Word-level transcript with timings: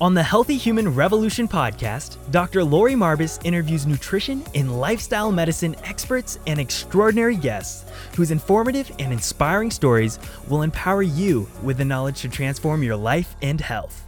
On 0.00 0.14
the 0.14 0.22
Healthy 0.22 0.56
Human 0.56 0.94
Revolution 0.94 1.48
podcast, 1.48 2.18
Dr. 2.30 2.62
Lori 2.62 2.94
Marbas 2.94 3.44
interviews 3.44 3.84
nutrition 3.84 4.44
and 4.54 4.80
lifestyle 4.80 5.32
medicine 5.32 5.74
experts 5.82 6.38
and 6.46 6.60
extraordinary 6.60 7.34
guests 7.34 7.84
whose 8.14 8.30
informative 8.30 8.92
and 9.00 9.12
inspiring 9.12 9.72
stories 9.72 10.20
will 10.46 10.62
empower 10.62 11.02
you 11.02 11.48
with 11.64 11.78
the 11.78 11.84
knowledge 11.84 12.20
to 12.20 12.28
transform 12.28 12.84
your 12.84 12.94
life 12.94 13.34
and 13.42 13.60
health. 13.60 14.04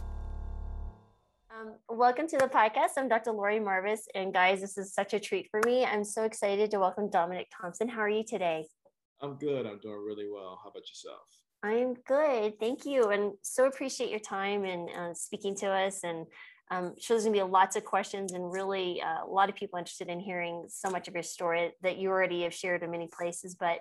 Um, 1.53 1.73
welcome 1.89 2.25
to 2.25 2.37
the 2.37 2.47
podcast. 2.47 2.91
I'm 2.95 3.09
Dr. 3.09 3.33
Lori 3.33 3.59
Marbas, 3.59 4.03
and 4.15 4.33
guys, 4.33 4.61
this 4.61 4.77
is 4.77 4.93
such 4.93 5.13
a 5.13 5.19
treat 5.19 5.49
for 5.51 5.59
me. 5.65 5.83
I'm 5.83 6.05
so 6.05 6.23
excited 6.23 6.71
to 6.71 6.79
welcome 6.79 7.09
Dominic 7.09 7.49
Thompson. 7.61 7.89
How 7.89 7.99
are 7.99 8.09
you 8.09 8.23
today? 8.23 8.65
I'm 9.19 9.35
good. 9.35 9.65
I'm 9.65 9.79
doing 9.79 10.01
really 10.07 10.29
well. 10.31 10.57
How 10.63 10.69
about 10.69 10.87
yourself? 10.87 11.40
I'm 11.63 11.93
good. 12.07 12.59
Thank 12.59 12.85
you. 12.85 13.09
And 13.09 13.33
so 13.43 13.67
appreciate 13.67 14.09
your 14.09 14.19
time 14.19 14.65
and 14.65 14.89
uh, 14.89 15.13
speaking 15.13 15.55
to 15.57 15.67
us. 15.67 16.03
And 16.03 16.25
I'm 16.71 16.93
sure 16.99 17.15
there's 17.15 17.25
going 17.25 17.37
to 17.37 17.45
be 17.45 17.51
lots 17.51 17.75
of 17.75 17.85
questions 17.85 18.31
and 18.31 18.51
really 18.51 19.01
uh, 19.01 19.25
a 19.25 19.29
lot 19.29 19.49
of 19.49 19.55
people 19.55 19.77
interested 19.77 20.09
in 20.09 20.19
hearing 20.19 20.65
so 20.69 20.89
much 20.89 21.07
of 21.07 21.13
your 21.13 21.23
story 21.23 21.71
that 21.83 21.97
you 21.97 22.09
already 22.09 22.43
have 22.43 22.53
shared 22.53 22.81
in 22.81 22.89
many 22.89 23.07
places. 23.07 23.55
But 23.55 23.79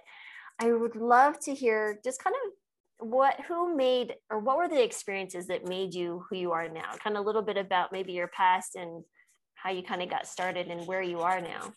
I 0.59 0.73
would 0.73 0.97
love 0.97 1.39
to 1.41 1.55
hear 1.55 1.99
just 2.05 2.23
kind 2.23 2.37
of 2.45 3.09
what, 3.09 3.41
who 3.49 3.75
made, 3.75 4.15
or 4.29 4.41
what 4.41 4.59
were 4.59 4.69
the 4.69 4.83
experiences 4.83 5.47
that 5.47 5.67
made 5.67 5.95
you 5.95 6.25
who 6.29 6.37
you 6.37 6.53
are 6.53 6.69
now? 6.69 6.93
Kind 7.03 7.17
of 7.17 7.23
a 7.23 7.27
little 7.27 7.41
bit 7.41 7.57
about 7.57 7.93
maybe 7.93 8.13
your 8.13 8.29
past 8.29 8.77
and 8.77 9.05
how 9.55 9.71
you 9.71 9.83
kind 9.83 10.03
of 10.03 10.11
got 10.11 10.27
started 10.27 10.67
and 10.67 10.87
where 10.87 11.03
you 11.03 11.21
are 11.21 11.41
now 11.41 11.73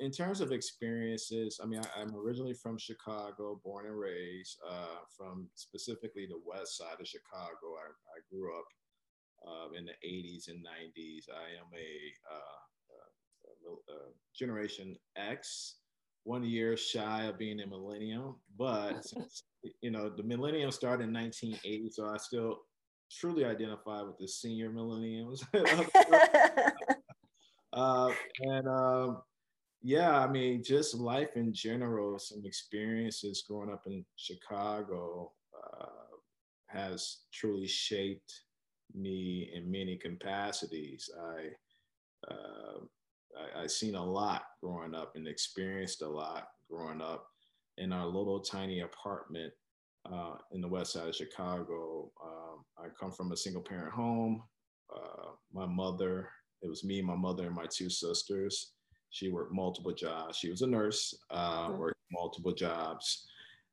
in 0.00 0.10
terms 0.10 0.40
of 0.40 0.52
experiences, 0.52 1.60
I 1.62 1.66
mean, 1.66 1.80
I, 1.96 2.02
am 2.02 2.14
originally 2.14 2.54
from 2.54 2.78
Chicago, 2.78 3.60
born 3.64 3.86
and 3.86 3.98
raised, 3.98 4.58
uh, 4.68 5.00
from 5.16 5.48
specifically 5.54 6.26
the 6.26 6.40
west 6.46 6.76
side 6.76 7.00
of 7.00 7.06
Chicago. 7.06 7.76
I, 7.78 7.90
I 7.90 8.20
grew 8.30 8.56
up 8.56 8.66
uh, 9.46 9.68
in 9.76 9.84
the 9.84 9.94
80s 10.06 10.48
and 10.48 10.64
90s. 10.64 11.28
I 11.30 11.58
am 11.58 11.66
a, 11.74 12.32
uh, 12.32 12.62
Generation 14.34 14.96
X, 15.16 15.76
one 16.24 16.42
year 16.42 16.76
shy 16.76 17.24
of 17.24 17.38
being 17.38 17.60
a 17.60 17.66
millennial, 17.66 18.40
but 18.58 19.04
you 19.82 19.90
know, 19.90 20.08
the 20.08 20.22
millennium 20.22 20.70
started 20.70 21.04
in 21.04 21.12
1980, 21.12 21.90
so 21.90 22.06
I 22.06 22.16
still 22.16 22.62
truly 23.10 23.44
identify 23.44 24.00
with 24.02 24.16
the 24.18 24.26
senior 24.26 24.70
millennials. 24.70 25.44
uh, 27.72 28.10
and 28.40 28.68
um, 28.68 29.22
yeah, 29.82 30.20
I 30.20 30.28
mean, 30.28 30.62
just 30.62 30.94
life 30.94 31.36
in 31.36 31.52
general, 31.52 32.18
some 32.18 32.42
experiences 32.44 33.44
growing 33.46 33.70
up 33.72 33.82
in 33.86 34.04
Chicago 34.16 35.32
uh, 35.54 35.86
has 36.66 37.18
truly 37.32 37.66
shaped 37.66 38.42
me 38.94 39.50
in 39.54 39.70
many 39.70 39.96
capacities. 39.96 41.10
I, 41.20 42.32
uh, 42.32 42.78
I, 43.36 43.62
I 43.62 43.66
seen 43.66 43.96
a 43.96 44.04
lot 44.04 44.42
growing 44.62 44.94
up 44.94 45.16
and 45.16 45.26
experienced 45.26 46.02
a 46.02 46.08
lot 46.08 46.48
growing 46.70 47.00
up 47.00 47.26
in 47.78 47.92
our 47.92 48.06
little 48.06 48.40
tiny 48.40 48.80
apartment 48.80 49.52
uh, 50.10 50.34
in 50.52 50.60
the 50.60 50.68
west 50.68 50.92
side 50.92 51.08
of 51.08 51.16
Chicago. 51.16 52.10
Um, 52.24 52.64
I 52.78 52.88
come 52.98 53.12
from 53.12 53.32
a 53.32 53.36
single 53.36 53.62
parent 53.62 53.92
home. 53.92 54.42
Uh, 54.94 55.30
my 55.52 55.66
mother, 55.66 56.28
it 56.62 56.68
was 56.68 56.84
me, 56.84 57.02
my 57.02 57.16
mother, 57.16 57.46
and 57.46 57.54
my 57.54 57.66
two 57.66 57.90
sisters. 57.90 58.72
She 59.12 59.28
worked 59.28 59.52
multiple 59.52 59.92
jobs. 59.92 60.38
She 60.38 60.50
was 60.50 60.62
a 60.62 60.66
nurse, 60.66 61.14
uh, 61.30 61.70
worked 61.76 62.00
multiple 62.10 62.52
jobs. 62.52 63.26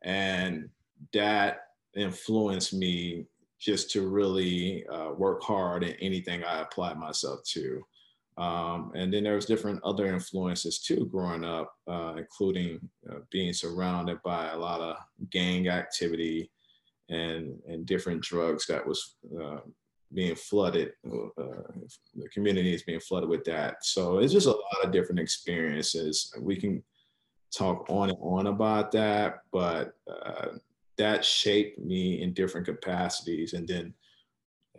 And 0.03 0.69
that 1.13 1.67
influenced 1.95 2.73
me 2.73 3.25
just 3.57 3.89
to 3.91 4.07
really 4.07 4.85
uh, 4.87 5.11
work 5.11 5.41
hard 5.41 5.83
in 5.83 5.93
anything 6.01 6.43
I 6.43 6.61
applied 6.61 6.97
myself 6.97 7.43
to. 7.53 7.81
Um, 8.37 8.91
and 8.95 9.13
then 9.13 9.23
there 9.23 9.35
was 9.35 9.45
different 9.45 9.81
other 9.83 10.07
influences 10.07 10.79
too 10.79 11.07
growing 11.11 11.45
up, 11.45 11.73
uh, 11.87 12.15
including 12.17 12.79
uh, 13.09 13.19
being 13.31 13.53
surrounded 13.53 14.21
by 14.23 14.51
a 14.51 14.57
lot 14.57 14.81
of 14.81 14.97
gang 15.29 15.69
activity 15.69 16.51
and, 17.09 17.57
and 17.67 17.85
different 17.85 18.21
drugs 18.21 18.65
that 18.67 18.85
was 18.85 19.15
uh, 19.41 19.59
being 20.13 20.35
flooded, 20.35 20.93
uh, 21.05 21.61
the 22.15 22.29
community 22.33 22.73
is 22.73 22.83
being 22.83 22.99
flooded 22.99 23.29
with 23.29 23.43
that. 23.45 23.83
So 23.83 24.19
it's 24.19 24.33
just 24.33 24.47
a 24.47 24.51
lot 24.51 24.83
of 24.83 24.91
different 24.91 25.19
experiences. 25.19 26.33
We 26.39 26.55
can 26.55 26.83
talk 27.55 27.85
on 27.89 28.09
and 28.09 28.17
on 28.21 28.47
about 28.47 28.91
that, 28.93 29.39
but 29.51 29.93
uh, 30.11 30.57
that 30.97 31.23
shaped 31.23 31.79
me 31.79 32.21
in 32.21 32.33
different 32.33 32.65
capacities. 32.65 33.53
And 33.53 33.67
then, 33.67 33.93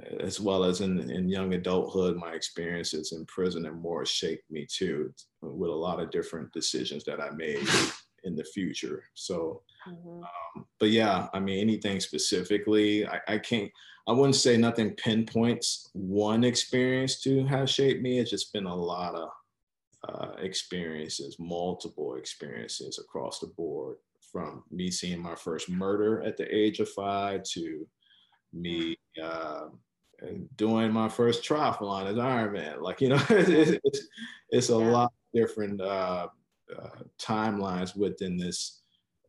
uh, 0.03 0.17
as 0.17 0.41
well 0.41 0.65
as 0.65 0.81
in, 0.81 1.11
in 1.11 1.29
young 1.29 1.55
adulthood, 1.55 2.17
my 2.17 2.33
experiences 2.33 3.13
in 3.13 3.25
prison 3.27 3.67
and 3.67 3.81
more 3.81 4.05
shaped 4.05 4.51
me 4.51 4.67
too, 4.71 5.13
with 5.43 5.71
a 5.71 5.75
lot 5.75 6.01
of 6.01 6.11
different 6.11 6.53
decisions 6.53 7.05
that 7.05 7.21
I 7.21 7.31
made 7.31 7.67
in 8.25 8.37
the 8.37 8.45
future. 8.45 9.05
So, 9.15 9.63
mm-hmm. 9.89 10.23
um, 10.23 10.67
but 10.79 10.91
yeah, 10.91 11.29
I 11.33 11.41
mean, 11.41 11.61
anything 11.61 12.01
specifically, 12.01 13.07
I, 13.07 13.21
I 13.29 13.39
can't, 13.39 13.71
I 14.09 14.13
wouldn't 14.13 14.37
say 14.37 14.57
nothing 14.57 14.95
pinpoints 14.95 15.91
one 15.93 16.45
experience 16.45 17.21
to 17.23 17.45
have 17.47 17.71
shaped 17.71 18.03
me. 18.03 18.19
It's 18.19 18.31
just 18.31 18.53
been 18.53 18.67
a 18.67 18.75
lot 18.75 19.15
of 19.15 19.29
uh, 20.09 20.33
experiences, 20.41 21.37
multiple 21.39 22.17
experiences 22.17 22.99
across 22.99 23.39
the 23.39 23.49
board, 23.49 23.97
from 24.33 24.63
me 24.71 24.91
seeing 24.91 25.21
my 25.21 25.35
first 25.35 25.69
murder 25.69 26.23
at 26.23 26.37
the 26.37 26.55
age 26.55 26.81
of 26.81 26.89
five 26.89 27.43
to 27.43 27.87
me 28.53 28.97
uh, 29.23 29.67
doing 30.57 30.93
my 30.93 31.09
first 31.09 31.45
triathlon 31.45 32.07
as 32.07 32.17
Ironman. 32.17 32.81
Like, 32.81 33.01
you 33.01 33.09
know, 33.09 33.23
it's, 33.31 34.07
it's 34.51 34.71
a 34.71 34.73
yeah. 34.73 34.91
lot 34.91 35.13
different 35.35 35.81
uh, 35.81 36.29
uh, 36.79 37.03
timelines 37.19 37.97
within 37.97 38.37
this 38.37 38.83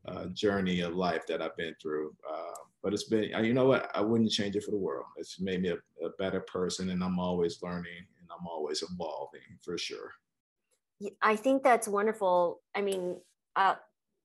uh, 0.07 0.25
journey 0.28 0.81
of 0.81 0.96
life 0.96 1.25
that 1.28 1.41
I've 1.41 1.57
been 1.57 1.75
through. 1.81 2.13
Uh, 2.29 2.53
but 2.84 2.94
it's 2.94 3.03
been, 3.03 3.29
you 3.44 3.53
know 3.53 3.66
what? 3.66 3.90
I 3.94 4.02
wouldn't 4.02 4.31
change 4.31 4.56
it 4.56 4.63
for 4.63 4.72
the 4.72 4.78
world. 4.78 5.06
It's 5.18 5.40
made 5.40 5.62
me 5.62 5.69
a, 5.69 6.06
a 6.06 6.09
better 6.18 6.41
person, 6.41 6.90
and 6.90 7.03
I'm 7.03 7.19
always 7.19 7.62
learning 7.62 8.06
and 8.19 8.30
I'm 8.31 8.47
always 8.47 8.84
evolving 8.84 9.41
for 9.63 9.78
sure. 9.78 10.12
I 11.22 11.35
think 11.35 11.63
that's 11.63 11.88
wonderful. 11.88 12.62
I 12.75 12.81
mean, 12.81 13.18
uh, 13.56 13.75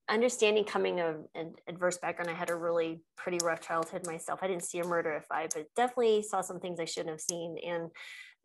understanding 0.09 0.65
coming 0.65 1.01
of 1.01 1.17
an 1.35 1.55
adverse 1.69 1.99
background, 1.99 2.31
I 2.31 2.35
had 2.35 2.51
a 2.51 2.55
really 2.55 3.01
pretty 3.17 3.39
rough 3.43 3.61
childhood 3.61 4.07
myself. 4.07 4.41
I 4.43 4.47
didn't 4.47 4.65
see 4.65 4.79
a 4.79 4.85
murder 4.85 5.13
if 5.13 5.27
I, 5.31 5.49
but 5.55 5.67
definitely 5.75 6.23
saw 6.23 6.41
some 6.41 6.61
things 6.61 6.79
I 6.79 6.85
shouldn't 6.85 7.11
have 7.11 7.21
seen. 7.21 7.57
And 7.67 7.91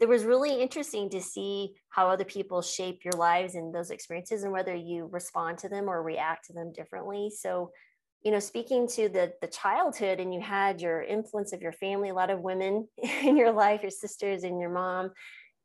it 0.01 0.09
was 0.09 0.25
really 0.25 0.59
interesting 0.59 1.09
to 1.12 1.22
see 1.22 1.75
how 1.89 2.09
other 2.09 2.25
people 2.25 2.62
shape 2.63 3.06
your 3.06 3.13
lives 3.13 3.53
and 3.53 3.73
those 3.73 3.91
experiences 3.91 4.44
and 4.44 4.51
whether 4.51 4.75
you 4.75 5.07
respond 5.12 5.59
to 5.59 5.69
them 5.69 5.88
or 5.88 6.01
react 6.01 6.47
to 6.47 6.53
them 6.53 6.73
differently. 6.73 7.29
So 7.29 7.72
you 8.23 8.31
know 8.31 8.40
speaking 8.40 8.88
to 8.88 9.09
the 9.09 9.34
the 9.41 9.47
childhood 9.47 10.19
and 10.19 10.34
you 10.34 10.41
had 10.41 10.81
your 10.81 11.01
influence 11.01 11.53
of 11.53 11.61
your 11.61 11.72
family 11.72 12.09
a 12.09 12.13
lot 12.13 12.29
of 12.29 12.41
women 12.41 12.88
in 13.23 13.35
your 13.35 13.51
life 13.51 13.81
your 13.81 13.91
sisters 13.91 14.44
and 14.44 14.59
your 14.59 14.69
mom 14.69 15.11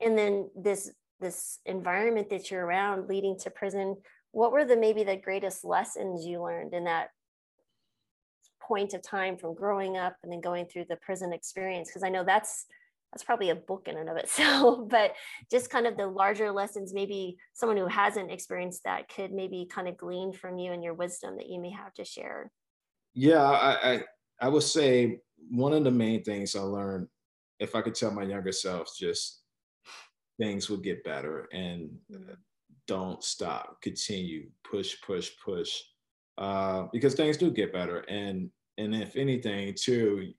and 0.01 0.17
then 0.17 0.49
this 0.57 0.91
this 1.21 1.59
environment 1.67 2.31
that 2.31 2.51
you're 2.51 2.65
around 2.65 3.09
leading 3.09 3.39
to 3.39 3.51
prison 3.51 3.97
what 4.33 4.53
were 4.53 4.65
the 4.65 4.77
maybe 4.77 5.05
the 5.05 5.17
greatest 5.17 5.65
lessons 5.65 6.25
you 6.25 6.43
learned 6.43 6.73
in 6.73 6.85
that 6.85 7.09
point 8.61 8.95
of 8.95 9.03
time 9.03 9.37
from 9.37 9.55
growing 9.55 9.97
up 9.97 10.17
and 10.23 10.33
then 10.33 10.41
going 10.41 10.67
through 10.67 10.85
the 10.89 10.97
prison 10.97 11.33
experience 11.33 11.89
because 11.89 12.03
i 12.03 12.09
know 12.09 12.25
that's 12.25 12.65
that's 13.13 13.25
probably 13.25 13.51
a 13.51 13.55
book 13.55 13.89
in 13.89 13.97
and 13.97 14.09
of 14.09 14.17
itself 14.17 14.81
but 14.91 15.13
just 15.51 15.71
kind 15.71 15.87
of 15.87 15.97
the 15.97 16.07
larger 16.07 16.51
lessons 16.51 16.93
maybe 16.93 17.37
someone 17.55 17.77
who 17.77 17.87
hasn't 17.87 18.31
experienced 18.31 18.85
that 18.85 19.09
could 19.09 19.33
maybe 19.33 19.69
kind 19.71 19.89
of 19.89 19.97
glean 19.97 20.33
from 20.33 20.59
you 20.59 20.73
and 20.73 20.83
your 20.83 20.95
wisdom 20.95 21.37
that 21.37 21.49
you 21.49 21.61
may 21.61 21.71
have 21.71 21.93
to 21.95 22.05
share 22.05 22.51
yeah 23.15 23.43
i 23.43 23.93
i, 23.93 24.01
I 24.41 24.49
would 24.49 24.63
say 24.63 25.21
one 25.51 25.73
of 25.73 25.85
the 25.85 25.91
main 25.91 26.23
things 26.23 26.57
i 26.57 26.61
learned 26.61 27.09
if 27.59 27.75
i 27.75 27.81
could 27.81 27.95
tell 27.95 28.11
my 28.11 28.23
younger 28.23 28.53
self 28.53 28.91
just 28.99 29.43
things 30.39 30.69
will 30.69 30.77
get 30.77 31.05
better 31.05 31.49
and 31.53 31.91
mm-hmm. 32.13 32.35
don't 32.87 33.23
stop 33.25 33.81
continue 33.83 34.49
push 34.69 34.97
push 35.07 35.31
push 35.43 35.81
uh, 36.39 36.87
because 36.93 37.15
things 37.15 37.39
do 37.39 37.51
get 37.51 37.73
better 37.73 38.01
and 38.09 38.51
and 38.77 38.95
if 38.95 39.17
anything 39.17 39.75
too 39.75 40.33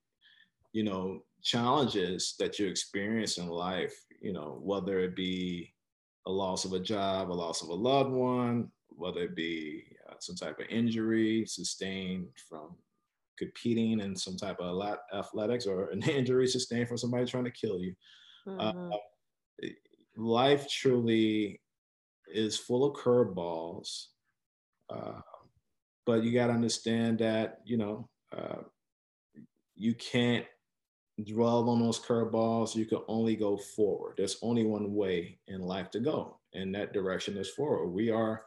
you 0.71 0.83
know 0.83 1.21
challenges 1.47 2.35
that 2.39 2.59
you 2.59 2.67
experience 2.67 3.37
in 3.37 3.47
life, 3.47 3.95
you 4.21 4.33
know, 4.33 4.59
whether 4.61 4.99
it 4.99 5.15
be 5.15 5.73
a 6.25 6.31
loss 6.31 6.65
of 6.65 6.73
a 6.73 6.79
job, 6.79 7.31
a 7.31 7.33
loss 7.33 7.61
of 7.61 7.69
a 7.69 7.73
loved 7.73 8.11
one, 8.11 8.69
whether 8.89 9.21
it 9.21 9.35
be 9.35 9.85
uh, 10.09 10.15
some 10.19 10.35
type 10.35 10.59
of 10.59 10.65
injury 10.69 11.45
sustained 11.45 12.27
from 12.49 12.75
competing 13.37 14.01
in 14.01 14.13
some 14.13 14.35
type 14.35 14.59
of 14.59 14.97
athletics 15.13 15.65
or 15.65 15.89
an 15.91 16.03
injury 16.09 16.47
sustained 16.47 16.89
from 16.89 16.97
somebody 16.97 17.25
trying 17.25 17.45
to 17.45 17.51
kill 17.51 17.79
you. 17.79 17.93
Mm-hmm. 18.45 18.91
Uh, 18.91 19.67
life 20.17 20.69
truly 20.69 21.61
is 22.33 22.57
full 22.57 22.83
of 22.83 22.97
curveballs, 22.97 24.07
uh, 24.89 25.21
but 26.05 26.23
you 26.23 26.33
got 26.33 26.47
to 26.47 26.53
understand 26.53 27.19
that, 27.19 27.59
you 27.63 27.77
know, 27.77 28.09
uh, 28.35 28.63
you 29.75 29.93
can't 29.93 30.45
dwell 31.23 31.69
on 31.69 31.79
those 31.79 31.99
curveballs, 31.99 32.75
you 32.75 32.85
can 32.85 32.99
only 33.07 33.35
go 33.35 33.57
forward. 33.57 34.15
There's 34.17 34.37
only 34.41 34.63
one 34.63 34.93
way 34.93 35.39
in 35.47 35.61
life 35.61 35.89
to 35.91 35.99
go, 35.99 36.37
and 36.53 36.73
that 36.75 36.93
direction 36.93 37.37
is 37.37 37.49
forward. 37.49 37.87
We 37.87 38.09
are 38.11 38.43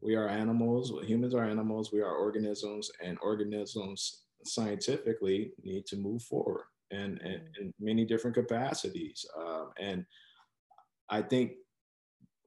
we 0.00 0.14
are 0.16 0.28
animals. 0.28 0.92
Humans 1.04 1.34
are 1.34 1.44
animals. 1.44 1.92
We 1.92 2.00
are 2.00 2.14
organisms, 2.14 2.90
and 3.04 3.18
organisms 3.22 4.22
scientifically 4.44 5.52
need 5.62 5.86
to 5.86 5.96
move 5.96 6.22
forward 6.22 6.64
and, 6.90 7.20
and 7.20 7.42
mm. 7.42 7.60
in 7.60 7.74
many 7.78 8.04
different 8.04 8.34
capacities. 8.34 9.26
Uh, 9.38 9.66
and 9.78 10.04
I 11.08 11.22
think 11.22 11.52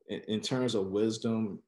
in, 0.08 0.22
in 0.28 0.42
terms 0.42 0.76
of 0.76 0.88
wisdom, 0.88 1.60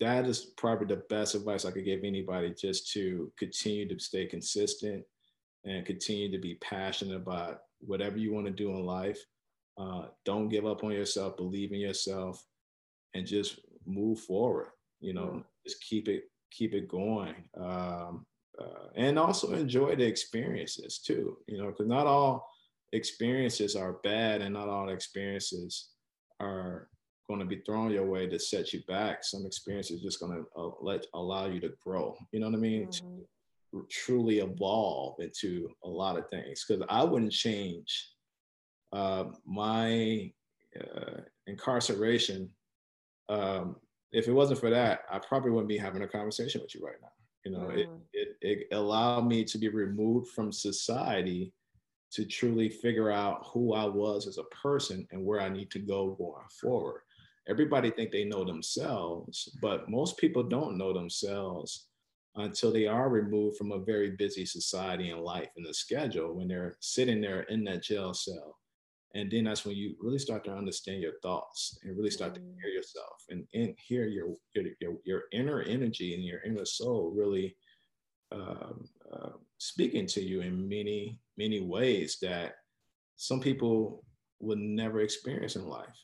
that 0.00 0.26
is 0.26 0.52
probably 0.56 0.86
the 0.86 1.02
best 1.08 1.34
advice 1.34 1.64
I 1.64 1.70
could 1.70 1.84
give 1.84 2.02
anybody 2.02 2.52
just 2.52 2.90
to 2.92 3.30
continue 3.38 3.88
to 3.88 3.98
stay 4.02 4.26
consistent 4.26 5.04
and 5.64 5.86
continue 5.86 6.30
to 6.30 6.38
be 6.38 6.56
passionate 6.56 7.16
about 7.16 7.60
whatever 7.80 8.18
you 8.18 8.32
want 8.32 8.46
to 8.46 8.52
do 8.52 8.70
in 8.70 8.84
life. 8.84 9.18
Uh, 9.78 10.06
don't 10.24 10.48
give 10.48 10.66
up 10.66 10.84
on 10.84 10.92
yourself, 10.92 11.36
believe 11.36 11.72
in 11.72 11.80
yourself, 11.80 12.44
and 13.14 13.26
just 13.26 13.60
move 13.86 14.20
forward. 14.20 14.68
You 15.00 15.14
know, 15.14 15.26
mm. 15.26 15.44
just 15.66 15.82
keep 15.82 16.08
it 16.08 16.24
keep 16.50 16.74
it 16.74 16.88
going, 16.88 17.34
um, 17.60 18.24
uh, 18.60 18.88
and 18.94 19.18
also 19.18 19.52
enjoy 19.54 19.96
the 19.96 20.06
experiences 20.06 21.00
too. 21.04 21.38
You 21.48 21.58
know, 21.58 21.66
because 21.66 21.88
not 21.88 22.06
all 22.06 22.48
experiences 22.92 23.74
are 23.74 23.94
bad, 24.04 24.42
and 24.42 24.54
not 24.54 24.68
all 24.68 24.90
experiences 24.90 25.90
are 26.40 26.88
going 27.26 27.40
to 27.40 27.46
be 27.46 27.62
thrown 27.66 27.90
your 27.90 28.06
way 28.06 28.28
to 28.28 28.38
set 28.38 28.72
you 28.72 28.82
back. 28.86 29.24
Some 29.24 29.46
experiences 29.46 30.02
just 30.02 30.20
going 30.20 30.32
to 30.32 30.60
uh, 30.60 30.70
let 30.82 31.06
allow 31.14 31.46
you 31.46 31.58
to 31.60 31.70
grow. 31.84 32.16
You 32.32 32.40
know 32.40 32.46
what 32.46 32.56
I 32.56 32.60
mean? 32.60 32.86
Mm-hmm 32.86 33.22
truly 33.90 34.38
evolve 34.38 35.20
into 35.20 35.68
a 35.84 35.88
lot 35.88 36.18
of 36.18 36.28
things 36.28 36.64
because 36.64 36.84
I 36.88 37.04
wouldn't 37.04 37.32
change 37.32 38.10
uh, 38.92 39.24
my 39.46 40.32
uh, 40.80 41.20
incarceration. 41.46 42.50
Um, 43.28 43.76
if 44.12 44.28
it 44.28 44.32
wasn't 44.32 44.60
for 44.60 44.70
that, 44.70 45.00
I 45.10 45.18
probably 45.18 45.50
wouldn't 45.50 45.68
be 45.68 45.76
having 45.76 46.02
a 46.02 46.08
conversation 46.08 46.60
with 46.60 46.74
you 46.74 46.84
right 46.84 47.00
now. 47.02 47.08
You 47.44 47.52
know, 47.52 47.66
mm. 47.66 47.78
it, 47.78 47.88
it, 48.12 48.36
it 48.40 48.66
allowed 48.72 49.26
me 49.26 49.44
to 49.44 49.58
be 49.58 49.68
removed 49.68 50.28
from 50.28 50.52
society 50.52 51.52
to 52.12 52.24
truly 52.24 52.68
figure 52.68 53.10
out 53.10 53.46
who 53.52 53.74
I 53.74 53.84
was 53.84 54.26
as 54.28 54.38
a 54.38 54.44
person 54.44 55.06
and 55.10 55.24
where 55.24 55.40
I 55.40 55.48
need 55.48 55.70
to 55.72 55.80
go 55.80 56.12
going 56.12 56.46
forward. 56.60 57.00
Everybody 57.48 57.90
think 57.90 58.12
they 58.12 58.24
know 58.24 58.44
themselves, 58.44 59.50
but 59.60 59.90
most 59.90 60.16
people 60.16 60.42
don't 60.42 60.78
know 60.78 60.92
themselves 60.92 61.88
until 62.36 62.72
they 62.72 62.86
are 62.86 63.08
removed 63.08 63.56
from 63.56 63.72
a 63.72 63.78
very 63.78 64.10
busy 64.10 64.44
society 64.44 65.10
and 65.10 65.20
life 65.20 65.48
and 65.56 65.64
the 65.64 65.74
schedule 65.74 66.34
when 66.34 66.48
they're 66.48 66.76
sitting 66.80 67.20
there 67.20 67.42
in 67.42 67.64
that 67.64 67.82
jail 67.82 68.12
cell. 68.12 68.58
And 69.14 69.30
then 69.30 69.44
that's 69.44 69.64
when 69.64 69.76
you 69.76 69.94
really 70.00 70.18
start 70.18 70.44
to 70.44 70.52
understand 70.52 71.00
your 71.00 71.20
thoughts 71.22 71.78
and 71.82 71.96
really 71.96 72.10
start 72.10 72.34
to 72.34 72.40
mm. 72.40 72.54
hear 72.60 72.70
yourself 72.70 73.22
and, 73.30 73.46
and 73.54 73.72
hear 73.78 74.06
your, 74.06 74.34
your, 74.54 74.94
your 75.04 75.22
inner 75.32 75.62
energy 75.62 76.14
and 76.14 76.24
your 76.24 76.42
inner 76.42 76.64
soul 76.64 77.12
really 77.14 77.56
um, 78.32 78.88
uh, 79.12 79.30
speaking 79.58 80.06
to 80.08 80.20
you 80.20 80.40
in 80.40 80.68
many, 80.68 81.20
many 81.38 81.60
ways 81.60 82.18
that 82.22 82.54
some 83.16 83.38
people 83.38 84.04
would 84.40 84.58
never 84.58 85.00
experience 85.00 85.54
in 85.54 85.68
life. 85.68 85.96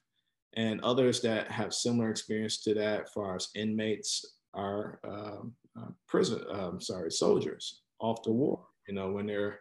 And 0.54 0.80
others 0.82 1.20
that 1.22 1.50
have 1.50 1.74
similar 1.74 2.10
experience 2.10 2.62
to 2.62 2.74
that, 2.74 3.02
as 3.02 3.10
far 3.12 3.36
as 3.36 3.48
inmates 3.54 4.24
are 4.54 5.00
um, 5.04 5.52
uh, 5.78 5.88
prison, 6.08 6.42
um, 6.50 6.80
sorry, 6.80 7.10
soldiers 7.10 7.82
off 8.00 8.22
the 8.22 8.32
war. 8.32 8.64
You 8.88 8.94
know, 8.94 9.12
when 9.12 9.26
they're 9.26 9.60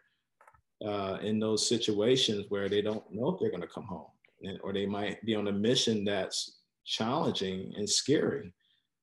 uh, 0.86 1.18
in 1.22 1.40
those 1.40 1.68
situations 1.68 2.46
where 2.50 2.70
they 2.70 2.82
don't 2.82 3.04
know 3.12 3.30
if 3.30 3.40
they're 3.40 3.52
going 3.52 3.62
to 3.62 3.68
come 3.68 3.86
home, 3.86 4.08
and, 4.44 4.60
or 4.64 4.74
they 4.74 4.86
might 4.86 5.24
be 5.26 5.36
on 5.36 5.48
a 5.48 5.52
mission 5.52 6.04
that's 6.06 6.60
challenging 6.86 7.74
and 7.78 7.90
scary 7.90 8.54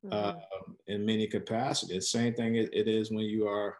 mm-hmm. 0.04 0.12
uh, 0.12 0.34
in 0.86 1.04
many 1.04 1.26
capacities. 1.26 2.10
Same 2.10 2.34
thing 2.34 2.56
it, 2.56 2.70
it 2.72 2.88
is 2.88 3.10
when 3.10 3.24
you 3.24 3.46
are 3.46 3.76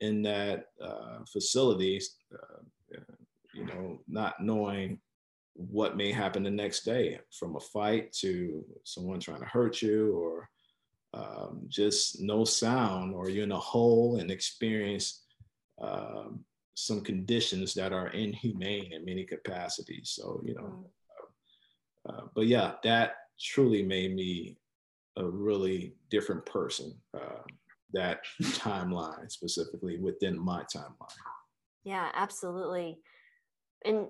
in 0.00 0.22
that 0.22 0.66
uh, 0.82 1.18
facility, 1.30 2.00
uh, 2.32 2.98
you 3.52 3.64
know, 3.66 3.98
not 4.08 4.34
knowing 4.40 4.98
what 5.54 5.96
may 5.96 6.10
happen 6.10 6.42
the 6.42 6.50
next 6.50 6.84
day 6.84 7.18
from 7.38 7.56
a 7.56 7.60
fight 7.60 8.12
to 8.12 8.64
someone 8.82 9.20
trying 9.20 9.38
to 9.38 9.46
hurt 9.46 9.80
you 9.80 10.12
or 10.16 10.48
um, 11.14 11.62
just 11.68 12.20
no 12.20 12.44
sound 12.44 13.14
or 13.14 13.28
you're 13.28 13.44
in 13.44 13.52
a 13.52 13.58
hole 13.58 14.16
and 14.16 14.30
experience 14.30 15.22
um, 15.80 16.44
some 16.74 17.00
conditions 17.00 17.74
that 17.74 17.92
are 17.92 18.08
inhumane 18.08 18.92
in 18.92 19.04
many 19.04 19.24
capacities. 19.24 20.12
So, 20.16 20.40
you 20.44 20.54
know, 20.54 20.84
uh, 22.08 22.12
uh, 22.12 22.22
but 22.34 22.46
yeah, 22.46 22.72
that 22.82 23.12
truly 23.40 23.82
made 23.82 24.14
me 24.14 24.58
a 25.16 25.24
really 25.24 25.94
different 26.10 26.44
person, 26.46 26.94
uh, 27.14 27.42
that 27.92 28.20
timeline 28.42 29.30
specifically 29.30 29.98
within 29.98 30.38
my 30.38 30.62
timeline. 30.62 31.14
Yeah, 31.84 32.10
absolutely. 32.14 32.98
And 33.84 34.06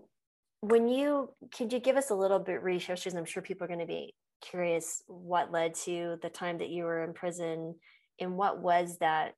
when 0.60 0.88
you, 0.88 1.30
could 1.54 1.72
you 1.72 1.80
give 1.80 1.96
us 1.96 2.10
a 2.10 2.14
little 2.14 2.38
bit 2.38 2.62
research? 2.62 3.06
I'm 3.06 3.24
sure 3.26 3.42
people 3.42 3.64
are 3.64 3.68
going 3.68 3.80
to 3.80 3.86
be 3.86 4.14
curious 4.50 5.02
what 5.06 5.52
led 5.52 5.74
to 5.74 6.18
the 6.22 6.28
time 6.28 6.58
that 6.58 6.68
you 6.68 6.84
were 6.84 7.02
in 7.02 7.14
prison 7.14 7.74
and 8.20 8.36
what 8.36 8.60
was 8.60 8.98
that 8.98 9.34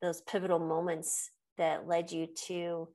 those 0.00 0.22
pivotal 0.22 0.58
moments 0.58 1.30
that 1.58 1.86
led 1.86 2.10
you 2.10 2.26
to 2.46 2.88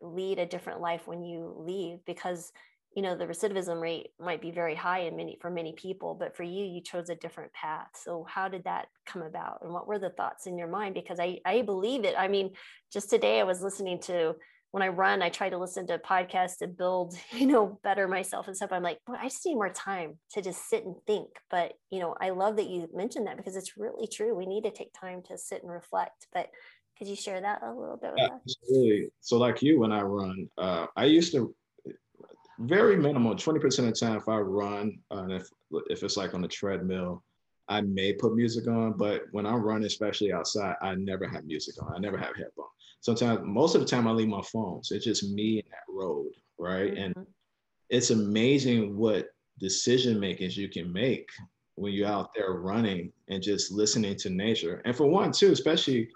lead 0.00 0.38
a 0.38 0.46
different 0.46 0.80
life 0.80 1.06
when 1.06 1.22
you 1.22 1.54
leave? 1.58 1.98
Because 2.06 2.52
you 2.94 3.02
know 3.02 3.14
the 3.14 3.26
recidivism 3.26 3.78
rate 3.80 4.08
might 4.18 4.40
be 4.40 4.50
very 4.50 4.74
high 4.74 5.00
in 5.00 5.16
many 5.16 5.36
for 5.42 5.50
many 5.50 5.74
people 5.74 6.14
but 6.14 6.34
for 6.34 6.44
you 6.44 6.64
you 6.64 6.80
chose 6.80 7.10
a 7.10 7.14
different 7.14 7.52
path. 7.52 7.88
So 7.94 8.26
how 8.28 8.48
did 8.48 8.64
that 8.64 8.86
come 9.04 9.20
about 9.22 9.58
and 9.62 9.72
what 9.72 9.86
were 9.86 9.98
the 9.98 10.10
thoughts 10.10 10.46
in 10.46 10.56
your 10.56 10.68
mind? 10.68 10.94
Because 10.94 11.20
i 11.20 11.38
i 11.44 11.60
believe 11.60 12.04
it. 12.04 12.14
I 12.16 12.28
mean 12.28 12.52
just 12.90 13.10
today 13.10 13.38
i 13.38 13.44
was 13.44 13.62
listening 13.62 14.00
to 14.00 14.34
when 14.72 14.82
I 14.82 14.88
run, 14.88 15.22
I 15.22 15.28
try 15.28 15.48
to 15.48 15.58
listen 15.58 15.86
to 15.86 15.98
podcasts 15.98 16.58
to 16.58 16.66
build, 16.66 17.16
you 17.32 17.46
know, 17.46 17.78
better 17.82 18.08
myself 18.08 18.46
and 18.46 18.56
stuff. 18.56 18.72
I'm 18.72 18.82
like, 18.82 18.98
well, 19.06 19.18
I 19.20 19.28
just 19.28 19.44
need 19.46 19.54
more 19.54 19.72
time 19.72 20.18
to 20.32 20.42
just 20.42 20.68
sit 20.68 20.84
and 20.84 20.96
think. 21.06 21.28
But, 21.50 21.74
you 21.90 22.00
know, 22.00 22.14
I 22.20 22.30
love 22.30 22.56
that 22.56 22.68
you 22.68 22.88
mentioned 22.94 23.26
that 23.26 23.36
because 23.36 23.56
it's 23.56 23.76
really 23.76 24.06
true. 24.06 24.34
We 24.34 24.46
need 24.46 24.64
to 24.64 24.70
take 24.70 24.92
time 24.92 25.22
to 25.28 25.38
sit 25.38 25.62
and 25.62 25.72
reflect. 25.72 26.26
But 26.32 26.48
could 26.98 27.08
you 27.08 27.16
share 27.16 27.40
that 27.40 27.62
a 27.62 27.72
little 27.72 27.96
bit 27.96 28.12
with 28.12 28.20
yeah, 28.20 28.26
us? 28.26 28.56
Absolutely. 28.62 29.08
So, 29.20 29.38
like 29.38 29.62
you, 29.62 29.80
when 29.80 29.92
I 29.92 30.02
run, 30.02 30.48
uh, 30.56 30.86
I 30.96 31.04
used 31.04 31.32
to 31.32 31.54
very 32.58 32.96
minimal, 32.96 33.34
20% 33.34 33.64
of 33.78 33.84
the 33.84 33.92
time, 33.92 34.16
if 34.16 34.28
I 34.28 34.38
run, 34.38 34.98
uh, 35.10 35.24
and 35.24 35.32
if, 35.32 35.48
if 35.90 36.02
it's 36.02 36.16
like 36.16 36.32
on 36.32 36.40
the 36.40 36.48
treadmill, 36.48 37.22
I 37.68 37.82
may 37.82 38.12
put 38.14 38.34
music 38.34 38.66
on, 38.68 38.94
but 38.96 39.24
when 39.32 39.44
I'm 39.44 39.62
running, 39.62 39.86
especially 39.86 40.32
outside, 40.32 40.76
I 40.80 40.94
never 40.94 41.26
have 41.28 41.44
music 41.44 41.82
on. 41.82 41.94
I 41.94 41.98
never 41.98 42.16
have 42.16 42.34
headphones 42.36 42.70
sometimes 43.06 43.40
most 43.44 43.76
of 43.76 43.80
the 43.80 43.86
time 43.86 44.08
I 44.08 44.10
leave 44.10 44.26
my 44.26 44.42
phone. 44.42 44.82
So 44.82 44.96
it's 44.96 45.04
just 45.04 45.30
me 45.30 45.60
and 45.60 45.70
that 45.70 45.92
road, 45.92 46.26
right? 46.58 46.92
Mm-hmm. 46.92 47.18
And 47.18 47.26
it's 47.88 48.10
amazing 48.10 48.96
what 48.96 49.28
decision 49.60 50.18
makings 50.18 50.56
you 50.56 50.68
can 50.68 50.92
make 50.92 51.28
when 51.76 51.92
you're 51.92 52.08
out 52.08 52.30
there 52.34 52.54
running 52.54 53.12
and 53.28 53.40
just 53.40 53.70
listening 53.70 54.16
to 54.16 54.30
nature. 54.30 54.82
And 54.84 54.96
for 54.96 55.06
one, 55.06 55.30
too, 55.30 55.52
especially 55.52 56.08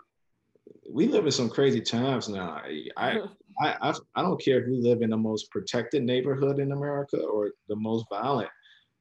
we 0.91 1.07
live 1.07 1.27
in 1.27 1.31
some 1.31 1.49
crazy 1.49 1.81
times 1.81 2.29
now. 2.29 2.61
I 2.97 3.19
I, 3.63 3.77
I, 3.91 3.95
I 4.17 4.23
don't 4.23 4.43
care 4.43 4.61
if 4.61 4.67
you 4.67 4.83
live 4.83 5.03
in 5.03 5.11
the 5.11 5.17
most 5.17 5.51
protected 5.51 6.03
neighborhood 6.03 6.59
in 6.59 6.73
America 6.73 7.19
or 7.19 7.51
the 7.69 7.77
most 7.77 8.07
violent. 8.09 8.49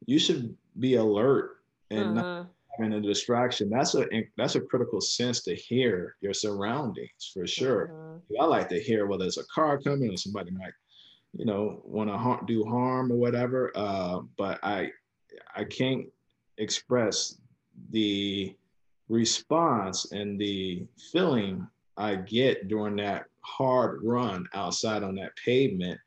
You 0.05 0.19
should 0.19 0.55
be 0.77 0.96
alert 0.96 1.58
and 1.89 2.15
not 2.15 2.48
mm-hmm 2.79 2.93
a 2.93 3.01
distraction 3.01 3.69
that's 3.69 3.95
a 3.95 4.05
that's 4.38 4.55
a 4.55 4.62
critical 4.62 5.01
sense 5.01 5.41
to 5.41 5.55
hear 5.55 6.15
your 6.21 6.33
surroundings 6.33 7.31
for 7.33 7.45
sure 7.45 7.91
mm-hmm. 7.91 8.41
i 8.41 8.45
like 8.45 8.69
to 8.69 8.79
hear 8.79 9.05
whether 9.05 9.25
it's 9.25 9.38
a 9.38 9.45
car 9.45 9.77
coming 9.79 10.12
or 10.13 10.17
somebody 10.17 10.51
might 10.51 10.74
you 11.33 11.45
know 11.45 11.81
want 11.83 12.09
to 12.09 12.17
ha- 12.17 12.41
do 12.48 12.63
harm 12.65 13.12
or 13.12 13.15
whatever 13.15 13.71
uh, 13.75 14.19
but 14.38 14.59
i 14.63 14.89
i 15.55 15.63
can't 15.63 16.05
express 16.57 17.38
the 17.91 18.55
response 19.07 20.12
and 20.12 20.39
the 20.39 20.86
feeling 21.12 21.65
i 21.98 22.15
get 22.15 22.67
during 22.67 22.95
that 22.95 23.25
hard 23.41 24.01
run 24.03 24.48
outside 24.53 25.03
on 25.03 25.15
that 25.15 25.36
pavement 25.36 26.00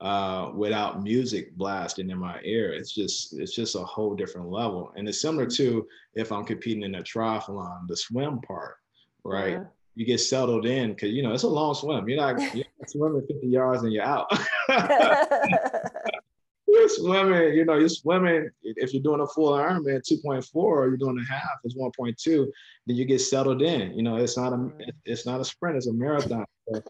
uh, 0.00 0.50
without 0.54 1.02
music 1.02 1.56
blasting 1.56 2.10
in 2.10 2.18
my 2.18 2.40
ear. 2.44 2.72
It's 2.72 2.94
just 2.94 3.38
it's 3.38 3.54
just 3.54 3.74
a 3.74 3.80
whole 3.80 4.14
different 4.14 4.50
level. 4.50 4.92
And 4.96 5.08
it's 5.08 5.20
similar 5.20 5.46
to 5.46 5.86
if 6.14 6.30
I'm 6.32 6.44
competing 6.44 6.84
in 6.84 6.96
a 6.96 7.02
triathlon, 7.02 7.86
the 7.88 7.96
swim 7.96 8.40
part, 8.40 8.76
right? 9.24 9.54
Yeah. 9.54 9.64
You 9.94 10.06
get 10.06 10.20
settled 10.20 10.64
in 10.66 10.90
because 10.90 11.10
you 11.10 11.22
know 11.22 11.32
it's 11.32 11.42
a 11.42 11.48
long 11.48 11.74
swim. 11.74 12.08
You're 12.08 12.18
not, 12.18 12.38
you're 12.54 12.64
not 12.78 12.90
swimming 12.90 13.26
50 13.26 13.46
yards 13.46 13.82
and 13.82 13.92
you're 13.92 14.04
out. 14.04 14.30
you're 16.68 16.88
swimming, 16.88 17.54
you 17.54 17.64
know, 17.64 17.74
you're 17.74 17.88
swimming. 17.88 18.48
If 18.62 18.92
you're 18.92 19.02
doing 19.02 19.20
a 19.20 19.26
full 19.26 19.52
Ironman 19.52 20.00
2.4 20.08 20.54
or 20.54 20.88
you're 20.88 20.96
doing 20.96 21.18
a 21.18 21.32
half, 21.32 21.58
it's 21.64 21.74
1.2. 21.74 22.46
Then 22.86 22.96
you 22.96 23.04
get 23.04 23.20
settled 23.20 23.62
in. 23.62 23.94
You 23.94 24.02
know, 24.02 24.16
it's 24.16 24.36
not 24.36 24.52
a 24.52 24.70
it's 25.04 25.26
not 25.26 25.40
a 25.40 25.44
sprint, 25.44 25.76
it's 25.76 25.88
a 25.88 25.92
marathon. 25.92 26.44
So 26.68 26.82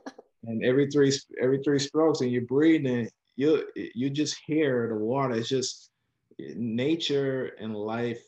and 0.44 0.64
every 0.64 0.90
three 0.90 1.12
every 1.40 1.62
three 1.62 1.78
strokes, 1.78 2.20
and 2.20 2.30
you're 2.30 2.42
breathing, 2.42 3.08
you 3.36 3.64
you 3.74 4.10
just 4.10 4.38
hear 4.46 4.88
the 4.88 4.96
water. 4.96 5.34
It's 5.34 5.48
just 5.48 5.90
nature 6.38 7.52
and 7.58 7.74
life 7.74 8.22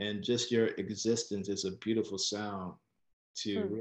and 0.00 0.22
just 0.22 0.50
your 0.50 0.68
existence 0.78 1.48
is 1.48 1.66
a 1.66 1.72
beautiful 1.72 2.18
sound 2.18 2.72
to 3.36 3.60
hmm. 3.60 3.80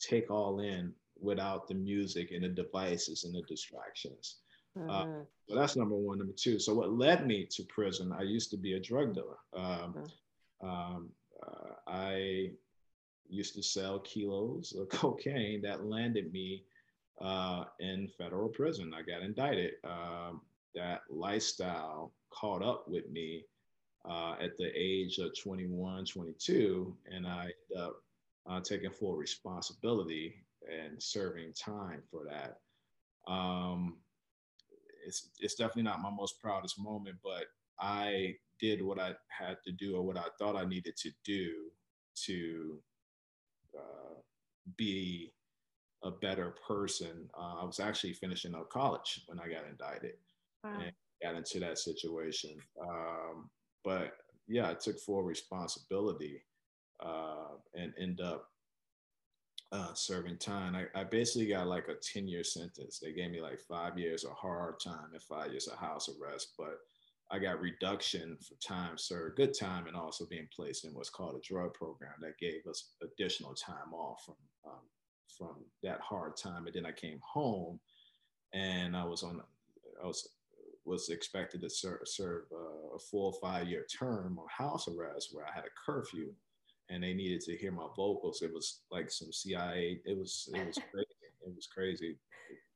take 0.00 0.30
all 0.30 0.60
in 0.60 0.92
without 1.20 1.68
the 1.68 1.74
music 1.74 2.32
and 2.32 2.42
the 2.42 2.48
devices 2.48 3.24
and 3.24 3.34
the 3.34 3.42
distractions. 3.42 4.38
Uh. 4.76 4.90
Uh, 4.90 5.06
so 5.48 5.54
that's 5.54 5.76
number 5.76 5.94
one. 5.94 6.18
Number 6.18 6.34
two. 6.36 6.58
So 6.58 6.74
what 6.74 6.92
led 6.92 7.26
me 7.26 7.46
to 7.52 7.62
prison? 7.64 8.12
I 8.18 8.22
used 8.22 8.50
to 8.50 8.56
be 8.56 8.72
a 8.74 8.80
drug 8.80 9.14
dealer. 9.14 9.38
Um, 9.54 9.94
mm-hmm. 9.94 10.66
um, 10.66 11.10
uh, 11.46 11.74
I 11.86 12.50
used 13.28 13.54
to 13.54 13.62
sell 13.62 14.00
kilos 14.00 14.74
of 14.76 14.88
cocaine 15.00 15.62
that 15.62 15.84
landed 15.84 16.32
me 16.32 16.64
uh, 17.20 17.64
in 17.80 18.08
federal 18.18 18.48
prison. 18.48 18.92
I 18.94 19.02
got 19.02 19.22
indicted. 19.22 19.72
Um, 19.84 20.42
that 20.74 21.02
lifestyle 21.10 22.12
caught 22.30 22.62
up 22.62 22.88
with 22.88 23.08
me 23.10 23.44
uh, 24.08 24.34
at 24.40 24.56
the 24.56 24.70
age 24.74 25.18
of 25.18 25.38
21, 25.38 26.06
22, 26.06 26.96
and 27.10 27.26
I 27.26 27.42
ended 27.42 27.78
up 27.78 28.02
uh, 28.48 28.60
taking 28.60 28.90
full 28.90 29.14
responsibility 29.14 30.34
and 30.68 31.00
serving 31.00 31.52
time 31.52 32.02
for 32.10 32.24
that. 32.24 32.58
Um, 33.30 33.98
it's, 35.06 35.30
it's 35.38 35.54
definitely 35.54 35.82
not 35.82 36.00
my 36.00 36.10
most 36.10 36.40
proudest 36.40 36.80
moment, 36.80 37.16
but 37.22 37.46
I 37.78 38.36
did 38.58 38.82
what 38.82 38.98
I 38.98 39.12
had 39.28 39.58
to 39.64 39.72
do 39.72 39.96
or 39.96 40.02
what 40.02 40.16
I 40.16 40.26
thought 40.38 40.56
I 40.56 40.64
needed 40.64 40.96
to 40.98 41.10
do 41.24 41.52
to 42.26 42.78
uh, 43.76 44.14
be 44.76 45.32
a 46.04 46.10
better 46.10 46.54
person. 46.66 47.28
Uh, 47.38 47.60
I 47.60 47.64
was 47.64 47.80
actually 47.80 48.12
finishing 48.14 48.54
up 48.54 48.70
college 48.70 49.22
when 49.26 49.38
I 49.38 49.48
got 49.48 49.68
indicted 49.68 50.14
wow. 50.64 50.78
and 50.80 50.92
got 51.22 51.36
into 51.36 51.60
that 51.60 51.78
situation. 51.78 52.56
Um, 52.80 53.50
but 53.84 54.12
yeah, 54.48 54.70
I 54.70 54.74
took 54.74 54.98
full 54.98 55.22
responsibility 55.22 56.42
uh, 57.00 57.56
and 57.74 57.92
end 57.98 58.20
up 58.20 58.48
uh, 59.72 59.94
serving 59.94 60.36
time. 60.36 60.76
I, 60.76 61.00
I, 61.00 61.04
basically 61.04 61.46
got 61.48 61.66
like 61.66 61.88
a 61.88 61.94
10 61.94 62.28
year 62.28 62.44
sentence. 62.44 62.98
They 62.98 63.12
gave 63.12 63.30
me 63.30 63.40
like 63.40 63.58
five 63.58 63.98
years 63.98 64.24
of 64.24 64.32
hard 64.32 64.74
time 64.78 65.08
and 65.12 65.22
five 65.22 65.50
years 65.50 65.66
of 65.66 65.78
house 65.78 66.10
arrest, 66.10 66.52
but 66.58 66.78
I 67.30 67.38
got 67.38 67.62
reduction 67.62 68.36
for 68.46 68.54
time 68.56 68.98
served, 68.98 69.36
good 69.36 69.58
time, 69.58 69.86
and 69.86 69.96
also 69.96 70.26
being 70.26 70.48
placed 70.54 70.84
in 70.84 70.92
what's 70.92 71.08
called 71.08 71.36
a 71.36 71.40
drug 71.40 71.72
program 71.72 72.12
that 72.20 72.38
gave 72.38 72.66
us 72.68 72.90
additional 73.02 73.54
time 73.54 73.94
off 73.94 74.22
from 74.26 74.34
um, 74.66 74.80
from 75.36 75.56
that 75.82 76.00
hard 76.00 76.36
time. 76.36 76.66
And 76.66 76.74
then 76.74 76.86
I 76.86 76.92
came 76.92 77.20
home, 77.22 77.80
and 78.52 78.96
I 78.96 79.04
was 79.04 79.22
on, 79.22 79.40
I 80.02 80.06
was 80.06 80.28
was 80.84 81.10
expected 81.10 81.60
to 81.62 81.70
serve, 81.70 82.00
serve 82.04 82.42
a 82.94 82.98
full 82.98 83.32
five 83.34 83.68
year 83.68 83.86
term 83.86 84.38
on 84.38 84.46
house 84.48 84.88
arrest 84.88 85.30
where 85.32 85.46
I 85.46 85.54
had 85.54 85.64
a 85.64 85.68
curfew 85.86 86.32
and 86.90 87.02
they 87.02 87.14
needed 87.14 87.40
to 87.42 87.56
hear 87.56 87.72
my 87.72 87.86
vocals. 87.96 88.42
It 88.42 88.52
was 88.52 88.80
like 88.90 89.10
some 89.10 89.32
CIA. 89.32 90.00
It 90.04 90.16
was 90.16 90.48
it 90.54 90.66
was 90.66 90.76
crazy. 90.92 91.06
It 91.46 91.54
was 91.54 91.66
crazy. 91.66 92.18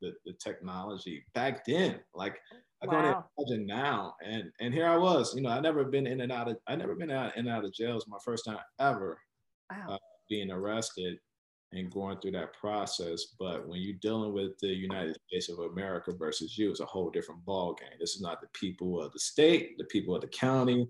The 0.00 0.14
the 0.24 0.32
technology 0.34 1.24
back 1.34 1.64
then, 1.64 2.00
like 2.14 2.38
I 2.82 2.86
wow. 2.86 2.92
can't 2.92 3.24
imagine 3.38 3.66
now. 3.66 4.14
And 4.24 4.50
and 4.60 4.72
here 4.72 4.86
I 4.86 4.96
was. 4.96 5.34
You 5.34 5.42
know, 5.42 5.50
I 5.50 5.60
never 5.60 5.84
been 5.84 6.06
in 6.06 6.20
and 6.20 6.32
out 6.32 6.48
of. 6.48 6.56
I 6.66 6.76
never 6.76 6.94
been 6.94 7.10
out 7.10 7.36
in 7.36 7.46
and 7.46 7.54
out 7.54 7.64
of 7.64 7.72
jail. 7.72 7.96
It's 7.96 8.08
my 8.08 8.18
first 8.24 8.44
time 8.44 8.58
ever 8.80 9.18
wow. 9.70 9.94
uh, 9.94 9.98
being 10.28 10.50
arrested 10.50 11.18
and 11.72 11.90
going 11.90 12.18
through 12.18 12.32
that 12.32 12.54
process. 12.54 13.34
But 13.38 13.68
when 13.68 13.80
you're 13.80 13.96
dealing 14.00 14.32
with 14.32 14.58
the 14.58 14.68
United 14.68 15.16
States 15.28 15.48
of 15.48 15.58
America 15.58 16.12
versus 16.12 16.56
you, 16.56 16.70
it's 16.70 16.80
a 16.80 16.86
whole 16.86 17.10
different 17.10 17.44
ball 17.44 17.74
game. 17.74 17.98
This 17.98 18.14
is 18.14 18.22
not 18.22 18.40
the 18.40 18.48
people 18.52 19.02
of 19.02 19.12
the 19.12 19.18
state, 19.18 19.76
the 19.78 19.84
people 19.84 20.14
of 20.14 20.20
the 20.20 20.28
county. 20.28 20.88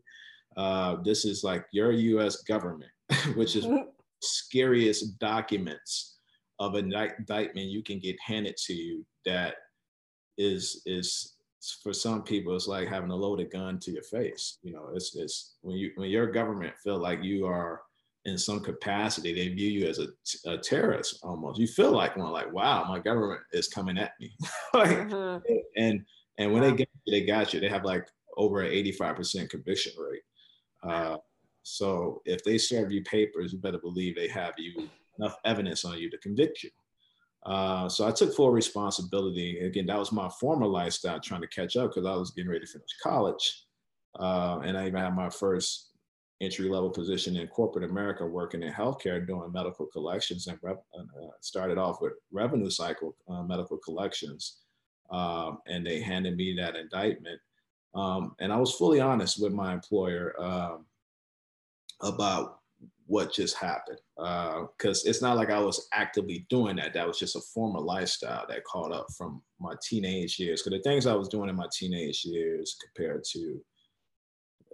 Uh, 0.57 0.97
this 1.03 1.25
is 1.25 1.45
like 1.45 1.67
your 1.73 1.93
U.S. 1.93 2.43
government, 2.43 2.91
which 3.35 3.57
is 3.57 3.67
scariest 4.23 5.19
documents 5.19 6.19
of 6.59 6.75
an 6.75 6.93
indictment 6.93 7.67
you 7.67 7.83
can 7.83 7.99
get 7.99 8.17
handed 8.25 8.57
to 8.57 8.75
you. 8.75 9.05
That 9.25 9.57
is 10.39 10.83
is 10.87 11.37
for 11.83 11.93
some 11.93 12.23
people 12.23 12.55
it's 12.55 12.69
like 12.69 12.87
having 12.87 13.11
a 13.11 13.17
loaded 13.17 13.51
gun 13.51 13.79
to 13.81 13.91
your 13.91 14.03
face. 14.03 14.59
You 14.63 14.73
know, 14.73 14.91
it's 14.95 15.15
it's 15.17 15.57
when 15.63 15.77
you 15.77 15.93
when 15.97 16.11
your 16.11 16.27
government 16.27 16.75
feel 16.83 16.99
like 16.99 17.23
you 17.23 17.47
are 17.47 17.83
in 18.27 18.37
some 18.37 18.61
capacity, 18.61 19.33
they 19.33 19.49
view 19.49 19.71
you 19.71 19.89
as 19.89 20.01
a, 20.01 20.09
a 20.51 20.59
terrorist 20.59 21.21
almost. 21.23 21.61
You 21.61 21.69
feel 21.69 21.93
like 21.93 22.17
one, 22.17 22.33
like, 22.33 22.53
wow, 22.53 22.85
my 22.89 22.99
government 22.99 23.41
is 23.53 23.69
coming 23.69 23.97
at 23.97 24.13
me. 24.21 24.37
like, 24.75 24.91
mm-hmm. 24.91 25.47
And 25.77 26.05
and 26.39 26.53
when 26.53 26.63
wow. 26.63 26.71
they 26.71 26.77
get 26.77 26.89
you, 27.05 27.13
they 27.13 27.25
got 27.25 27.55
you. 27.55 27.61
They 27.61 27.69
have 27.69 27.85
like 27.85 28.07
over 28.37 28.61
an 28.61 28.73
85% 28.73 29.49
conviction 29.49 29.93
rate. 29.99 30.23
Uh, 30.83 31.17
so 31.63 32.21
if 32.27 32.45
they 32.45 32.59
serve 32.59 32.93
you 32.93 33.03
papers, 33.05 33.53
you 33.53 33.59
better 33.59 33.79
believe 33.79 34.15
they 34.15 34.29
have 34.29 34.55
you 34.59 34.89
enough 35.19 35.37
evidence 35.45 35.85
on 35.85 35.97
you 35.99 36.11
to 36.11 36.19
convict 36.19 36.63
you. 36.63 36.71
Uh, 37.47 37.89
so 37.89 38.07
I 38.07 38.11
took 38.11 38.35
full 38.35 38.51
responsibility. 38.51 39.61
Again, 39.61 39.87
that 39.87 39.99
was 39.99 40.13
my 40.13 40.29
former 40.29 40.67
lifestyle, 40.67 41.21
trying 41.21 41.41
to 41.43 41.49
catch 41.49 41.77
up 41.77 41.91
because 41.91 42.07
I 42.07 42.15
was 42.17 42.33
getting 42.33 42.51
ready 42.51 42.67
to 42.67 42.71
finish 42.71 42.91
college. 43.03 43.65
Uh, 44.19 44.61
and 44.65 44.77
I 44.77 44.89
even 44.89 45.01
had 45.01 45.15
my 45.15 45.31
first 45.31 45.93
entry 46.41 46.69
level 46.69 46.91
position 46.91 47.37
in 47.37 47.47
corporate 47.49 47.89
America, 47.89 48.27
working 48.27 48.63
in 48.63 48.73
healthcare, 48.73 49.27
doing 49.27 49.53
medical 49.53 49.87
collections, 49.87 50.47
and 50.47 50.59
uh, 50.65 51.29
started 51.41 51.79
off 51.79 52.01
with 52.01 52.13
revenue 52.31 52.71
cycle 52.71 53.17
uh, 53.29 53.43
medical 53.43 53.79
collections. 53.79 54.59
Um, 55.11 55.59
and 55.67 55.87
they 55.87 56.01
handed 56.01 56.37
me 56.37 56.55
that 56.57 56.77
indictment. 56.77 57.41
Um, 57.95 58.35
and 58.41 58.53
I 58.53 58.57
was 58.57 58.75
fully 58.75 59.01
honest 59.01 59.41
with 59.41 59.53
my 59.53 59.73
employer 59.73 60.35
um, 60.39 60.85
about 62.03 62.61
what 63.07 63.33
just 63.33 63.57
happened. 63.57 63.99
Because 64.17 65.07
uh, 65.07 65.09
it's 65.09 65.23
not 65.23 65.37
like 65.37 65.49
I 65.49 65.61
was 65.61 65.89
actively 65.93 66.45
doing 66.51 66.77
that. 66.77 66.93
That 66.93 67.07
was 67.07 67.19
just 67.19 67.37
a 67.37 67.41
former 67.41 67.81
lifestyle 67.81 68.45
that 68.49 68.65
caught 68.65 68.93
up 68.93 69.07
from 69.17 69.43
my 69.59 69.75
teenage 69.83 70.39
years. 70.39 70.63
Because 70.63 70.79
the 70.79 70.83
things 70.83 71.07
I 71.07 71.15
was 71.15 71.29
doing 71.29 71.49
in 71.49 71.57
my 71.57 71.69
teenage 71.73 72.25
years 72.25 72.77
compared 72.83 73.25
to 73.33 73.61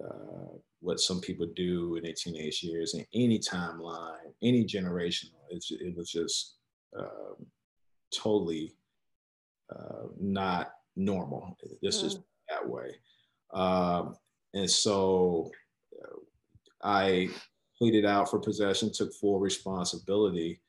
uh, 0.02 0.56
what 0.82 1.00
some 1.00 1.20
people 1.20 1.46
do 1.54 1.94
in 1.94 2.02
their 2.02 2.12
teenage 2.12 2.62
years 2.62 2.94
in 2.94 3.06
any 3.14 3.38
timeline, 3.38 4.34
any 4.42 4.64
generation. 4.64 5.30
It's, 5.48 5.70
it 5.70 5.96
was 5.96 6.10
just 6.10 6.56
uh, 6.98 7.34
totally 8.12 8.74
uh, 9.74 10.08
not 10.20 10.72
normal. 10.96 11.56
This 11.80 12.02
mm. 12.02 12.06
is 12.06 12.18
that 12.48 12.68
way. 12.68 12.96
Um, 13.54 14.16
and 14.54 14.68
so 14.68 15.50
uh, 16.02 16.16
I 16.82 17.28
pleaded 17.78 18.04
out 18.04 18.28
for 18.28 18.40
possession, 18.40 18.92
took 18.92 19.14
full 19.14 19.38
responsibility, 19.38 20.60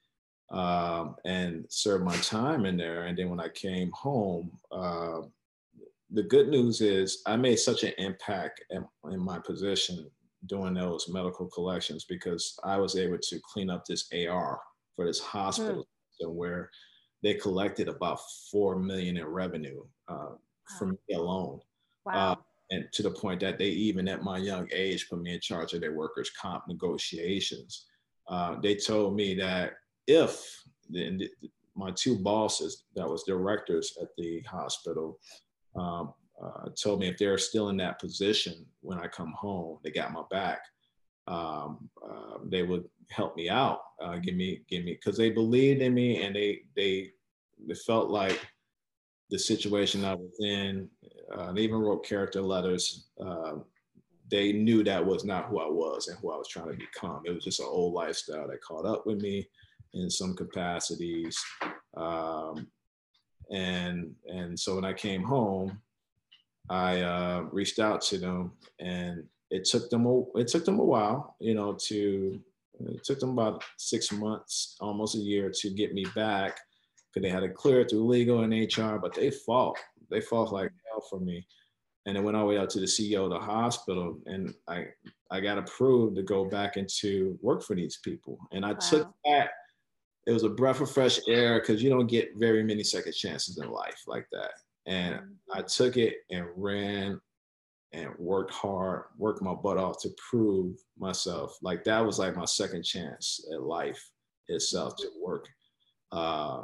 um, 0.52 1.16
and 1.26 1.66
served 1.70 2.06
my 2.06 2.16
time 2.18 2.66
in 2.66 2.78
there. 2.78 3.06
And 3.06 3.18
then 3.18 3.30
when 3.30 3.40
I 3.40 3.50
came 3.50 3.90
home, 3.92 4.52
uh, 4.72 5.22
the 6.14 6.24
good 6.24 6.48
news 6.48 6.80
is 6.80 7.22
I 7.26 7.36
made 7.36 7.58
such 7.58 7.84
an 7.84 7.94
impact 7.98 8.64
in, 8.70 8.86
in, 9.12 9.20
my 9.20 9.40
position 9.40 10.10
doing 10.46 10.76
those 10.76 11.10
medical 11.10 11.48
collections 11.48 12.06
because 12.08 12.58
I 12.64 12.78
was 12.78 12.96
able 12.96 13.18
to 13.18 13.40
clean 13.52 13.70
up 13.72 13.84
this 13.86 14.08
AR 14.14 14.60
for 14.96 15.06
this 15.06 15.20
hospital 15.20 15.88
mm. 16.22 16.30
where 16.30 16.70
they 17.24 17.34
collected 17.34 17.88
about 17.88 18.20
four 18.52 18.78
million 18.78 19.18
in 19.18 19.26
revenue 19.26 19.82
uh, 20.08 20.36
from 20.78 20.92
me 21.10 21.16
alone. 21.16 21.60
Wow. 22.06 22.34
Uh, 22.34 22.36
and 22.70 22.86
to 22.94 23.04
the 23.04 23.12
point 23.12 23.40
that 23.40 23.58
they 23.58 23.70
even 23.70 24.08
at 24.08 24.24
my 24.24 24.38
young 24.38 24.68
age 24.72 25.10
put 25.10 25.22
me 25.22 25.34
in 25.34 25.40
charge 25.40 25.74
of 25.74 25.82
their 25.82 25.94
workers' 25.94 26.32
comp 26.40 26.68
negotiations. 26.68 27.86
Uh, 28.28 28.56
they 28.62 28.76
told 28.76 29.16
me 29.16 29.34
that 29.36 29.74
if 30.08 30.64
the, 30.90 31.18
the, 31.18 31.50
my 31.76 31.92
two 31.92 32.20
bosses 32.20 32.84
that 32.96 33.08
was 33.08 33.24
directors 33.24 33.98
at 34.02 34.10
the 34.18 34.42
hospital 34.42 35.18
um, 35.76 36.14
uh, 36.44 36.70
told 36.82 37.00
me 37.00 37.08
if 37.08 37.18
they're 37.18 37.38
still 37.38 37.70
in 37.70 37.78
that 37.78 38.00
position 38.00 38.66
when 38.82 39.00
I 39.00 39.08
come 39.08 39.34
home, 39.38 39.80
they 39.84 39.92
got 39.92 40.12
my 40.12 40.24
back. 40.30 40.60
Um, 41.28 41.90
uh, 42.04 42.40
they 42.46 42.64
would 42.64 42.86
help 43.10 43.36
me 43.38 43.50
out, 43.50 43.80
uh, 44.02 44.18
give 44.18 44.36
me, 44.36 44.62
give 44.70 44.84
me, 44.84 44.94
because 44.94 45.18
they 45.18 45.30
believed 45.30 45.82
in 45.82 45.94
me 45.94 46.24
and 46.24 46.36
they 46.36 46.62
they 46.76 47.12
they 47.66 47.76
felt 47.76 48.10
like 48.10 48.46
the 49.30 49.40
situation 49.40 50.06
I 50.06 50.16
was 50.16 50.38
in. 50.42 50.90
Uh, 51.34 51.54
they 51.54 51.62
even 51.62 51.80
wrote 51.80 52.06
character 52.06 52.42
letters. 52.42 53.08
Um, 53.20 53.66
they 54.30 54.52
knew 54.52 54.84
that 54.84 55.06
was 55.06 55.24
not 55.24 55.46
who 55.46 55.60
I 55.60 55.68
was 55.68 56.08
and 56.08 56.18
who 56.20 56.32
I 56.32 56.38
was 56.38 56.48
trying 56.48 56.70
to 56.70 56.78
become. 56.78 57.22
It 57.26 57.34
was 57.34 57.44
just 57.44 57.60
an 57.60 57.68
old 57.68 57.94
lifestyle 57.94 58.48
that 58.48 58.62
caught 58.62 58.86
up 58.86 59.06
with 59.06 59.22
me 59.22 59.48
in 59.94 60.10
some 60.10 60.36
capacities. 60.36 61.38
Um, 61.96 62.68
and 63.52 64.14
and 64.28 64.60
so 64.60 64.76
when 64.76 64.86
I 64.86 64.94
came 64.94 65.24
home, 65.24 65.80
I 66.70 67.02
uh, 67.02 67.42
reached 67.52 67.80
out 67.80 68.02
to 68.04 68.18
them, 68.18 68.54
and 68.80 69.24
it 69.50 69.66
took 69.66 69.90
them 69.90 70.06
a, 70.06 70.24
it 70.38 70.48
took 70.48 70.66
them 70.66 70.80
a 70.80 70.84
while, 70.84 71.36
you 71.40 71.54
know, 71.54 71.74
to 71.88 72.40
it 72.80 73.04
took 73.04 73.20
them 73.20 73.32
about 73.32 73.64
six 73.78 74.12
months, 74.12 74.76
almost 74.80 75.16
a 75.16 75.20
year, 75.20 75.52
to 75.54 75.70
get 75.70 75.94
me 75.94 76.06
back. 76.16 76.60
because 77.14 77.24
they 77.24 77.30
had 77.30 77.42
to 77.42 77.50
clear 77.50 77.82
it 77.82 77.90
through 77.90 78.08
legal 78.08 78.44
and 78.44 78.54
HR, 78.54 78.98
but 78.98 79.14
they 79.14 79.30
fought. 79.30 79.78
They 80.10 80.22
fought 80.22 80.52
like 80.52 80.72
hell 80.90 81.06
for 81.10 81.20
me. 81.20 81.46
And 82.06 82.18
it 82.18 82.24
went 82.24 82.36
all 82.36 82.44
the 82.44 82.50
way 82.50 82.58
out 82.58 82.70
to 82.72 82.80
the 82.80 82.86
CEO 82.86 83.26
of 83.26 83.30
the 83.30 83.40
hospital. 83.40 84.20
And 84.26 84.54
I 84.68 84.88
I 85.32 85.40
got 85.40 85.58
approved 85.58 86.16
to 86.18 86.24
go 86.24 86.46
back 86.46 86.78
into 86.78 87.38
work 87.42 87.64
for 87.64 87.76
these 87.76 88.00
people. 88.04 88.38
And 88.52 88.66
I 88.66 88.74
wow. 88.74 88.80
took 88.80 89.14
that. 89.26 89.52
It 90.26 90.32
was 90.32 90.44
a 90.44 90.50
breath 90.50 90.82
of 90.82 90.92
fresh 90.92 91.20
air 91.28 91.60
because 91.60 91.84
you 91.84 91.90
don't 91.90 92.08
get 92.08 92.36
very 92.38 92.64
many 92.64 92.84
second 92.84 93.14
chances 93.14 93.58
in 93.58 93.70
life 93.70 94.04
like 94.08 94.28
that. 94.32 94.52
And 94.86 95.16
I 95.54 95.60
mm-hmm. 95.60 95.68
took 95.68 95.98
it 95.98 96.16
and 96.32 96.46
ran 96.56 97.20
and 97.94 98.10
worked 98.18 98.52
hard, 98.52 99.04
worked 99.18 99.42
my 99.42 99.54
butt 99.54 99.78
off 99.78 100.02
to 100.02 100.10
prove 100.30 100.78
myself. 100.98 101.58
Like 101.62 101.84
that 101.84 102.04
was 102.04 102.20
like 102.20 102.36
my 102.36 102.46
second 102.46 102.84
chance 102.84 103.46
at 103.54 103.62
life 103.62 104.10
itself 104.48 104.96
to 104.98 105.08
work 105.24 105.48
uh, 106.12 106.64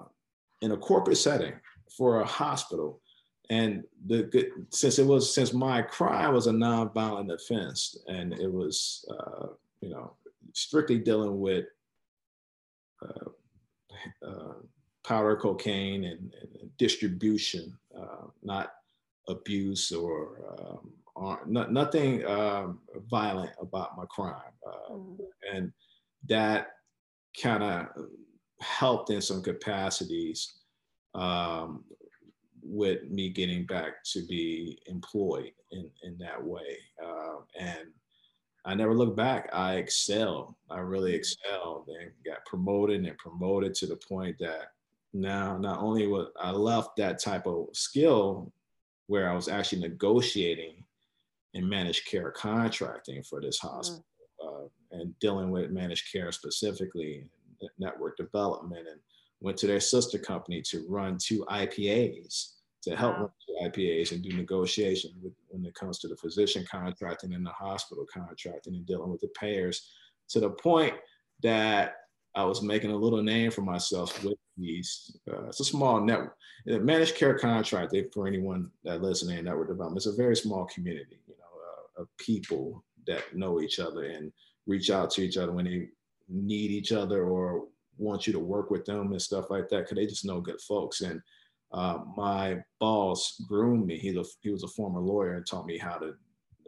in 0.62 0.72
a 0.72 0.78
corporate 0.78 1.18
setting 1.18 1.54
for 1.96 2.22
a 2.22 2.26
hospital. 2.26 3.02
And 3.52 3.84
the 4.06 4.52
since 4.70 5.00
it 5.00 5.06
was 5.06 5.34
since 5.34 5.54
my 5.54 5.82
crime 5.82 6.34
was 6.34 6.48
a 6.48 6.52
nonviolent 6.52 7.34
offense 7.34 7.98
and 8.08 8.34
it 8.34 8.52
was 8.52 9.06
uh, 9.10 9.48
you 9.82 9.90
know 9.90 10.14
strictly 10.54 11.00
dealing 11.00 11.40
with 11.40 11.66
uh, 13.02 13.30
powder 15.04 15.36
cocaine 15.36 16.06
and, 16.06 16.34
and 16.62 16.78
distribution, 16.78 17.78
uh, 17.98 18.28
not 18.44 18.74
abuse 19.28 19.92
or 19.92 20.56
um, 20.60 20.92
or 21.16 21.40
not, 21.46 21.72
nothing 21.72 22.26
um, 22.26 22.80
violent 23.10 23.52
about 23.62 23.98
my 23.98 24.06
crime, 24.10 24.54
uh, 24.66 24.94
mm. 24.94 25.18
and 25.54 25.72
that 26.28 26.68
kind 27.42 27.64
of 27.64 27.88
helped 28.62 29.10
in 29.10 29.22
some 29.22 29.42
capacities 29.42 30.60
um, 31.16 31.84
with 32.64 33.04
me 33.10 33.30
getting 33.30 33.66
back 33.66 34.04
to 34.04 34.26
be 34.28 34.80
employed 34.88 35.52
in, 35.72 35.90
in 36.04 36.18
that 36.20 36.42
way. 36.42 36.78
Uh, 37.04 37.38
and 37.60 37.88
I 38.70 38.76
never 38.76 38.94
looked 38.94 39.18
back. 39.18 39.50
I 39.52 39.78
excelled. 39.78 40.54
I 40.70 40.78
really 40.78 41.14
mm. 41.14 41.16
excelled 41.16 41.88
and 41.88 42.12
got 42.24 42.46
promoted 42.46 43.04
and 43.04 43.18
promoted 43.18 43.74
to 43.76 43.88
the 43.88 43.96
point 43.96 44.38
that 44.40 44.74
now 45.12 45.58
not 45.58 45.80
only 45.80 46.06
was 46.06 46.28
I 46.40 46.52
left 46.52 46.96
that 46.98 47.20
type 47.20 47.48
of 47.48 47.70
skill 47.74 48.54
where 49.08 49.28
I 49.28 49.34
was 49.34 49.48
actually 49.48 49.82
negotiating 49.82 50.84
and 51.56 51.68
managed 51.68 52.06
care 52.06 52.30
contracting 52.30 53.24
for 53.24 53.42
this 53.42 53.60
mm. 53.60 53.72
hospital 53.72 54.06
mm. 54.40 54.66
uh, 54.66 54.68
and 54.92 55.18
dealing 55.18 55.50
with 55.50 55.72
managed 55.72 56.12
care 56.12 56.32
specifically, 56.32 57.26
network 57.80 58.18
development, 58.18 58.88
and 58.88 59.00
went 59.42 59.58
to 59.58 59.68
their 59.68 59.80
sister 59.80 60.20
company 60.20 60.62
to 60.62 60.86
run 60.88 61.18
two 61.18 61.44
IPAs 61.50 62.59
to 62.90 62.96
help 62.96 63.18
wow. 63.20 63.32
IPAs 63.64 64.12
and 64.12 64.24
do 64.24 64.36
negotiation 64.36 65.12
with, 65.22 65.34
when 65.50 65.66
it 65.66 65.76
comes 65.76 66.00
to 66.00 66.08
the 66.08 66.16
physician 66.16 66.66
contracting 66.70 67.34
and 67.34 67.46
the 67.46 67.52
hospital 67.52 68.06
contracting 68.12 68.76
and 68.76 68.86
dealing 68.86 69.12
with 69.12 69.22
the 69.22 69.28
payers 69.40 69.92
to 70.30 70.40
the 70.40 70.50
point 70.50 70.94
that 71.44 71.96
I 72.36 72.44
was 72.44 72.62
making 72.62 72.92
a 72.92 72.96
little 72.96 73.22
name 73.22 73.52
for 73.52 73.62
myself 73.62 74.24
with 74.24 74.38
these. 74.58 75.18
Uh, 75.32 75.48
it's 75.48 75.60
a 75.60 75.66
small 75.66 76.00
network. 76.02 76.36
The 76.66 76.80
Managed 76.80 77.16
care 77.16 77.38
contracting 77.38 78.10
for 78.14 78.28
anyone 78.28 78.70
that 78.84 79.02
listening 79.02 79.40
in 79.40 79.46
network 79.46 79.70
development. 79.70 79.98
It's 79.98 80.06
a 80.06 80.22
very 80.22 80.36
small 80.36 80.66
community, 80.66 81.20
you 81.28 81.36
know, 81.38 82.00
uh, 82.00 82.04
of 82.04 82.08
people 82.18 82.84
that 83.08 83.36
know 83.36 83.62
each 83.62 83.80
other 83.80 84.04
and 84.04 84.32
reach 84.68 84.90
out 84.92 85.10
to 85.12 85.22
each 85.22 85.38
other 85.38 85.52
when 85.52 85.66
they 85.66 85.88
need 86.28 86.72
each 86.72 86.92
other 86.92 87.24
or 87.24 87.66
want 87.98 88.28
you 88.28 88.34
to 88.34 88.40
work 88.40 88.70
with 88.70 88.86
them 88.86 89.12
and 89.12 89.22
stuff 89.22 89.50
like 89.50 89.68
that 89.70 89.80
because 89.80 89.96
they 89.96 90.06
just 90.06 90.26
know 90.26 90.40
good 90.40 90.62
folks. 90.62 91.02
And 91.02 91.22
uh, 91.72 92.00
my 92.18 92.58
boss 92.80 93.42
groomed 93.48 93.86
me. 93.86 93.98
He's 93.98 94.16
a, 94.16 94.24
he 94.42 94.50
was 94.50 94.64
a 94.64 94.68
former 94.68 95.00
lawyer 95.00 95.34
and 95.34 95.46
taught 95.46 95.66
me 95.66 95.78
how 95.78 95.98
to 95.98 96.14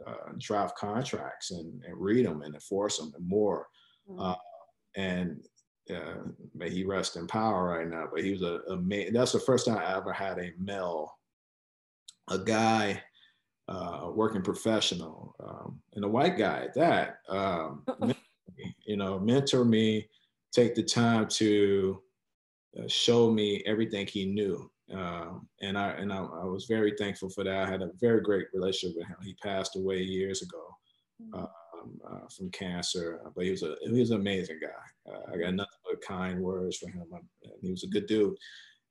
uh, 0.05 0.31
draft 0.39 0.77
contracts 0.77 1.51
and, 1.51 1.83
and, 1.83 1.97
read 1.97 2.25
them 2.25 2.41
and 2.41 2.53
enforce 2.55 2.97
them 2.97 3.13
and 3.15 3.27
more. 3.27 3.67
Mm-hmm. 4.09 5.01
and 5.01 5.41
uh, 5.89 6.23
may 6.55 6.69
he 6.69 6.83
rest 6.83 7.15
in 7.15 7.27
power 7.27 7.69
right 7.69 7.87
now. 7.87 8.05
But 8.11 8.23
he 8.23 8.31
was 8.31 8.41
a, 8.41 8.61
a 8.67 9.11
that's 9.11 9.31
the 9.31 9.39
first 9.39 9.65
time 9.65 9.77
I 9.77 9.95
ever 9.95 10.11
had 10.11 10.39
a 10.39 10.51
male, 10.59 11.17
a 12.29 12.37
guy, 12.37 13.01
uh, 13.67 14.09
working 14.13 14.41
professional, 14.41 15.35
um, 15.43 15.79
and 15.93 16.05
a 16.05 16.07
white 16.07 16.37
guy 16.37 16.63
at 16.63 16.73
that. 16.75 17.17
Um, 17.29 17.85
you 18.85 18.97
know, 18.97 19.19
mentor 19.19 19.65
me, 19.65 20.07
take 20.51 20.75
the 20.75 20.83
time 20.83 21.27
to 21.29 22.01
uh, 22.79 22.87
show 22.87 23.31
me 23.31 23.63
everything 23.65 24.07
he 24.07 24.25
knew. 24.25 24.69
Um, 24.93 25.47
and 25.61 25.77
I 25.77 25.89
and 25.91 26.11
I, 26.11 26.17
I, 26.17 26.43
was 26.43 26.65
very 26.65 26.93
thankful 26.97 27.29
for 27.29 27.43
that. 27.43 27.67
I 27.67 27.69
had 27.69 27.81
a 27.81 27.91
very 27.99 28.21
great 28.21 28.47
relationship 28.53 28.97
with 28.97 29.07
him. 29.07 29.15
He 29.23 29.35
passed 29.35 29.75
away 29.77 30.01
years 30.01 30.41
ago. 30.41 30.63
Mm. 31.21 31.43
Uh, 31.43 31.47
um, 31.81 31.99
uh, 32.07 32.27
from 32.35 32.49
cancer, 32.51 33.19
but 33.35 33.45
he 33.45 33.51
was 33.51 33.63
a 33.63 33.75
he 33.83 33.99
was 33.99 34.11
an 34.11 34.19
amazing 34.19 34.59
guy. 34.61 35.11
Uh, 35.11 35.33
I 35.33 35.37
got 35.37 35.53
nothing 35.53 35.79
but 35.89 36.01
kind 36.01 36.39
words 36.39 36.77
for 36.77 36.89
him. 36.89 37.05
he 37.61 37.71
was 37.71 37.83
a 37.83 37.87
good 37.87 38.05
dude, 38.05 38.35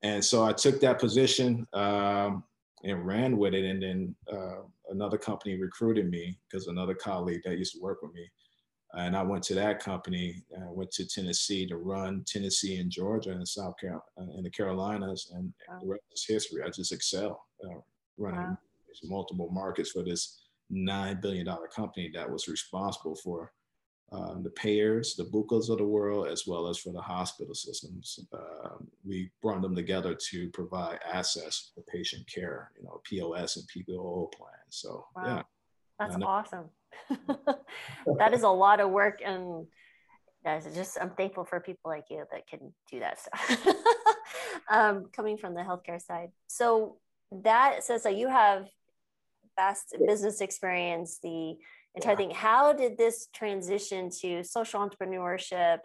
and 0.03 0.25
so 0.25 0.45
I 0.45 0.53
took 0.53 0.81
that 0.81 0.99
position 0.99 1.67
um, 1.73 2.45
and 2.85 3.07
ran 3.07 3.37
with 3.37 3.55
it. 3.55 3.65
And 3.65 3.83
then 3.83 4.17
uh, 4.33 4.63
another 4.91 5.19
company 5.19 5.61
recruited 5.61 6.11
me 6.11 6.39
because 6.49 6.67
another 6.67 6.95
colleague 6.95 7.43
that 7.45 7.59
used 7.59 7.75
to 7.75 7.81
work 7.81 8.03
with 8.03 8.13
me, 8.13 8.29
and 8.95 9.17
I 9.17 9.23
went 9.23 9.43
to 9.45 9.55
that 9.55 9.83
company. 9.83 10.43
I 10.57 10.71
went 10.71 10.91
to 10.93 11.07
Tennessee 11.07 11.67
to 11.69 11.77
run 11.77 12.25
Tennessee 12.27 12.79
and 12.79 12.91
Georgia 12.91 13.31
and 13.31 13.47
South 13.47 13.75
Carolina 13.79 14.03
and 14.17 14.45
the 14.45 14.51
Carolinas, 14.51 15.33
and 15.35 15.53
wow. 15.69 15.79
the 15.81 15.89
rest 15.89 16.03
is 16.13 16.25
history. 16.27 16.63
I 16.63 16.71
just 16.71 16.93
excel 16.93 17.47
uh, 17.65 17.79
running 18.19 18.41
wow. 18.41 18.59
multiple 19.05 19.49
markets 19.53 19.93
for 19.93 20.03
this 20.03 20.43
$9 20.73 21.21
billion 21.21 21.47
company 21.75 22.11
that 22.15 22.31
was 22.31 22.49
responsible 22.49 23.15
for 23.17 23.53
um, 24.13 24.43
the 24.43 24.51
payers, 24.51 25.15
the 25.15 25.25
bucas 25.25 25.69
of 25.69 25.79
the 25.79 25.85
world, 25.85 26.27
as 26.27 26.45
well 26.47 26.67
as 26.67 26.79
for 26.79 26.93
the 26.93 27.01
hospital 27.01 27.55
systems. 27.55 28.19
Uh, 28.33 28.71
we 29.05 29.31
brought 29.41 29.63
them 29.63 29.75
together 29.77 30.17
to 30.31 30.51
provide 30.51 30.99
access 31.11 31.71
for 31.75 31.83
patient 31.83 32.27
care, 32.27 32.73
you 32.77 32.85
know, 32.85 33.01
POS 33.05 33.57
and 33.57 33.67
PPO 33.69 34.33
plans. 34.33 34.55
So, 34.71 35.07
wow. 35.15 35.25
yeah. 35.25 35.43
That's 36.01 36.17
awesome. 36.23 36.65
that 38.19 38.33
is 38.33 38.43
a 38.43 38.49
lot 38.49 38.81
of 38.81 38.91
work. 38.91 39.21
And 39.25 39.67
guys, 40.45 40.67
just, 40.75 40.99
I'm 41.01 41.11
thankful 41.11 41.45
for 41.45 41.61
people 41.61 41.91
like 41.91 42.05
you 42.11 42.25
that 42.31 42.47
can 42.47 42.73
do 42.91 43.01
that 43.01 43.19
stuff. 43.19 43.67
um, 44.71 45.07
coming 45.13 45.37
from 45.37 45.55
the 45.55 45.61
healthcare 45.61 46.01
side. 46.01 46.31
So, 46.47 46.97
that 47.33 47.85
says 47.85 48.03
that 48.03 48.17
you 48.17 48.29
have 48.29 48.67
vast 49.57 49.95
business 50.07 50.41
experience, 50.41 51.19
the 51.23 51.57
entire 51.95 52.13
yeah. 52.13 52.17
thing. 52.17 52.31
How 52.31 52.73
did 52.73 52.99
this 52.99 53.29
transition 53.33 54.11
to 54.21 54.43
social 54.43 54.81
entrepreneurship, 54.81 55.79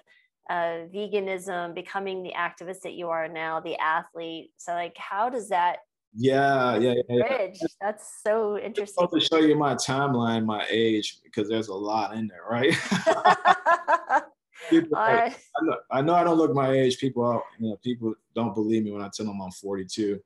uh, 0.50 0.88
veganism, 0.94 1.76
becoming 1.76 2.24
the 2.24 2.34
activist 2.36 2.82
that 2.82 2.94
you 2.94 3.10
are 3.10 3.28
now, 3.28 3.60
the 3.60 3.78
athlete? 3.78 4.52
So, 4.58 4.74
like, 4.74 4.96
how 4.98 5.30
does 5.30 5.50
that 5.50 5.80
yeah, 6.16 6.78
yeah, 6.78 6.94
yeah, 7.10 7.28
bridge? 7.28 7.58
Yeah. 7.62 7.68
That's 7.82 8.22
so 8.24 8.58
interesting. 8.58 9.08
I'm 9.12 9.20
to 9.20 9.26
show 9.26 9.40
you 9.40 9.56
my 9.56 9.76
timeline, 9.76 10.46
my 10.46 10.66
age, 10.70 11.20
because 11.24 11.50
there's 11.50 11.68
a 11.68 11.74
lot 11.74 12.16
in 12.16 12.28
there, 12.28 12.44
right? 12.50 12.72
people, 14.70 14.98
I, 14.98 15.34
know, 15.62 15.78
I 15.92 16.02
know 16.02 16.14
I 16.16 16.24
don't 16.24 16.38
look 16.38 16.54
my 16.54 16.72
age. 16.72 16.98
People, 16.98 17.42
you 17.60 17.70
know, 17.70 17.78
people 17.84 18.14
don't 18.34 18.54
believe 18.54 18.84
me 18.84 18.92
when 18.92 19.02
I 19.02 19.10
tell 19.14 19.26
them 19.26 19.42
I'm 19.42 19.52
42. 19.52 20.20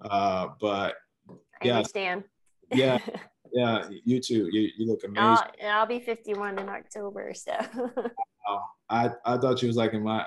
Uh, 0.00 0.48
but 0.60 0.94
I 1.30 1.34
yeah, 1.62 1.76
understand 1.76 2.24
yeah, 2.70 2.98
yeah, 3.52 3.88
you 4.04 4.20
too. 4.20 4.48
You, 4.50 4.70
you 4.76 4.86
look 4.86 5.04
amazing. 5.04 5.20
I'll, 5.62 5.70
I'll 5.70 5.86
be 5.86 6.00
51 6.00 6.58
in 6.58 6.68
October, 6.68 7.32
so. 7.34 7.52
I, 8.90 9.10
I 9.24 9.38
thought 9.38 9.62
you 9.62 9.68
was 9.68 9.76
like 9.76 9.94
in 9.94 10.02
my, 10.02 10.26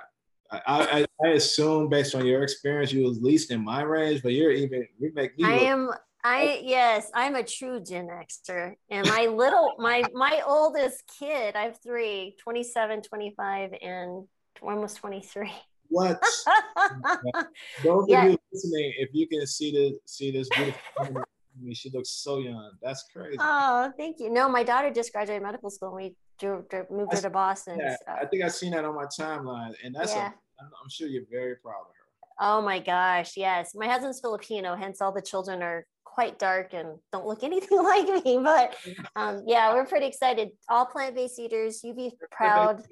I, 0.52 0.62
I, 0.68 1.06
I 1.26 1.30
assume 1.30 1.90
based 1.90 2.16
on 2.16 2.26
your 2.26 2.44
experience, 2.44 2.92
you 2.92 3.04
was 3.04 3.22
least 3.22 3.52
in 3.52 3.64
my 3.64 3.82
range, 3.82 4.24
but 4.24 4.34
you're 4.34 4.52
even, 4.52 4.88
you 5.00 5.12
make 5.14 5.38
me. 5.38 5.46
I 5.46 5.54
am, 5.54 5.90
I, 6.24 6.62
yes, 6.64 7.12
I'm 7.14 7.36
a 7.36 7.44
true 7.44 7.82
Gen 7.82 8.08
Xer. 8.08 8.74
And 8.90 9.08
my 9.08 9.26
little, 9.26 9.74
my, 9.78 10.04
my 10.14 10.42
oldest 10.46 11.04
kid, 11.20 11.56
I 11.56 11.64
have 11.64 11.80
three, 11.82 12.36
27, 12.42 13.02
25, 13.02 13.74
and 13.82 14.28
almost 14.62 14.98
23. 14.98 15.52
What? 15.90 16.22
Those 17.84 18.06
yeah. 18.08 18.26
of 18.26 18.32
you 18.32 18.38
listening, 18.52 18.94
if 18.98 19.10
you 19.14 19.28
can 19.28 19.46
see 19.48 19.72
this, 19.72 20.00
see 20.06 20.32
this 20.32 20.50
beautiful 20.50 21.24
I 21.58 21.64
mean, 21.64 21.74
she 21.74 21.90
looks 21.90 22.10
so 22.10 22.40
young. 22.40 22.72
That's 22.82 23.04
crazy. 23.12 23.38
Oh, 23.40 23.92
thank 23.98 24.20
you. 24.20 24.30
No, 24.30 24.48
my 24.48 24.64
daughter 24.64 24.92
just 24.92 25.12
graduated 25.12 25.44
medical 25.44 25.70
school. 25.70 25.90
And 25.90 25.98
we 25.98 26.16
drove, 26.40 26.70
drove 26.70 26.90
moved 26.92 27.14
her 27.14 27.22
to 27.22 27.30
Boston. 27.30 27.80
Yeah. 27.80 27.96
I 28.08 28.26
think 28.26 28.44
I've 28.44 28.54
seen 28.54 28.72
that 28.72 28.86
on 28.86 28.96
my 28.96 29.06
timeline, 29.06 29.74
and 29.84 29.94
that's 29.94 30.14
yeah. 30.14 30.32
a, 30.60 30.64
I'm 30.64 30.90
sure 30.90 31.08
you're 31.08 31.24
very 31.32 31.56
proud 31.56 31.82
of 31.82 31.88
her. 31.88 31.98
Oh 32.40 32.62
my 32.62 32.80
gosh, 32.80 33.36
yes. 33.36 33.74
My 33.76 33.88
husband's 33.88 34.20
Filipino, 34.20 34.76
hence 34.76 35.02
all 35.02 35.12
the 35.12 35.22
children 35.22 35.64
are 35.64 35.86
quite 36.18 36.40
dark 36.40 36.74
and 36.74 36.98
don't 37.12 37.28
look 37.28 37.44
anything 37.52 37.82
like 37.82 38.08
me. 38.26 38.40
But 38.44 38.76
um, 39.16 39.44
yeah, 39.46 39.74
we're 39.74 39.86
pretty 39.86 40.08
excited. 40.08 40.50
All 40.70 40.86
plant-based 40.86 41.40
eaters. 41.40 41.84
You 41.84 41.94
be 41.94 42.12
proud. 42.32 42.84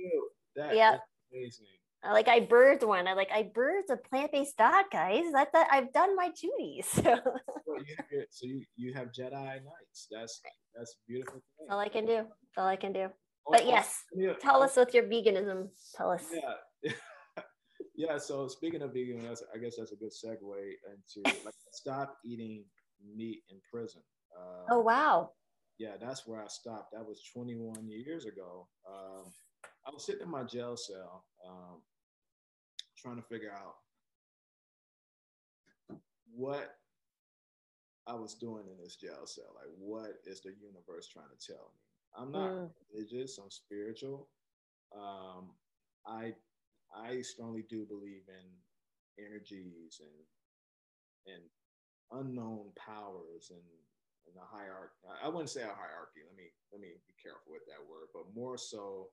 Yeah. 0.56 0.98
Amazing. 1.34 1.66
like 2.04 2.28
I 2.28 2.42
birthed 2.42 2.88
one. 2.88 3.08
I 3.08 3.14
like 3.14 3.30
I 3.34 3.44
birthed 3.44 3.92
a 3.92 3.98
plant-based 3.98 4.58
dog, 4.58 4.86
guys. 4.92 5.24
That 5.34 5.52
that 5.54 5.68
I've 5.72 5.92
done 5.92 6.16
my 6.16 6.30
duties. 6.30 6.88
So, 6.94 7.18
well, 7.66 7.84
you 7.86 7.96
have 7.98 8.26
so 8.30 8.46
you, 8.46 8.64
you 8.76 8.94
have 8.94 9.08
Jedi 9.08 9.34
Knights. 9.34 10.08
That's 10.12 10.42
that's 10.76 10.96
beautiful. 11.08 11.42
Thing. 11.58 11.68
All 11.70 11.80
I 11.80 11.90
can 11.90 12.06
do. 12.06 12.26
all 12.58 12.68
I 12.68 12.76
can 12.76 12.94
do. 12.94 13.10
Oh, 13.48 13.52
but 13.52 13.64
oh, 13.64 13.68
yes, 13.68 14.04
yeah. 14.16 14.34
tell 14.42 14.64
us 14.64 14.76
with 14.76 14.94
your 14.94 15.04
veganism. 15.04 15.70
Tell 15.96 16.12
us. 16.12 16.26
Yeah. 16.34 16.92
yeah. 17.96 18.18
So 18.18 18.48
speaking 18.48 18.82
of 18.82 18.94
vegan, 18.94 19.22
I 19.26 19.58
guess 19.58 19.76
that's 19.78 19.92
a 19.92 19.96
good 19.96 20.12
segue 20.12 20.38
into 20.42 21.36
like 21.46 21.54
stop 21.72 22.18
eating 22.26 22.64
meat 23.16 23.44
in 23.50 23.58
prison. 23.72 24.02
Um, 24.38 24.66
oh 24.72 24.80
wow. 24.82 25.32
Yeah, 25.78 25.96
that's 26.00 26.26
where 26.26 26.42
I 26.42 26.48
stopped. 26.48 26.94
That 26.94 27.06
was 27.06 27.22
21 27.34 27.88
years 27.90 28.26
ago. 28.26 28.68
Um, 28.90 29.26
I 29.86 29.92
was 29.92 30.06
sitting 30.06 30.22
in 30.22 30.32
my 30.32 30.44
jail 30.44 30.78
cell, 30.78 31.26
um, 31.46 31.82
trying 32.98 33.18
to 33.18 33.22
figure 33.24 33.52
out 33.52 33.76
what 36.34 36.76
I 38.08 38.14
was 38.14 38.36
doing 38.36 38.64
in 38.72 38.82
this 38.82 38.96
jail 38.96 39.26
cell. 39.26 39.52
Like, 39.56 39.72
what 39.78 40.14
is 40.26 40.42
the 40.42 40.54
universe 40.62 41.10
trying 41.12 41.28
to 41.28 41.46
tell 41.46 41.72
me? 41.74 41.82
I'm 42.18 42.32
not 42.32 42.52
mm. 42.52 42.70
religious. 42.94 43.38
I'm 43.38 43.52
spiritual. 43.52 44.28
Um, 44.96 45.52
I 46.08 46.34
I 46.96 47.22
strongly 47.22 47.66
do 47.70 47.86
believe 47.86 48.24
in 48.30 49.24
energies 49.24 50.02
and 50.02 51.36
and 51.36 51.44
unknown 52.12 52.72
powers 52.78 53.52
and 53.52 53.64
and 54.28 54.36
a 54.38 54.46
hierarchy. 54.46 54.96
I 55.24 55.28
wouldn't 55.30 55.50
say 55.50 55.62
a 55.62 55.76
hierarchy. 55.76 56.26
Let 56.26 56.38
me 56.38 56.50
let 56.72 56.82
me 56.82 56.90
be 57.08 57.16
careful 57.22 57.52
with 57.52 57.66
that 57.68 57.84
word, 57.84 58.10
but 58.14 58.34
more 58.36 58.58
so, 58.58 59.10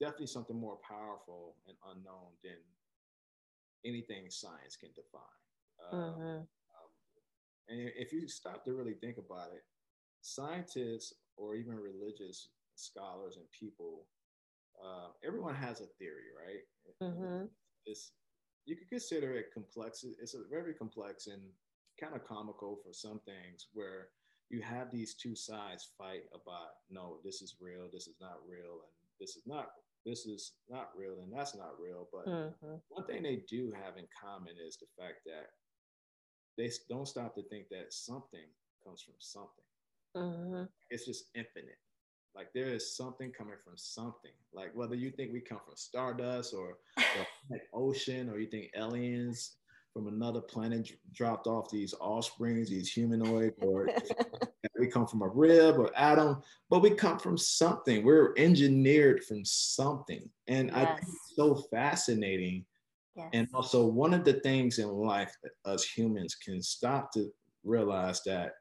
definitely 0.00 0.26
something 0.26 0.58
more 0.58 0.78
powerful 0.86 1.56
and 1.66 1.76
unknown 1.90 2.34
than 2.42 2.58
anything 3.84 4.30
science 4.30 4.76
can 4.76 4.90
define. 4.94 5.38
Um, 5.92 5.98
mm-hmm. 5.98 6.38
um, 6.42 6.90
and 7.68 7.90
if 7.96 8.12
you 8.12 8.28
stop 8.28 8.64
to 8.64 8.72
really 8.72 8.94
think 8.94 9.18
about 9.18 9.52
it, 9.54 9.62
scientists 10.20 11.14
or 11.38 11.54
even 11.54 11.76
religious 11.76 12.48
scholars 12.74 13.36
and 13.36 13.46
people, 13.58 14.06
uh, 14.82 15.08
everyone 15.26 15.54
has 15.54 15.80
a 15.80 15.86
theory, 15.98 16.30
right? 16.36 17.08
Mm-hmm. 17.08 17.44
It's 17.86 18.12
you 18.64 18.76
could 18.76 18.90
consider 18.90 19.34
it 19.34 19.46
complex. 19.54 20.04
It's 20.20 20.34
a 20.34 20.42
very 20.50 20.74
complex 20.74 21.26
and 21.26 21.40
kind 21.98 22.14
of 22.14 22.26
comical 22.26 22.78
for 22.84 22.92
some 22.92 23.20
things 23.24 23.68
where 23.72 24.08
you 24.50 24.62
have 24.62 24.90
these 24.90 25.14
two 25.14 25.34
sides 25.34 25.88
fight 25.96 26.22
about 26.34 26.84
no, 26.90 27.18
this 27.24 27.42
is 27.42 27.56
real, 27.60 27.88
this 27.92 28.06
is 28.06 28.16
not 28.20 28.38
real, 28.46 28.80
and 28.84 28.92
this 29.20 29.36
is 29.36 29.42
not 29.46 29.68
this 30.06 30.26
is 30.26 30.52
not 30.70 30.90
real, 30.96 31.20
and 31.22 31.32
that's 31.32 31.56
not 31.56 31.78
real. 31.80 32.08
But 32.12 32.26
mm-hmm. 32.26 32.76
one 32.88 33.06
thing 33.06 33.22
they 33.22 33.42
do 33.48 33.72
have 33.72 33.96
in 33.96 34.06
common 34.22 34.54
is 34.66 34.76
the 34.76 34.86
fact 34.98 35.20
that 35.26 35.48
they 36.56 36.70
don't 36.88 37.08
stop 37.08 37.34
to 37.34 37.42
think 37.48 37.68
that 37.70 37.92
something 37.92 38.48
comes 38.84 39.02
from 39.02 39.14
something. 39.18 39.64
Mm-hmm. 40.16 40.64
It's 40.90 41.06
just 41.06 41.26
infinite. 41.34 41.78
Like 42.34 42.52
there 42.54 42.66
is 42.66 42.96
something 42.96 43.32
coming 43.32 43.56
from 43.64 43.74
something. 43.76 44.30
Like 44.52 44.70
whether 44.74 44.94
you 44.94 45.10
think 45.10 45.32
we 45.32 45.40
come 45.40 45.58
from 45.64 45.76
stardust 45.76 46.54
or 46.54 46.78
the 47.50 47.60
ocean, 47.72 48.30
or 48.30 48.38
you 48.38 48.46
think 48.46 48.70
aliens 48.76 49.56
from 49.92 50.06
another 50.06 50.40
planet 50.40 50.92
dropped 51.12 51.48
off 51.48 51.70
these 51.70 51.94
offsprings, 52.00 52.70
these 52.70 52.92
humanoid, 52.92 53.54
or 53.60 53.88
we 54.78 54.86
come 54.86 55.06
from 55.06 55.22
a 55.22 55.28
rib 55.28 55.78
or 55.78 55.90
atom, 55.96 56.42
but 56.70 56.80
we 56.80 56.90
come 56.90 57.18
from 57.18 57.36
something. 57.36 58.04
We're 58.04 58.34
engineered 58.36 59.24
from 59.24 59.44
something. 59.44 60.28
And 60.46 60.68
yes. 60.68 60.76
I 60.76 60.84
think 60.84 61.00
it's 61.02 61.32
so 61.34 61.54
fascinating. 61.72 62.64
Yes. 63.16 63.30
And 63.32 63.48
also, 63.52 63.84
one 63.84 64.14
of 64.14 64.22
the 64.24 64.34
things 64.34 64.78
in 64.78 64.88
life 64.88 65.34
that 65.42 65.52
us 65.68 65.84
humans 65.84 66.36
can 66.36 66.62
stop 66.62 67.12
to 67.14 67.32
realize 67.64 68.22
that 68.22 68.52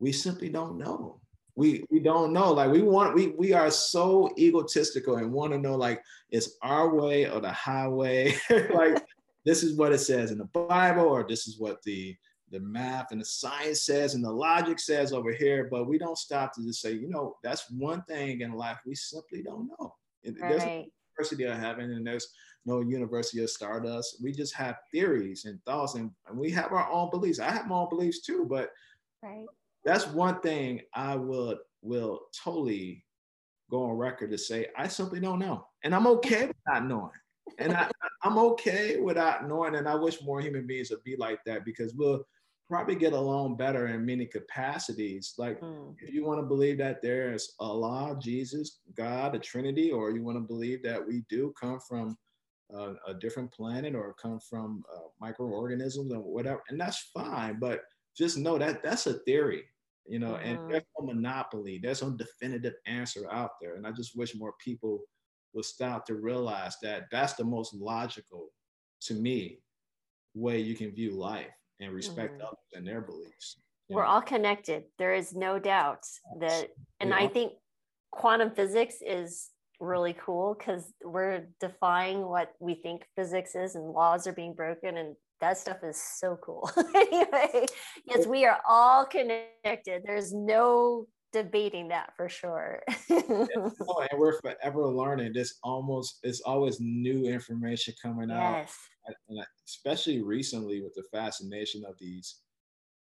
we 0.00 0.12
simply 0.12 0.48
don't 0.48 0.78
know. 0.78 1.20
We, 1.54 1.84
we 1.90 1.98
don't 1.98 2.32
know. 2.32 2.52
Like 2.52 2.70
we 2.70 2.82
want, 2.82 3.14
we 3.14 3.28
we 3.28 3.52
are 3.52 3.70
so 3.70 4.30
egotistical 4.38 5.16
and 5.16 5.32
want 5.32 5.52
to 5.52 5.58
know 5.58 5.74
like 5.74 6.00
it's 6.30 6.56
our 6.62 6.94
way 6.94 7.28
or 7.28 7.40
the 7.40 7.50
highway. 7.50 8.36
like 8.72 9.04
this 9.44 9.64
is 9.64 9.76
what 9.76 9.92
it 9.92 9.98
says 9.98 10.30
in 10.30 10.38
the 10.38 10.44
Bible, 10.44 11.04
or 11.04 11.26
this 11.28 11.48
is 11.48 11.58
what 11.58 11.82
the 11.82 12.16
the 12.50 12.60
math 12.60 13.12
and 13.12 13.20
the 13.20 13.24
science 13.24 13.82
says 13.82 14.14
and 14.14 14.24
the 14.24 14.30
logic 14.30 14.78
says 14.78 15.12
over 15.12 15.32
here, 15.32 15.68
but 15.70 15.88
we 15.88 15.98
don't 15.98 16.18
stop 16.18 16.54
to 16.54 16.62
just 16.62 16.80
say, 16.80 16.92
you 16.92 17.08
know, 17.08 17.36
that's 17.42 17.70
one 17.70 18.02
thing 18.02 18.40
in 18.40 18.52
life 18.52 18.78
we 18.86 18.94
simply 18.94 19.42
don't 19.42 19.68
know. 19.78 19.94
Right. 20.24 20.36
There's 20.38 20.64
no 20.64 20.84
university 21.16 21.44
of 21.44 21.58
heaven 21.58 21.92
and 21.92 22.06
there's 22.06 22.28
no 22.64 22.80
university 22.80 23.42
of 23.42 23.50
stardust. 23.50 24.16
We 24.22 24.32
just 24.32 24.54
have 24.54 24.76
theories 24.92 25.44
and 25.44 25.62
thoughts 25.64 25.94
and, 25.94 26.10
and 26.26 26.38
we 26.38 26.50
have 26.52 26.72
our 26.72 26.90
own 26.90 27.10
beliefs. 27.10 27.38
I 27.38 27.50
have 27.50 27.66
my 27.66 27.76
own 27.76 27.88
beliefs 27.88 28.20
too, 28.20 28.46
but 28.48 28.70
right. 29.22 29.46
That's 29.88 30.06
one 30.06 30.40
thing 30.40 30.82
I 30.94 31.16
would 31.16 31.58
will 31.82 32.20
totally 32.44 33.04
go 33.70 33.84
on 33.84 33.96
record 33.96 34.30
to 34.30 34.38
say 34.38 34.66
I 34.76 34.88
simply 34.88 35.20
don't 35.20 35.38
know. 35.38 35.66
And 35.84 35.94
I'm 35.94 36.06
okay 36.06 36.46
with 36.46 36.56
not 36.66 36.86
knowing 36.86 37.10
and 37.58 37.72
I, 37.72 37.90
I'm 38.22 38.38
okay 38.38 38.98
without 38.98 39.48
knowing. 39.48 39.76
And 39.76 39.88
I 39.88 39.94
wish 39.94 40.22
more 40.22 40.40
human 40.40 40.66
beings 40.66 40.90
would 40.90 41.04
be 41.04 41.16
like 41.16 41.40
that 41.46 41.64
because 41.64 41.94
we'll 41.94 42.24
probably 42.68 42.96
get 42.96 43.14
along 43.14 43.56
better 43.56 43.86
in 43.86 44.04
many 44.04 44.26
capacities. 44.26 45.34
Like 45.38 45.60
mm. 45.60 45.94
if 46.00 46.12
you 46.12 46.24
want 46.24 46.40
to 46.40 46.46
believe 46.46 46.78
that 46.78 47.00
there 47.02 47.32
is 47.32 47.54
Allah, 47.60 48.18
Jesus, 48.20 48.80
God, 48.94 49.34
a 49.34 49.38
Trinity, 49.38 49.90
or 49.90 50.10
you 50.10 50.22
want 50.22 50.36
to 50.36 50.42
believe 50.42 50.82
that 50.82 51.04
we 51.06 51.24
do 51.30 51.54
come 51.58 51.80
from 51.80 52.18
uh, 52.74 52.92
a 53.06 53.14
different 53.14 53.50
planet 53.50 53.94
or 53.94 54.14
come 54.20 54.38
from 54.38 54.84
uh, 54.94 55.08
microorganisms 55.20 56.12
and 56.12 56.22
whatever, 56.22 56.62
and 56.68 56.78
that's 56.78 57.10
fine. 57.14 57.58
But 57.58 57.80
just 58.14 58.36
know 58.36 58.58
that 58.58 58.82
that's 58.82 59.06
a 59.06 59.14
theory, 59.20 59.64
you 60.08 60.18
know, 60.18 60.32
mm-hmm. 60.32 60.48
and 60.48 60.70
there's 60.70 60.84
no 60.98 61.06
monopoly, 61.06 61.78
there's 61.82 62.02
no 62.02 62.10
definitive 62.10 62.74
answer 62.86 63.30
out 63.30 63.52
there. 63.60 63.76
And 63.76 63.86
I 63.86 63.92
just 63.92 64.16
wish 64.16 64.34
more 64.34 64.54
people 64.62 65.00
would 65.54 65.64
start 65.64 66.06
to 66.06 66.14
realize 66.14 66.76
that 66.82 67.04
that's 67.10 67.34
the 67.34 67.44
most 67.44 67.74
logical, 67.74 68.48
to 69.02 69.14
me, 69.14 69.60
way 70.34 70.60
you 70.60 70.74
can 70.74 70.94
view 70.94 71.12
life 71.12 71.46
and 71.80 71.92
respect 71.92 72.34
mm-hmm. 72.34 72.46
others 72.46 72.58
and 72.74 72.86
their 72.86 73.00
beliefs. 73.00 73.56
We're 73.88 74.02
know? 74.02 74.08
all 74.08 74.22
connected. 74.22 74.84
There 74.98 75.14
is 75.14 75.34
no 75.34 75.58
doubt 75.58 76.04
that, 76.40 76.68
and 77.00 77.14
I 77.14 77.26
think 77.26 77.52
quantum 78.10 78.50
physics 78.50 78.96
is 79.04 79.50
really 79.80 80.16
cool 80.18 80.54
because 80.58 80.92
we're 81.04 81.46
defying 81.60 82.26
what 82.26 82.52
we 82.60 82.74
think 82.74 83.06
physics 83.16 83.54
is 83.54 83.76
and 83.76 83.84
laws 83.84 84.26
are 84.26 84.32
being 84.32 84.54
broken 84.54 84.96
and 84.96 85.14
that 85.40 85.56
stuff 85.56 85.82
is 85.82 86.00
so 86.00 86.38
cool 86.42 86.70
anyway 86.94 87.66
yes 88.06 88.26
we 88.26 88.44
are 88.44 88.60
all 88.68 89.04
connected 89.04 90.02
there's 90.04 90.32
no 90.32 91.06
debating 91.32 91.88
that 91.88 92.12
for 92.16 92.28
sure. 92.28 92.82
oh, 93.10 94.06
and 94.10 94.18
we're 94.18 94.40
forever 94.40 94.86
learning. 94.86 95.32
This 95.32 95.58
almost 95.62 96.18
it's 96.22 96.40
always 96.40 96.80
new 96.80 97.26
information 97.26 97.94
coming 98.02 98.30
yes. 98.30 98.74
out, 99.08 99.14
and 99.28 99.44
especially 99.66 100.22
recently 100.22 100.82
with 100.82 100.94
the 100.94 101.04
fascination 101.12 101.84
of 101.84 101.94
these 101.98 102.40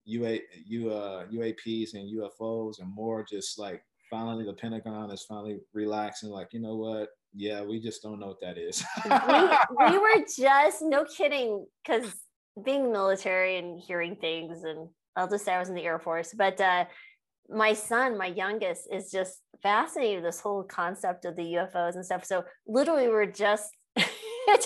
UA, 0.04 0.38
U, 0.66 0.90
uh, 0.90 1.26
UAPs 1.26 1.94
and 1.94 2.10
UFOs, 2.18 2.80
and 2.80 2.92
more 2.92 3.24
just 3.24 3.58
like 3.58 3.82
finally 4.14 4.44
the 4.44 4.52
Pentagon 4.52 5.10
is 5.10 5.24
finally 5.24 5.58
relaxing. 5.72 6.30
Like 6.30 6.52
you 6.52 6.60
know 6.60 6.76
what? 6.76 7.08
Yeah, 7.34 7.62
we 7.62 7.80
just 7.80 8.02
don't 8.02 8.20
know 8.20 8.28
what 8.28 8.40
that 8.42 8.58
is. 8.58 8.84
we, 9.04 9.10
we 9.90 9.98
were 10.04 10.24
just 10.38 10.82
no 10.82 11.04
kidding 11.04 11.66
because 11.84 12.14
being 12.64 12.92
military 12.92 13.58
and 13.58 13.80
hearing 13.80 14.14
things 14.14 14.62
and 14.62 14.88
I'll 15.16 15.28
just 15.28 15.44
say 15.44 15.52
I 15.52 15.58
was 15.58 15.68
in 15.68 15.74
the 15.74 15.84
Air 15.84 15.98
Force, 15.98 16.34
but 16.36 16.60
uh, 16.60 16.84
my 17.48 17.72
son, 17.72 18.18
my 18.18 18.26
youngest, 18.26 18.88
is 18.92 19.10
just 19.10 19.40
fascinated 19.62 20.22
with 20.22 20.32
this 20.32 20.40
whole 20.40 20.62
concept 20.64 21.24
of 21.24 21.36
the 21.36 21.42
UFOs 21.42 21.94
and 21.94 22.04
stuff. 22.04 22.24
So 22.24 22.44
literally, 22.66 23.08
we're 23.08 23.26
just 23.26 23.70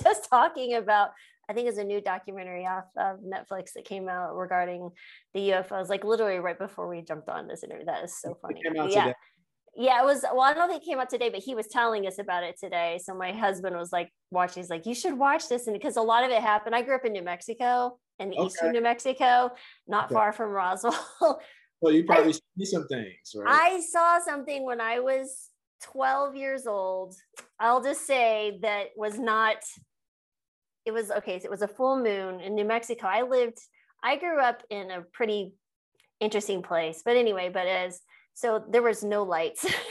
just 0.02 0.28
talking 0.30 0.74
about. 0.74 1.10
I 1.50 1.54
think 1.54 1.66
it's 1.66 1.78
a 1.78 1.84
new 1.84 2.02
documentary 2.02 2.66
off 2.66 2.84
of 2.98 3.20
Netflix 3.20 3.72
that 3.74 3.86
came 3.86 4.06
out 4.06 4.36
regarding 4.36 4.90
the 5.32 5.48
UFOs. 5.48 5.88
Like 5.88 6.04
literally 6.04 6.40
right 6.40 6.58
before 6.58 6.88
we 6.88 7.00
jumped 7.00 7.30
on 7.30 7.48
this 7.48 7.64
interview. 7.64 7.86
That 7.86 8.04
is 8.04 8.20
so 8.20 8.36
funny. 8.42 8.60
Yeah. 8.90 9.04
Today. 9.04 9.14
Yeah, 9.80 10.02
it 10.02 10.04
was. 10.04 10.24
Well, 10.24 10.40
I 10.40 10.54
don't 10.54 10.68
think 10.68 10.82
it 10.82 10.86
came 10.86 10.98
out 10.98 11.08
today, 11.08 11.28
but 11.28 11.38
he 11.38 11.54
was 11.54 11.68
telling 11.68 12.08
us 12.08 12.18
about 12.18 12.42
it 12.42 12.56
today. 12.58 12.98
So 13.02 13.14
my 13.14 13.30
husband 13.30 13.76
was 13.76 13.92
like 13.92 14.12
watching. 14.32 14.60
He's 14.62 14.70
like, 14.70 14.86
"You 14.86 14.94
should 14.94 15.16
watch 15.16 15.48
this," 15.48 15.68
and 15.68 15.74
because 15.74 15.96
a 15.96 16.02
lot 16.02 16.24
of 16.24 16.30
it 16.30 16.42
happened. 16.42 16.74
I 16.74 16.82
grew 16.82 16.96
up 16.96 17.04
in 17.04 17.12
New 17.12 17.22
Mexico, 17.22 17.96
in 18.18 18.30
okay. 18.30 18.42
eastern 18.42 18.72
New 18.72 18.82
Mexico, 18.82 19.52
not 19.86 20.06
okay. 20.06 20.14
far 20.14 20.32
from 20.32 20.50
Roswell. 20.50 21.40
Well, 21.80 21.94
you 21.94 22.04
probably 22.04 22.32
I, 22.32 22.38
see 22.58 22.64
some 22.64 22.88
things, 22.88 23.36
right? 23.36 23.46
I 23.46 23.80
saw 23.80 24.18
something 24.18 24.64
when 24.64 24.80
I 24.80 24.98
was 24.98 25.48
12 25.84 26.34
years 26.34 26.66
old. 26.66 27.14
I'll 27.60 27.80
just 27.80 28.04
say 28.04 28.58
that 28.62 28.88
was 28.96 29.16
not, 29.16 29.58
it 30.84 30.90
was 30.90 31.10
okay. 31.12 31.38
So 31.38 31.44
it 31.44 31.50
was 31.52 31.62
a 31.62 31.68
full 31.68 32.02
moon 32.02 32.40
in 32.40 32.56
New 32.56 32.64
Mexico. 32.64 33.06
I 33.06 33.22
lived, 33.22 33.58
I 34.02 34.16
grew 34.16 34.40
up 34.40 34.64
in 34.70 34.90
a 34.90 35.02
pretty 35.12 35.54
interesting 36.18 36.62
place. 36.62 37.02
But 37.04 37.16
anyway, 37.16 37.48
but 37.52 37.68
as, 37.68 38.00
so 38.38 38.62
there 38.70 38.82
was 38.82 39.02
no 39.02 39.24
lights 39.24 39.66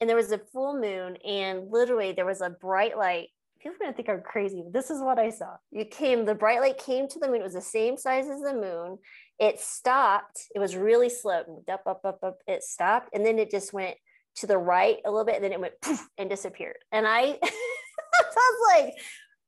and 0.00 0.08
there 0.08 0.16
was 0.16 0.32
a 0.32 0.40
full 0.52 0.80
moon 0.80 1.16
and 1.16 1.70
literally 1.70 2.12
there 2.12 2.24
was 2.24 2.40
a 2.40 2.50
bright 2.50 2.96
light 2.96 3.28
people 3.64 3.76
are 3.76 3.86
gonna 3.86 3.96
think 3.96 4.10
I'm 4.10 4.20
crazy, 4.20 4.62
this 4.70 4.90
is 4.90 5.00
what 5.00 5.18
I 5.18 5.30
saw. 5.30 5.56
You 5.70 5.86
came, 5.86 6.26
the 6.26 6.34
bright 6.34 6.60
light 6.60 6.78
came 6.78 7.08
to 7.08 7.18
the 7.18 7.28
moon. 7.28 7.40
It 7.40 7.44
was 7.44 7.54
the 7.54 7.62
same 7.62 7.96
size 7.96 8.26
as 8.26 8.42
the 8.42 8.52
moon. 8.52 8.98
It 9.38 9.58
stopped. 9.58 10.38
It 10.54 10.58
was 10.58 10.76
really 10.76 11.08
slow. 11.08 11.64
Up, 11.70 11.82
up, 11.86 12.02
up, 12.04 12.18
up. 12.22 12.38
It 12.46 12.62
stopped, 12.62 13.08
and 13.14 13.24
then 13.24 13.38
it 13.38 13.50
just 13.50 13.72
went 13.72 13.96
to 14.36 14.46
the 14.46 14.58
right 14.58 14.98
a 15.06 15.10
little 15.10 15.24
bit, 15.24 15.36
and 15.36 15.44
then 15.44 15.52
it 15.52 15.60
went 15.60 15.80
poof 15.80 16.06
and 16.18 16.28
disappeared. 16.28 16.76
And 16.92 17.06
I, 17.06 17.20
I 17.42 18.30
was 18.34 18.74
like, 18.74 18.94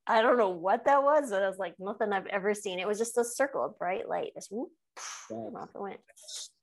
I 0.06 0.22
don't 0.22 0.38
know 0.38 0.50
what 0.50 0.86
that 0.86 1.02
was, 1.02 1.30
but 1.30 1.42
I 1.42 1.48
was 1.48 1.58
like, 1.58 1.74
nothing 1.78 2.12
I've 2.12 2.26
ever 2.26 2.54
seen. 2.54 2.78
It 2.78 2.86
was 2.86 2.98
just 2.98 3.18
a 3.18 3.24
circle 3.24 3.64
of 3.64 3.78
bright 3.78 4.08
light. 4.08 4.32
Just 4.34 4.50
whoop, 4.50 4.70
off 5.30 5.68
it 5.74 5.80
went. 5.80 6.00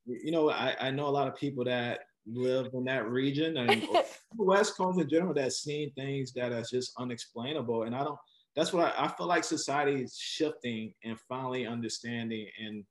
You 0.06 0.32
know, 0.32 0.50
I, 0.50 0.76
I 0.80 0.92
know 0.92 1.08
a 1.08 1.10
lot 1.10 1.28
of 1.28 1.36
people 1.36 1.64
that 1.66 2.02
live 2.26 2.70
in 2.74 2.86
that 2.86 3.10
region 3.10 3.58
and 3.58 3.82
the 4.38 4.44
West 4.44 4.78
Coast 4.78 5.00
in 5.00 5.10
general 5.10 5.34
that's 5.34 5.64
seen 5.64 5.92
things 5.92 6.34
that 6.34 6.52
are 6.52 6.64
just 6.64 6.94
unexplainable. 6.98 7.84
And 7.84 7.96
I 7.96 8.04
don't, 8.04 8.20
that's 8.56 8.74
what 8.74 8.94
I, 8.98 9.06
I 9.06 9.08
feel 9.10 9.28
like 9.28 9.44
society 9.44 10.04
is 10.04 10.18
shifting 10.18 10.94
and 11.04 11.20
finally 11.28 11.66
understanding 11.66 12.48
and 12.64 12.84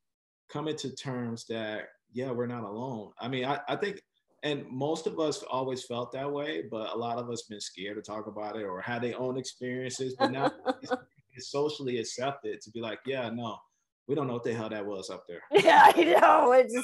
coming 0.51 0.77
to 0.77 0.95
terms 0.95 1.47
that, 1.49 1.89
yeah, 2.13 2.31
we're 2.31 2.47
not 2.47 2.65
alone. 2.65 3.13
I 3.19 3.29
mean, 3.29 3.45
I, 3.45 3.61
I 3.69 3.77
think 3.77 4.03
and 4.43 4.69
most 4.69 5.07
of 5.07 5.21
us 5.21 5.43
always 5.45 5.85
felt 5.85 6.13
that 6.13 6.31
way, 6.31 6.65
but 6.69 6.93
a 6.93 6.97
lot 6.97 7.19
of 7.19 7.31
us 7.31 7.43
been 7.43 7.61
scared 7.61 7.97
to 7.97 8.03
talk 8.03 8.27
about 8.27 8.57
it 8.57 8.65
or 8.65 8.81
had 8.81 9.03
their 9.03 9.19
own 9.19 9.39
experiences. 9.39 10.17
But 10.19 10.33
now 10.33 10.51
it's, 10.83 10.93
it's, 11.35 11.51
socially 11.51 11.99
accepted 11.99 12.61
to 12.61 12.71
be 12.71 12.81
like, 12.81 12.99
yeah, 13.07 13.31
no, 13.31 13.59
we 14.09 14.15
don't 14.15 14.27
know 14.27 14.35
what 14.35 14.45
the 14.45 14.55
hell 14.55 14.69
that 14.69 14.85
was 14.85 15.11
up 15.11 15.25
there. 15.29 15.43
Yeah, 15.65 15.93
I 15.95 16.05
know. 16.05 16.53
It's, 16.53 16.75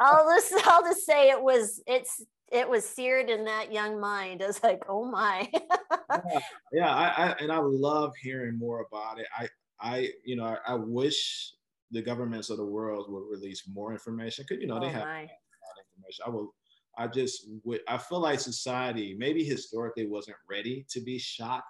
I'll 0.00 0.28
just 0.34 0.66
I'll 0.66 0.82
just 0.82 1.04
say 1.04 1.30
it 1.30 1.42
was 1.42 1.82
it's 1.86 2.24
it 2.50 2.68
was 2.68 2.88
seared 2.88 3.28
in 3.28 3.44
that 3.44 3.72
young 3.72 4.00
mind. 4.00 4.40
It's 4.40 4.62
like, 4.62 4.82
oh 4.88 5.04
my. 5.04 5.48
yeah, 5.52 6.40
yeah 6.72 6.94
I, 6.94 7.06
I, 7.06 7.34
and 7.40 7.52
I 7.52 7.58
love 7.58 8.14
hearing 8.22 8.58
more 8.58 8.86
about 8.90 9.18
it. 9.18 9.26
I 9.36 9.48
I 9.80 10.08
you 10.24 10.36
know 10.36 10.44
I, 10.44 10.56
I 10.66 10.74
wish 10.74 11.52
the 11.90 12.02
governments 12.02 12.50
of 12.50 12.58
the 12.58 12.64
world 12.64 13.06
would 13.08 13.24
release 13.30 13.64
more 13.72 13.92
information 13.92 14.44
because 14.48 14.60
you 14.60 14.68
know 14.68 14.76
oh 14.76 14.80
they 14.80 14.90
have 14.90 15.02
information. 15.02 16.24
I 16.26 16.30
will 16.30 16.54
I 16.96 17.06
just 17.06 17.46
I 17.86 17.98
feel 17.98 18.20
like 18.20 18.40
society 18.40 19.14
maybe 19.18 19.44
historically 19.44 20.06
wasn't 20.06 20.36
ready 20.50 20.84
to 20.90 21.00
be 21.00 21.18
shocked 21.18 21.68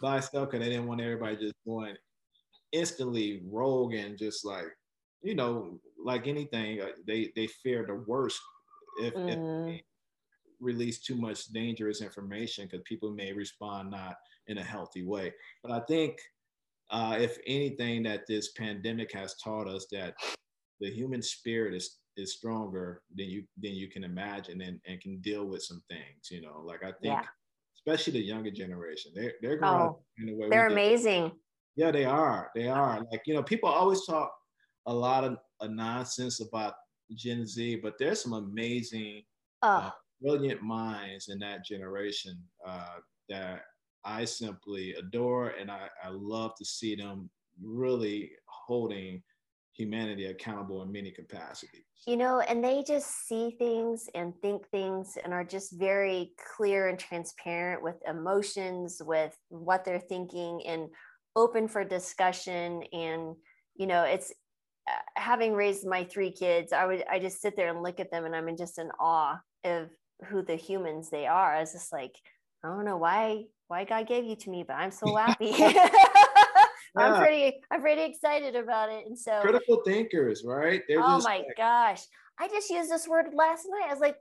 by 0.00 0.20
stuff 0.20 0.48
because 0.48 0.64
they 0.64 0.70
didn't 0.70 0.86
want 0.86 1.00
everybody 1.00 1.36
just 1.36 1.54
going 1.66 1.96
instantly 2.72 3.42
rogue 3.50 3.94
and 3.94 4.18
just 4.18 4.44
like 4.44 4.66
you 5.22 5.34
know 5.34 5.78
like 6.04 6.26
anything 6.26 6.80
uh, 6.80 6.88
they 7.06 7.30
they 7.34 7.46
fear 7.46 7.84
the 7.86 8.04
worst 8.06 8.40
if, 9.00 9.14
mm. 9.14 9.28
if 9.28 9.36
they 9.66 9.84
release 10.60 11.00
too 11.00 11.16
much 11.16 11.46
dangerous 11.46 12.02
information 12.02 12.66
because 12.66 12.82
people 12.84 13.10
may 13.10 13.32
respond 13.32 13.90
not 13.90 14.16
in 14.48 14.58
a 14.58 14.62
healthy 14.62 15.04
way. 15.04 15.32
But 15.62 15.72
I 15.72 15.80
think 15.80 16.18
uh, 16.90 17.16
if 17.20 17.38
anything 17.46 18.02
that 18.04 18.26
this 18.26 18.52
pandemic 18.52 19.12
has 19.12 19.36
taught 19.36 19.68
us 19.68 19.86
that 19.92 20.14
the 20.80 20.90
human 20.90 21.22
spirit 21.22 21.74
is 21.74 21.98
is 22.16 22.34
stronger 22.34 23.02
than 23.14 23.28
you 23.28 23.44
than 23.62 23.74
you 23.74 23.88
can 23.88 24.02
imagine 24.02 24.60
and, 24.60 24.80
and 24.86 25.00
can 25.00 25.20
deal 25.20 25.44
with 25.44 25.62
some 25.62 25.80
things 25.88 26.30
you 26.32 26.40
know 26.40 26.60
like 26.64 26.82
i 26.82 26.90
think 27.00 27.14
yeah. 27.14 27.22
especially 27.76 28.12
the 28.12 28.26
younger 28.26 28.50
generation 28.50 29.12
they're 29.14 29.34
they're 29.40 29.56
going 29.56 29.82
oh, 29.82 30.00
in 30.18 30.26
the 30.26 30.34
way 30.34 30.48
they're 30.48 30.66
amazing 30.66 31.30
yeah 31.78 31.92
they 31.92 32.04
are 32.04 32.50
they 32.56 32.68
are 32.68 33.06
like 33.12 33.22
you 33.24 33.32
know 33.32 33.42
people 33.42 33.68
always 33.68 34.04
talk 34.04 34.32
a 34.86 34.92
lot 34.92 35.22
of 35.22 35.38
a 35.60 35.68
nonsense 35.68 36.40
about 36.40 36.74
gen 37.14 37.46
z 37.46 37.76
but 37.76 37.94
there's 37.98 38.20
some 38.20 38.32
amazing 38.32 39.22
uh, 39.62 39.90
brilliant 40.20 40.60
minds 40.60 41.28
in 41.28 41.38
that 41.38 41.64
generation 41.64 42.36
uh, 42.66 42.96
that 43.28 43.62
i 44.04 44.24
simply 44.24 44.92
adore 44.94 45.50
and 45.50 45.70
I, 45.70 45.88
I 46.02 46.08
love 46.10 46.52
to 46.58 46.64
see 46.64 46.96
them 46.96 47.30
really 47.62 48.32
holding 48.46 49.22
humanity 49.78 50.26
accountable 50.26 50.82
in 50.82 50.90
many 50.90 51.12
capacities. 51.12 51.84
You 52.06 52.16
know, 52.16 52.40
and 52.40 52.62
they 52.62 52.82
just 52.82 53.28
see 53.28 53.54
things 53.58 54.08
and 54.14 54.34
think 54.42 54.68
things 54.70 55.16
and 55.22 55.32
are 55.32 55.44
just 55.44 55.72
very 55.78 56.32
clear 56.56 56.88
and 56.88 56.98
transparent 56.98 57.82
with 57.82 57.94
emotions, 58.08 59.00
with 59.04 59.36
what 59.50 59.84
they're 59.84 60.00
thinking, 60.00 60.62
and 60.66 60.88
open 61.38 61.68
for 61.68 61.84
discussion. 61.84 62.82
And, 62.92 63.36
you 63.76 63.86
know, 63.86 64.02
it's 64.02 64.32
uh, 64.88 64.92
having 65.14 65.54
raised 65.54 65.86
my 65.86 66.04
three 66.04 66.32
kids, 66.32 66.72
I 66.72 66.84
would, 66.84 67.04
I 67.10 67.20
just 67.20 67.40
sit 67.40 67.56
there 67.56 67.68
and 67.68 67.82
look 67.82 68.00
at 68.00 68.10
them 68.10 68.24
and 68.24 68.34
I'm 68.34 68.48
in 68.48 68.56
just 68.56 68.78
in 68.78 68.90
awe 68.98 69.40
of 69.64 69.88
who 70.26 70.42
the 70.42 70.56
humans 70.56 71.10
they 71.10 71.26
are. 71.26 71.54
I 71.54 71.60
was 71.60 71.72
just 71.72 71.92
like, 71.92 72.16
I 72.64 72.68
don't 72.68 72.84
know 72.84 72.96
why, 72.96 73.44
why 73.68 73.84
God 73.84 74.08
gave 74.08 74.24
you 74.24 74.34
to 74.34 74.50
me, 74.50 74.64
but 74.66 74.74
I'm 74.74 74.90
so 74.90 75.14
happy. 75.16 75.54
I'm 76.96 77.22
pretty 77.22 77.60
I'm 77.70 77.80
pretty 77.80 78.02
excited 78.02 78.56
about 78.56 78.90
it. 78.90 79.06
And 79.06 79.16
so 79.16 79.40
critical 79.40 79.82
thinkers, 79.84 80.42
right? 80.44 80.82
They're 80.88 80.98
oh 80.98 81.18
my 81.18 81.38
like, 81.38 81.44
gosh. 81.56 82.02
I 82.40 82.48
just 82.48 82.70
used 82.70 82.90
this 82.90 83.06
word 83.06 83.26
last 83.34 83.66
night. 83.68 83.86
I 83.88 83.92
was 83.92 84.00
like, 84.00 84.16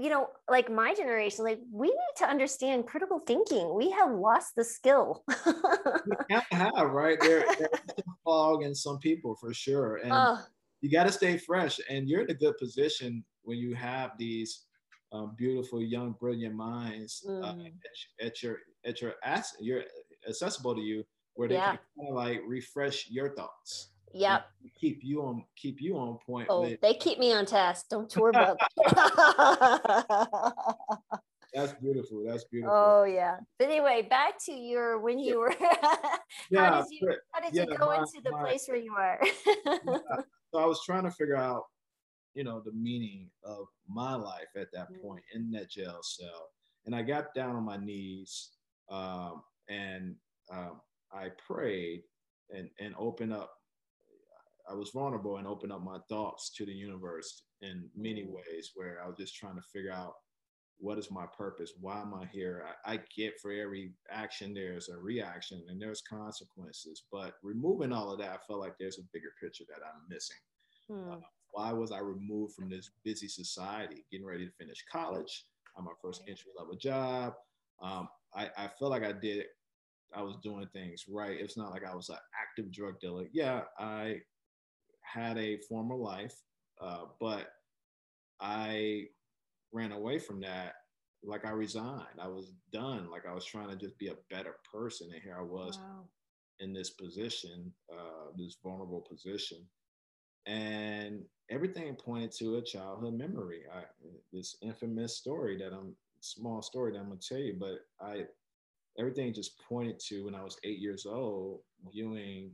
you 0.00 0.10
know, 0.10 0.28
like 0.48 0.70
my 0.70 0.94
generation, 0.94 1.44
like 1.44 1.60
we 1.72 1.88
need 1.88 2.14
to 2.18 2.26
understand 2.26 2.86
critical 2.86 3.20
thinking. 3.26 3.74
We 3.74 3.90
have 3.90 4.12
lost 4.12 4.54
the 4.56 4.64
skill. 4.64 5.24
we 5.46 6.36
have, 6.52 6.90
right? 6.90 7.18
There, 7.20 7.44
there's 7.58 8.04
fog 8.24 8.62
in 8.62 8.74
some 8.74 8.98
people 8.98 9.34
for 9.34 9.52
sure. 9.52 9.96
And 9.96 10.12
oh. 10.12 10.38
you 10.80 10.90
got 10.90 11.04
to 11.04 11.12
stay 11.12 11.36
fresh. 11.38 11.80
And 11.90 12.08
you're 12.08 12.22
in 12.22 12.30
a 12.30 12.34
good 12.34 12.56
position 12.58 13.24
when 13.42 13.58
you 13.58 13.74
have 13.74 14.12
these 14.18 14.64
um, 15.12 15.34
beautiful, 15.36 15.82
young, 15.82 16.14
brilliant 16.20 16.54
minds 16.54 17.24
uh, 17.26 17.32
mm. 17.32 17.64
uh, 17.64 17.68
at, 18.20 18.26
at, 18.26 18.42
your 18.42 18.58
at 18.84 19.00
your 19.00 19.14
ass, 19.24 19.56
you're 19.60 19.82
accessible 20.28 20.74
to 20.74 20.80
you 20.80 21.04
where 21.34 21.48
they 21.48 21.54
yeah. 21.54 21.70
can 21.70 21.78
kind 21.98 22.08
of 22.10 22.14
like 22.14 22.40
refresh 22.46 23.08
your 23.10 23.34
thoughts. 23.34 23.90
Yep. 24.14 24.46
Keep 24.80 25.00
you 25.02 25.22
on 25.22 25.44
keep 25.56 25.80
you 25.80 25.96
on 25.96 26.18
point. 26.24 26.48
Oh, 26.50 26.62
with- 26.62 26.80
they 26.80 26.94
keep 26.94 27.18
me 27.18 27.32
on 27.32 27.46
task. 27.46 27.86
Don't 27.88 28.14
worry 28.16 28.30
about 28.30 28.58
That's 31.54 31.72
beautiful. 31.74 32.24
That's 32.26 32.44
beautiful. 32.44 32.74
Oh 32.74 33.04
yeah. 33.04 33.38
But 33.58 33.68
anyway, 33.68 34.06
back 34.08 34.34
to 34.46 34.52
your 34.52 35.00
when 35.00 35.18
you 35.18 35.40
were 35.40 35.54
yeah, 36.50 36.70
how 36.70 36.82
did 36.82 36.90
you 36.90 37.14
how 37.32 37.40
did 37.40 37.54
yeah, 37.54 37.64
you 37.68 37.76
go 37.76 37.86
my, 37.86 37.98
into 37.98 38.20
the 38.22 38.30
my, 38.30 38.40
place 38.40 38.66
where 38.68 38.78
you 38.78 38.94
are? 38.96 39.20
So 40.52 40.58
I 40.58 40.64
was 40.64 40.80
trying 40.84 41.04
to 41.04 41.10
figure 41.10 41.36
out, 41.36 41.64
you 42.34 42.44
know, 42.44 42.62
the 42.64 42.72
meaning 42.72 43.28
of 43.44 43.66
my 43.86 44.14
life 44.14 44.48
at 44.56 44.68
that 44.72 44.90
mm. 44.90 45.02
point 45.02 45.22
in 45.34 45.50
that 45.52 45.70
jail 45.70 45.98
cell. 46.02 46.48
And 46.86 46.94
I 46.94 47.02
got 47.02 47.34
down 47.34 47.54
on 47.54 47.64
my 47.64 47.76
knees 47.76 48.50
um, 48.90 49.42
and 49.68 50.14
um, 50.50 50.80
I 51.12 51.28
prayed 51.46 52.02
and, 52.50 52.70
and 52.80 52.94
opened 52.98 53.34
up. 53.34 53.52
I 54.70 54.74
was 54.74 54.90
vulnerable 54.90 55.36
and 55.38 55.46
opened 55.46 55.72
up 55.72 55.82
my 55.82 55.98
thoughts 56.08 56.50
to 56.56 56.66
the 56.66 56.72
universe 56.72 57.42
in 57.62 57.88
many 57.96 58.22
mm. 58.22 58.34
ways 58.34 58.72
where 58.74 58.98
I 59.02 59.08
was 59.08 59.16
just 59.18 59.36
trying 59.36 59.56
to 59.56 59.62
figure 59.72 59.92
out 59.92 60.14
what 60.80 60.98
is 60.98 61.10
my 61.10 61.26
purpose? 61.36 61.72
Why 61.80 62.00
am 62.00 62.14
I 62.14 62.26
here? 62.26 62.64
I, 62.84 62.94
I 62.94 63.00
get 63.16 63.40
for 63.40 63.50
every 63.50 63.92
action, 64.10 64.54
there's 64.54 64.88
a 64.88 64.96
reaction 64.96 65.64
and 65.68 65.80
there's 65.80 66.02
consequences. 66.02 67.04
But 67.10 67.34
removing 67.42 67.92
all 67.92 68.12
of 68.12 68.18
that, 68.20 68.30
I 68.30 68.36
felt 68.46 68.60
like 68.60 68.74
there's 68.78 68.98
a 68.98 69.08
bigger 69.12 69.32
picture 69.42 69.64
that 69.68 69.84
I'm 69.84 70.02
missing. 70.08 70.36
Hmm. 70.88 71.12
Uh, 71.12 71.26
why 71.50 71.72
was 71.72 71.90
I 71.90 71.98
removed 71.98 72.54
from 72.54 72.68
this 72.68 72.90
busy 73.04 73.26
society, 73.26 74.04
getting 74.12 74.26
ready 74.26 74.46
to 74.46 74.52
finish 74.52 74.84
college? 74.90 75.46
I'm 75.76 75.84
my 75.84 75.92
first 76.00 76.22
entry 76.28 76.52
level 76.56 76.76
job. 76.76 77.34
Um, 77.82 78.08
I, 78.34 78.50
I 78.56 78.68
feel 78.78 78.90
like 78.90 79.04
I 79.04 79.12
did 79.12 79.46
I 80.14 80.22
was 80.22 80.36
doing 80.42 80.66
things 80.72 81.04
right. 81.08 81.36
It's 81.38 81.56
not 81.56 81.70
like 81.70 81.84
I 81.84 81.94
was 81.94 82.08
an 82.08 82.16
active 82.40 82.72
drug 82.72 82.98
dealer. 83.00 83.26
Yeah, 83.32 83.62
I 83.78 84.20
had 85.12 85.38
a 85.38 85.58
former 85.68 85.96
life, 85.96 86.34
uh, 86.80 87.04
but 87.20 87.48
I 88.40 89.06
ran 89.72 89.92
away 89.92 90.18
from 90.18 90.40
that. 90.40 90.74
Like 91.24 91.44
I 91.44 91.50
resigned. 91.50 92.20
I 92.20 92.28
was 92.28 92.52
done. 92.72 93.10
Like 93.10 93.26
I 93.28 93.34
was 93.34 93.44
trying 93.44 93.70
to 93.70 93.76
just 93.76 93.98
be 93.98 94.08
a 94.08 94.16
better 94.30 94.56
person, 94.72 95.10
and 95.12 95.22
here 95.22 95.36
I 95.36 95.42
was 95.42 95.78
wow. 95.78 96.04
in 96.60 96.72
this 96.72 96.90
position, 96.90 97.72
uh, 97.92 98.30
this 98.36 98.56
vulnerable 98.62 99.00
position, 99.00 99.58
and 100.46 101.24
everything 101.50 101.92
pointed 101.96 102.30
to 102.38 102.56
a 102.56 102.62
childhood 102.62 103.14
memory. 103.14 103.62
I, 103.74 103.82
this 104.32 104.56
infamous 104.62 105.16
story 105.16 105.58
that 105.58 105.72
I'm 105.72 105.96
small 106.20 106.62
story 106.62 106.92
that 106.92 106.98
I'm 106.98 107.08
gonna 107.08 107.20
tell 107.20 107.38
you, 107.38 107.56
but 107.58 107.80
I 108.00 108.26
everything 108.96 109.32
just 109.32 109.60
pointed 109.68 109.98
to 110.00 110.24
when 110.24 110.34
I 110.36 110.44
was 110.44 110.58
eight 110.64 110.78
years 110.78 111.04
old, 111.04 111.60
viewing 111.92 112.52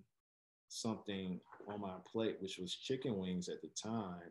something 0.68 1.40
on 1.68 1.80
my 1.80 1.94
plate, 2.10 2.36
which 2.40 2.58
was 2.58 2.74
chicken 2.74 3.18
wings 3.18 3.48
at 3.48 3.62
the 3.62 3.68
time. 3.68 4.30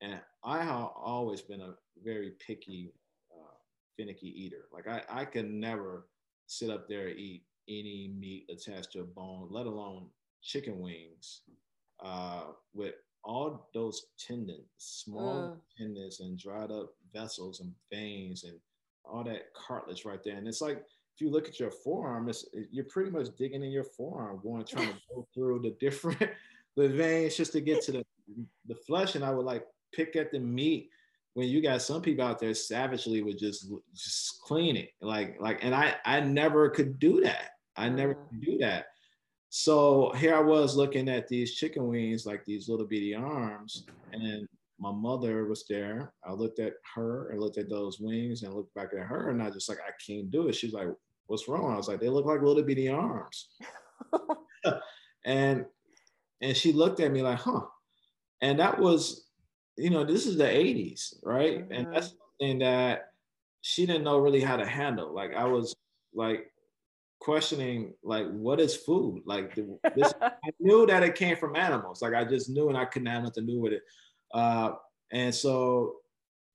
And 0.00 0.20
I 0.44 0.62
have 0.62 0.90
always 0.96 1.40
been 1.40 1.60
a 1.60 1.74
very 2.04 2.32
picky, 2.44 2.92
uh, 3.32 3.54
finicky 3.96 4.28
eater. 4.28 4.66
Like 4.72 4.86
I, 4.86 5.02
I 5.08 5.24
could 5.24 5.50
never 5.50 6.06
sit 6.46 6.70
up 6.70 6.88
there 6.88 7.08
and 7.08 7.18
eat 7.18 7.44
any 7.68 8.12
meat 8.18 8.48
attached 8.50 8.92
to 8.92 9.00
a 9.00 9.04
bone, 9.04 9.48
let 9.50 9.66
alone 9.66 10.06
chicken 10.42 10.80
wings, 10.80 11.42
uh, 12.04 12.44
with 12.74 12.94
all 13.24 13.68
those 13.74 14.06
tendons, 14.18 14.66
small 14.76 15.34
mm. 15.34 15.56
tendons 15.76 16.20
and 16.20 16.38
dried 16.38 16.70
up 16.70 16.94
vessels 17.12 17.60
and 17.60 17.72
veins 17.90 18.44
and 18.44 18.58
all 19.04 19.24
that 19.24 19.52
cartilage 19.54 20.04
right 20.04 20.22
there. 20.22 20.36
And 20.36 20.46
it's 20.46 20.60
like 20.60 20.78
if 20.78 21.20
you 21.20 21.30
look 21.30 21.48
at 21.48 21.58
your 21.58 21.70
forearm, 21.70 22.28
it's, 22.28 22.44
you're 22.70 22.84
pretty 22.84 23.10
much 23.10 23.28
digging 23.36 23.64
in 23.64 23.70
your 23.70 23.84
forearm, 23.84 24.40
going 24.42 24.64
trying 24.64 24.88
to 24.88 24.94
go 25.14 25.26
through 25.34 25.60
the 25.60 25.74
different 25.80 26.30
the 26.76 26.88
veins 26.88 27.36
just 27.36 27.52
to 27.52 27.60
get 27.60 27.82
to 27.82 27.92
the 27.92 28.04
the 28.66 28.74
flesh. 28.74 29.14
And 29.14 29.24
I 29.24 29.30
would 29.30 29.46
like 29.46 29.64
pick 29.94 30.16
at 30.16 30.30
the 30.30 30.38
meat 30.38 30.90
when 31.34 31.48
you 31.48 31.60
got 31.62 31.82
some 31.82 32.00
people 32.00 32.24
out 32.24 32.38
there 32.38 32.54
savagely 32.54 33.22
would 33.22 33.38
just 33.38 33.70
just 33.94 34.40
clean 34.40 34.76
it 34.76 34.90
like 35.02 35.36
like 35.40 35.62
and 35.62 35.74
I 35.74 35.94
I 36.04 36.20
never 36.20 36.70
could 36.70 36.98
do 36.98 37.20
that. 37.22 37.50
I 37.76 37.88
never 37.88 38.14
mm. 38.14 38.28
could 38.28 38.40
do 38.40 38.58
that. 38.58 38.86
So 39.50 40.12
here 40.16 40.34
I 40.34 40.40
was 40.40 40.76
looking 40.76 41.08
at 41.08 41.28
these 41.28 41.54
chicken 41.54 41.86
wings, 41.88 42.26
like 42.26 42.44
these 42.44 42.68
little 42.68 42.86
bitty 42.86 43.14
arms, 43.14 43.86
and 44.12 44.46
my 44.78 44.90
mother 44.90 45.46
was 45.46 45.64
there. 45.68 46.12
I 46.26 46.32
looked 46.32 46.58
at 46.58 46.74
her 46.94 47.30
and 47.30 47.40
looked 47.40 47.58
at 47.58 47.70
those 47.70 47.98
wings 48.00 48.42
and 48.42 48.52
looked 48.52 48.74
back 48.74 48.88
at 48.92 49.06
her, 49.06 49.30
and 49.30 49.42
I 49.42 49.50
just 49.50 49.68
like, 49.68 49.78
I 49.78 49.92
can't 50.04 50.30
do 50.30 50.48
it. 50.48 50.54
She's 50.54 50.72
like, 50.72 50.88
What's 51.26 51.48
wrong? 51.48 51.72
I 51.72 51.76
was 51.76 51.88
like, 51.88 52.00
They 52.00 52.08
look 52.08 52.26
like 52.26 52.42
little 52.42 52.62
bitty 52.62 52.88
arms. 52.88 53.48
and 55.24 55.64
and 56.40 56.56
she 56.56 56.72
looked 56.72 57.00
at 57.00 57.12
me 57.12 57.22
like, 57.22 57.38
Huh. 57.38 57.62
And 58.42 58.58
that 58.60 58.78
was, 58.78 59.28
you 59.76 59.90
know, 59.90 60.04
this 60.04 60.26
is 60.26 60.36
the 60.36 60.44
80s, 60.44 61.14
right? 61.22 61.60
Mm-hmm. 61.60 61.72
And 61.72 61.94
that's 61.94 62.14
something 62.38 62.58
that 62.58 63.12
she 63.62 63.86
didn't 63.86 64.04
know 64.04 64.18
really 64.18 64.42
how 64.42 64.56
to 64.56 64.66
handle. 64.66 65.14
Like 65.14 65.34
I 65.34 65.44
was 65.44 65.74
like 66.14 66.52
questioning 67.18 67.94
like 68.02 68.26
what 68.30 68.60
is 68.60 68.76
food 68.76 69.22
like 69.24 69.54
the, 69.54 69.78
this 69.94 70.12
i 70.22 70.30
knew 70.60 70.86
that 70.86 71.02
it 71.02 71.14
came 71.14 71.36
from 71.36 71.56
animals 71.56 72.02
like 72.02 72.14
i 72.14 72.24
just 72.24 72.50
knew 72.50 72.68
and 72.68 72.76
i 72.76 72.84
couldn't 72.84 73.08
have 73.08 73.22
nothing 73.22 73.46
to 73.46 73.52
do 73.52 73.60
with 73.60 73.72
it 73.72 73.82
uh, 74.34 74.72
and 75.12 75.34
so 75.34 75.94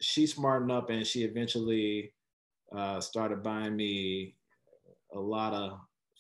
she 0.02 0.28
smartened 0.28 0.72
up 0.72 0.90
and 0.90 1.06
she 1.06 1.24
eventually 1.24 2.14
uh, 2.76 3.00
started 3.00 3.42
buying 3.42 3.76
me 3.76 4.36
a 5.14 5.20
lot 5.20 5.54
of 5.54 5.80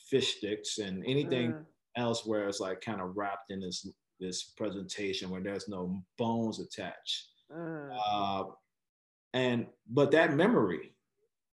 fish 0.09 0.37
sticks 0.37 0.79
and 0.79 1.03
anything 1.05 1.51
mm. 1.51 1.65
Else 1.97 2.25
where 2.25 2.47
it's 2.47 2.59
like 2.59 2.81
kind 2.81 3.01
of 3.01 3.15
wrapped 3.15 3.51
in 3.51 3.59
this 3.59 3.87
this 4.19 4.43
presentation 4.43 5.29
where 5.29 5.41
there's 5.41 5.67
no 5.67 6.03
bones 6.17 6.59
attached. 6.59 7.27
Mm. 7.51 7.97
Uh, 8.05 8.43
and 9.33 9.67
but 9.89 10.11
that 10.11 10.35
memory 10.35 10.93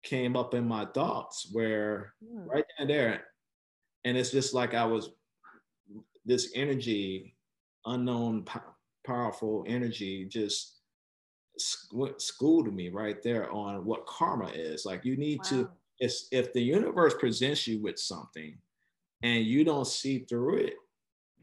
came 0.03 0.37
up 0.37 0.55
in 0.55 0.66
my 0.66 0.85
thoughts 0.87 1.48
where 1.53 2.14
mm. 2.22 2.46
right 2.46 2.64
there, 2.87 3.24
and 4.05 4.16
it's 4.16 4.31
just 4.31 4.55
like 4.55 4.74
I 4.74 4.85
was 4.85 5.11
this 6.24 6.53
energy, 6.55 7.35
unknown 7.87 8.44
powerful 9.05 9.64
energy 9.66 10.27
just 10.27 10.74
schooled 12.18 12.72
me 12.72 12.88
right 12.88 13.22
there 13.22 13.51
on 13.51 13.85
what 13.85 14.07
karma 14.07 14.48
is. 14.48 14.85
Like 14.85 15.05
you 15.05 15.16
need 15.16 15.38
wow. 15.38 15.51
to, 15.51 15.70
if, 15.98 16.12
if 16.31 16.53
the 16.53 16.62
universe 16.62 17.14
presents 17.18 17.66
you 17.66 17.83
with 17.83 17.98
something 17.98 18.57
and 19.22 19.44
you 19.44 19.64
don't 19.64 19.87
see 19.87 20.20
through 20.20 20.59
it 20.59 20.74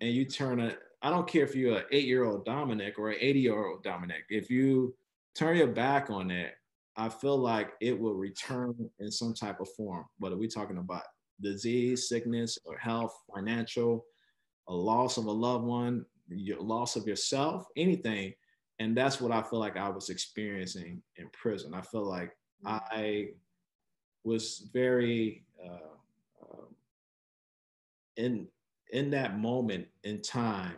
and 0.01 0.11
you 0.11 0.25
turn 0.25 0.59
a 0.59 0.75
I 1.01 1.09
don't 1.11 1.27
care 1.27 1.43
if 1.43 1.55
you're 1.55 1.77
an 1.77 1.85
eight 1.91 2.05
year 2.07 2.23
old 2.23 2.45
Dominic 2.45 2.97
or 2.97 3.11
an 3.11 3.17
80 3.19 3.39
year 3.39 3.65
old 3.67 3.83
Dominic, 3.83 4.23
if 4.29 4.49
you 4.49 4.95
turn 5.35 5.57
your 5.57 5.67
back 5.67 6.09
on 6.09 6.31
it, 6.31 6.53
I 6.97 7.09
feel 7.09 7.37
like 7.37 7.73
it 7.79 7.99
will 7.99 8.15
return 8.15 8.73
in 8.99 9.11
some 9.11 9.33
type 9.33 9.59
of 9.59 9.69
form. 9.77 10.05
What 10.17 10.31
are 10.31 10.37
we 10.37 10.47
talking 10.47 10.77
about? 10.77 11.03
Disease, 11.41 12.09
sickness, 12.09 12.57
or 12.65 12.77
health, 12.77 13.15
financial, 13.33 14.05
a 14.67 14.73
loss 14.73 15.17
of 15.17 15.25
a 15.25 15.31
loved 15.31 15.65
one, 15.65 16.05
your 16.27 16.61
loss 16.61 16.95
of 16.95 17.05
yourself, 17.05 17.67
anything. 17.75 18.33
And 18.79 18.97
that's 18.97 19.21
what 19.21 19.31
I 19.31 19.43
feel 19.43 19.59
like 19.59 19.77
I 19.77 19.89
was 19.89 20.09
experiencing 20.09 21.03
in 21.17 21.29
prison. 21.33 21.73
I 21.73 21.81
feel 21.81 22.07
like 22.07 22.31
mm. 22.65 22.81
I 22.89 23.27
was 24.23 24.69
very 24.73 25.43
uh, 25.63 25.94
in 28.17 28.47
in 28.91 29.09
that 29.11 29.39
moment 29.39 29.87
in 30.03 30.21
time 30.21 30.75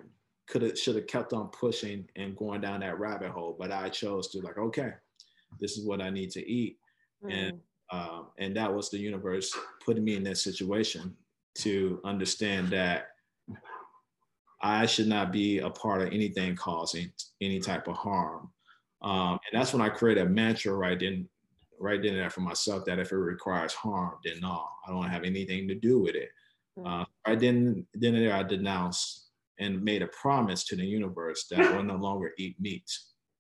could 0.48 0.62
have 0.62 0.78
should 0.78 0.96
have 0.96 1.08
kept 1.08 1.34
on 1.34 1.50
pushing 1.50 2.08
and 2.16 2.38
going 2.38 2.62
down 2.62 2.80
that 2.80 3.00
rabbit 3.00 3.32
hole, 3.32 3.56
but 3.60 3.72
I 3.72 3.90
chose 3.90 4.30
to 4.30 4.40
like, 4.40 4.58
okay, 4.58 4.92
this 5.60 5.78
is 5.78 5.86
what 5.86 6.02
I 6.02 6.10
need 6.10 6.32
to 6.32 6.50
eat, 6.50 6.78
mm. 7.24 7.34
and 7.34 7.60
um, 7.92 8.28
and 8.38 8.56
that 8.56 8.74
was 8.74 8.90
the 8.90 8.98
universe 8.98 9.56
putting 9.86 10.04
me 10.04 10.16
in 10.16 10.24
that 10.24 10.38
situation 10.38 11.16
to 11.56 12.00
understand 12.04 12.70
that 12.70 13.08
I 14.62 14.86
should 14.86 15.08
not 15.08 15.32
be 15.32 15.60
a 15.60 15.70
part 15.70 16.02
of 16.02 16.12
anything 16.12 16.56
causing 16.56 17.12
any 17.42 17.60
type 17.60 17.88
of 17.88 17.96
harm. 17.96 18.50
Um, 19.02 19.40
and 19.52 19.54
that's 19.54 19.74
when 19.74 19.82
I 19.82 19.90
created 19.90 20.26
a 20.26 20.30
mantra 20.30 20.74
right 20.74 21.00
then, 21.00 21.28
right 21.80 22.02
then 22.02 22.14
and 22.14 22.20
there 22.20 22.30
for 22.30 22.42
myself 22.42 22.86
that 22.86 23.00
if 23.00 23.12
it 23.12 23.18
requires 23.18 23.74
harm, 23.74 24.16
then 24.24 24.40
no, 24.42 24.68
I 24.86 24.92
don't 24.92 25.10
have 25.10 25.24
anything 25.24 25.68
to 25.68 25.76
do 25.76 26.00
with 26.00 26.16
it. 26.16 26.30
Mm. 26.78 27.02
Uh, 27.02 27.06
right 27.28 27.40
then, 27.40 27.86
then 27.94 28.16
and 28.16 28.26
there, 28.26 28.36
I 28.36 28.44
denounced 28.44 29.30
and 29.60 29.84
made 29.84 30.02
a 30.04 30.08
promise 30.08 30.64
to 30.66 30.76
the 30.76 30.86
universe 30.86 31.48
that 31.50 31.60
I 31.60 31.76
will 31.76 31.84
no 31.84 31.96
longer 31.96 32.32
eat 32.38 32.60
meat. 32.60 32.90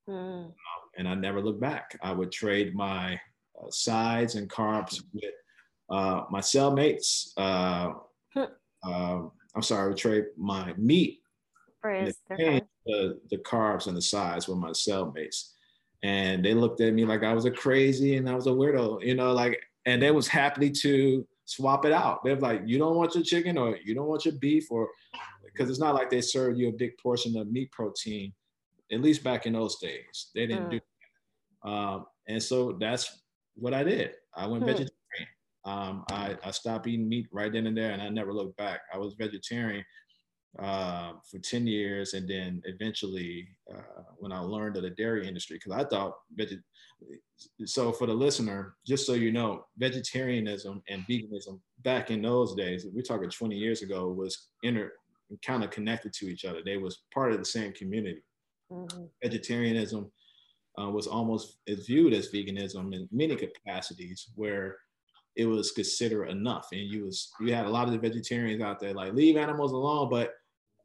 Mm. 0.10 0.45
Um, 0.45 0.54
and 0.97 1.08
I 1.08 1.13
never 1.13 1.41
looked 1.41 1.62
back. 1.62 1.97
I 2.02 2.12
would 2.12 2.32
trade 2.32 2.76
my 2.76 3.19
uh, 3.62 3.69
sides 3.69 4.36
and 4.36 4.50
carbs 4.50 5.02
with 5.13 5.34
uh, 5.89 6.23
my 6.30 6.39
cellmates. 6.39 7.32
Uh, 7.38 7.93
um, 8.84 9.32
I'm 9.56 9.62
sorry, 9.62 9.86
I 9.86 9.88
would 9.88 9.97
trade 9.97 10.26
my 10.38 10.73
meat, 10.78 11.19
the, 12.38 12.62
the, 12.86 13.19
the 13.30 13.38
carbs 13.38 13.88
and 13.88 13.95
the 13.95 14.02
sides 14.02 14.47
with 14.47 14.58
my 14.58 14.69
cellmates. 14.69 15.52
And 16.04 16.43
they 16.43 16.54
looked 16.54 16.82
at 16.82 16.93
me 16.93 17.06
like 17.06 17.23
I 17.23 17.34
was 17.34 17.45
a 17.45 17.52
crazy 17.52 18.17
and 18.17 18.30
I 18.30 18.36
was 18.36 18.47
a 18.47 18.52
weirdo, 18.52 19.04
you 19.04 19.15
know, 19.15 19.34
like, 19.34 19.60
and 19.86 20.02
they 20.02 20.12
was 20.12 20.28
happy 20.28 20.69
to 20.69 21.28
swap 21.48 21.86
it 21.86 21.94
out. 21.94 22.24
They're 22.24 22.36
like, 22.36 22.62
you 22.66 22.78
don't 22.78 22.96
want 22.96 23.16
your 23.16 23.24
chicken 23.24 23.58
or 23.58 23.78
you 23.78 23.96
don't 23.96 24.08
want 24.08 24.26
your 24.26 24.36
beef 24.36 24.70
or, 24.70 24.90
because 25.46 25.70
it's 25.70 25.80
not 25.80 25.96
like 25.96 26.10
they 26.10 26.22
serve 26.22 26.58
you 26.58 26.68
a 26.70 26.74
big 26.74 26.98
portion 26.98 27.36
of 27.38 27.50
meat 27.50 27.72
protein, 27.72 28.34
at 28.92 29.02
least 29.02 29.24
back 29.24 29.46
in 29.48 29.54
those 29.54 29.78
days. 29.78 30.30
They 30.36 30.46
didn't 30.46 30.68
mm. 30.68 30.72
do 30.72 30.80
that. 31.64 31.70
Um, 31.70 32.06
and 32.28 32.44
so 32.44 32.78
that's 32.80 33.24
what 33.56 33.74
I 33.74 33.84
did. 33.84 34.12
I 34.36 34.46
went 34.46 34.64
mm. 34.64 34.68
vegetarian. 34.68 34.92
Um, 35.66 36.04
I, 36.12 36.38
I 36.44 36.52
stopped 36.52 36.88
eating 36.88 37.10
meat 37.10 37.28
right 37.32 37.52
then 37.52 37.68
and 37.68 37.76
there, 37.76 37.92
and 37.92 38.02
I 38.02 38.10
never 38.10 38.34
looked 38.34 38.58
back. 38.58 38.82
I 38.94 38.98
was 38.98 39.16
vegetarian 39.16 39.84
uh, 40.60 41.13
for 41.30 41.39
10 41.39 41.67
years, 41.67 42.13
and 42.13 42.28
then 42.28 42.62
eventually, 42.65 43.48
uh, 43.74 44.04
when 44.17 44.32
I 44.32 44.39
learned 44.39 44.78
of 44.78 44.84
the 44.84 44.89
dairy 44.89 45.28
industry, 45.28 45.58
because 45.58 45.74
I 45.74 45.88
thought, 45.88 46.15
veget- 46.38 46.63
so 47.65 47.91
for 47.91 48.08
the 48.08 48.13
listener, 48.13 48.76
just 48.86 49.06
so 49.06 49.13
you 49.13 49.32
know, 49.32 49.65
vegetarianism 49.78 50.82
and 50.89 51.06
veganism 51.08 51.60
back 51.84 52.10
in 52.10 52.22
those 52.22 52.56
days, 52.56 52.86
we're 52.91 53.04
talking 53.04 53.30
20 53.30 53.56
years 53.56 53.82
ago, 53.84 54.08
was 54.08 54.48
inter 54.63 54.91
kind 55.46 55.63
of 55.63 55.70
connected 55.70 56.13
to 56.13 56.28
each 56.28 56.46
other. 56.46 56.62
They 56.63 56.78
was 56.78 57.04
part 57.13 57.34
of 57.34 57.39
the 57.39 57.46
same 57.46 57.74
community. 57.74 58.24
Mm-hmm. 58.72 59.04
Vegetarianism 59.22 60.10
uh, 60.82 60.89
was 60.89 61.06
almost 61.06 61.58
as 61.67 61.86
viewed 61.86 62.13
as 62.13 62.32
veganism 62.32 62.93
in 62.93 63.08
many 63.12 63.36
capacities, 63.36 64.30
where 64.36 64.78
it 65.36 65.46
was 65.46 65.72
considered 65.72 66.30
enough. 66.30 66.67
And 66.72 66.82
you 66.82 67.06
was 67.06 67.32
you 67.39 67.54
had 67.54 67.65
a 67.65 67.70
lot 67.70 67.88
of 67.88 67.93
the 67.93 68.00
vegetarians 68.00 68.62
out 68.62 68.80
there 68.80 68.93
like 68.93 69.13
leave 69.13 69.38
animals 69.38 69.72
alone, 69.72 70.10
but 70.10 70.34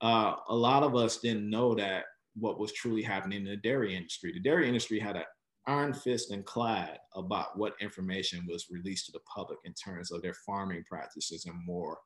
uh, 0.03 0.35
a 0.49 0.55
lot 0.55 0.83
of 0.83 0.95
us 0.97 1.19
didn't 1.19 1.49
know 1.49 1.75
that 1.75 2.05
what 2.35 2.59
was 2.59 2.73
truly 2.73 3.03
happening 3.03 3.41
in 3.41 3.51
the 3.51 3.57
dairy 3.57 3.95
industry. 3.95 4.33
The 4.33 4.41
dairy 4.41 4.67
industry 4.67 4.99
had 4.99 5.17
an 5.17 5.25
iron 5.67 5.95
fist 5.95 6.33
and 6.33 6.45
clad 6.45 6.99
about 7.15 7.57
what 7.57 7.75
information 7.81 8.47
was 8.49 8.67
released 8.71 9.07
to 9.07 9.13
the 9.13 9.21
public 9.21 9.59
in 9.65 9.75
terms 9.75 10.11
of 10.11 10.23
their 10.23 10.35
farming 10.47 10.85
practices 10.89 11.47
and 11.47 11.65
more. 11.65 11.99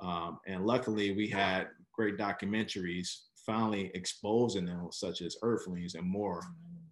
Um, 0.00 0.38
and 0.46 0.66
luckily, 0.66 1.14
we 1.14 1.28
had 1.28 1.68
great 1.94 2.16
documentaries 2.16 3.08
finally 3.44 3.90
exposing 3.94 4.66
them, 4.66 4.88
such 4.90 5.20
as 5.20 5.36
Earthlings 5.42 5.94
and 5.94 6.08
more, 6.08 6.42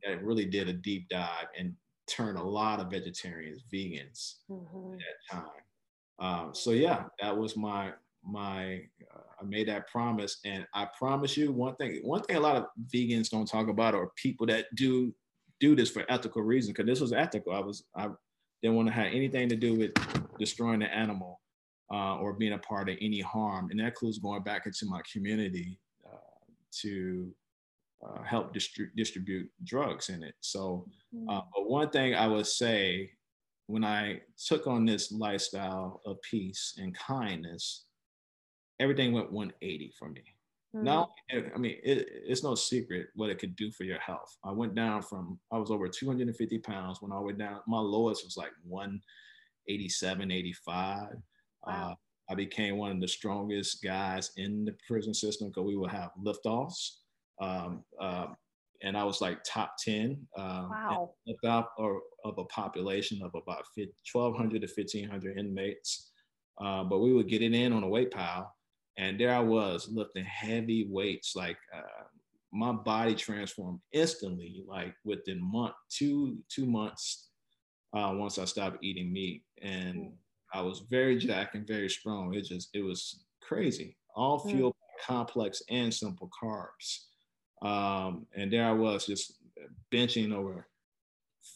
that 0.04 0.22
really 0.22 0.44
did 0.44 0.68
a 0.68 0.72
deep 0.72 1.08
dive 1.08 1.46
and 1.58 1.74
turned 2.06 2.38
a 2.38 2.42
lot 2.42 2.80
of 2.80 2.90
vegetarians 2.90 3.62
vegans 3.72 4.36
mm-hmm. 4.50 4.94
at 4.94 4.98
that 5.30 5.36
time. 5.36 5.60
Um, 6.18 6.54
so 6.54 6.72
yeah, 6.72 7.04
that 7.20 7.36
was 7.36 7.56
my 7.56 7.92
my. 8.24 8.82
Uh, 9.14 9.20
I 9.40 9.44
made 9.44 9.68
that 9.68 9.88
promise, 9.88 10.38
and 10.44 10.66
I 10.74 10.86
promise 10.98 11.36
you 11.36 11.50
one 11.52 11.74
thing. 11.76 12.00
One 12.02 12.22
thing 12.22 12.36
a 12.36 12.40
lot 12.40 12.56
of 12.56 12.66
vegans 12.94 13.30
don't 13.30 13.48
talk 13.48 13.68
about, 13.68 13.94
or 13.94 14.12
people 14.16 14.46
that 14.46 14.66
do 14.74 15.14
do 15.60 15.74
this 15.74 15.90
for 15.90 16.04
ethical 16.08 16.42
reasons, 16.42 16.74
because 16.76 16.86
this 16.86 17.00
was 17.00 17.12
ethical. 17.12 17.52
I 17.52 17.60
was 17.60 17.84
I 17.96 18.08
didn't 18.62 18.76
want 18.76 18.88
to 18.88 18.94
have 18.94 19.12
anything 19.12 19.48
to 19.48 19.56
do 19.56 19.74
with 19.74 19.92
destroying 20.38 20.80
the 20.80 20.94
animal 20.94 21.40
uh, 21.92 22.16
or 22.16 22.34
being 22.34 22.52
a 22.52 22.58
part 22.58 22.88
of 22.88 22.96
any 23.00 23.20
harm, 23.20 23.70
and 23.70 23.80
that 23.80 23.86
includes 23.86 24.18
going 24.18 24.42
back 24.42 24.66
into 24.66 24.86
my 24.86 25.00
community 25.10 25.78
uh, 26.06 26.18
to 26.82 27.32
uh, 28.06 28.22
help 28.22 28.54
distri- 28.54 28.94
distribute 28.96 29.48
drugs 29.64 30.08
in 30.08 30.22
it. 30.22 30.34
So, 30.40 30.86
uh, 31.28 31.40
mm. 31.40 31.44
but 31.54 31.68
one 31.68 31.90
thing 31.90 32.14
I 32.14 32.26
would 32.26 32.46
say 32.46 33.10
when 33.66 33.84
I 33.84 34.20
took 34.46 34.66
on 34.66 34.84
this 34.84 35.12
lifestyle 35.12 36.00
of 36.04 36.20
peace 36.28 36.74
and 36.78 36.96
kindness, 36.96 37.84
everything 38.80 39.12
went 39.12 39.30
180 39.30 39.92
for 39.96 40.08
me. 40.08 40.22
Mm. 40.74 40.82
Now, 40.82 41.10
I 41.32 41.58
mean, 41.58 41.76
it, 41.84 42.08
it's 42.08 42.42
no 42.42 42.54
secret 42.54 43.08
what 43.14 43.30
it 43.30 43.38
could 43.38 43.54
do 43.56 43.70
for 43.70 43.84
your 43.84 43.98
health. 44.00 44.36
I 44.44 44.52
went 44.52 44.74
down 44.74 45.02
from, 45.02 45.38
I 45.52 45.58
was 45.58 45.70
over 45.70 45.88
250 45.88 46.58
pounds 46.58 46.98
when 47.00 47.12
I 47.12 47.18
went 47.18 47.38
down, 47.38 47.60
my 47.68 47.78
lowest 47.78 48.24
was 48.24 48.36
like 48.36 48.52
187, 48.66 50.30
85. 50.30 51.08
Wow. 51.66 51.90
Uh, 51.90 51.94
I 52.30 52.34
became 52.34 52.76
one 52.76 52.92
of 52.92 53.00
the 53.00 53.08
strongest 53.08 53.82
guys 53.82 54.30
in 54.36 54.64
the 54.64 54.74
prison 54.86 55.12
system 55.12 55.48
because 55.48 55.64
we 55.64 55.76
would 55.76 55.90
have 55.90 56.10
liftoffs. 56.24 56.98
Um, 57.40 57.84
uh, 58.00 58.26
and 58.82 58.96
I 58.96 59.04
was 59.04 59.20
like 59.20 59.40
top 59.44 59.74
10 59.84 60.26
um, 60.38 60.70
wow. 60.70 61.10
about, 61.42 61.68
or, 61.76 62.00
of 62.24 62.38
a 62.38 62.44
population 62.44 63.20
of 63.22 63.30
about 63.34 63.64
1,200 63.74 64.62
to 64.62 64.68
1,500 64.68 65.38
inmates. 65.38 66.12
Uh, 66.62 66.84
but 66.84 67.00
we 67.00 67.12
would 67.12 67.28
get 67.28 67.42
it 67.42 67.52
in 67.52 67.72
on 67.72 67.82
a 67.82 67.88
weight 67.88 68.10
pile. 68.10 68.54
And 69.00 69.18
there 69.18 69.34
I 69.34 69.40
was 69.40 69.88
lifting 69.90 70.26
heavy 70.26 70.86
weights. 70.86 71.34
Like 71.34 71.56
uh, 71.74 72.04
my 72.52 72.70
body 72.70 73.14
transformed 73.14 73.80
instantly, 73.92 74.62
like 74.68 74.94
within 75.04 75.40
month, 75.42 75.72
two, 75.88 76.36
two 76.50 76.66
months, 76.66 77.30
uh, 77.96 78.12
once 78.14 78.38
I 78.38 78.44
stopped 78.44 78.84
eating 78.84 79.10
meat. 79.10 79.42
And 79.62 79.96
mm. 79.96 80.12
I 80.52 80.60
was 80.60 80.84
very 80.90 81.16
jacked 81.16 81.54
and 81.54 81.66
very 81.66 81.88
strong. 81.88 82.34
It 82.34 82.44
just, 82.44 82.68
it 82.74 82.82
was 82.82 83.24
crazy. 83.40 83.96
All 84.14 84.38
mm. 84.40 84.50
fueled 84.50 84.74
mm. 84.74 85.06
complex 85.06 85.62
and 85.70 85.92
simple 85.92 86.28
carbs. 86.42 87.06
Um, 87.62 88.26
and 88.36 88.52
there 88.52 88.66
I 88.66 88.72
was 88.72 89.06
just 89.06 89.38
benching 89.90 90.34
over 90.34 90.66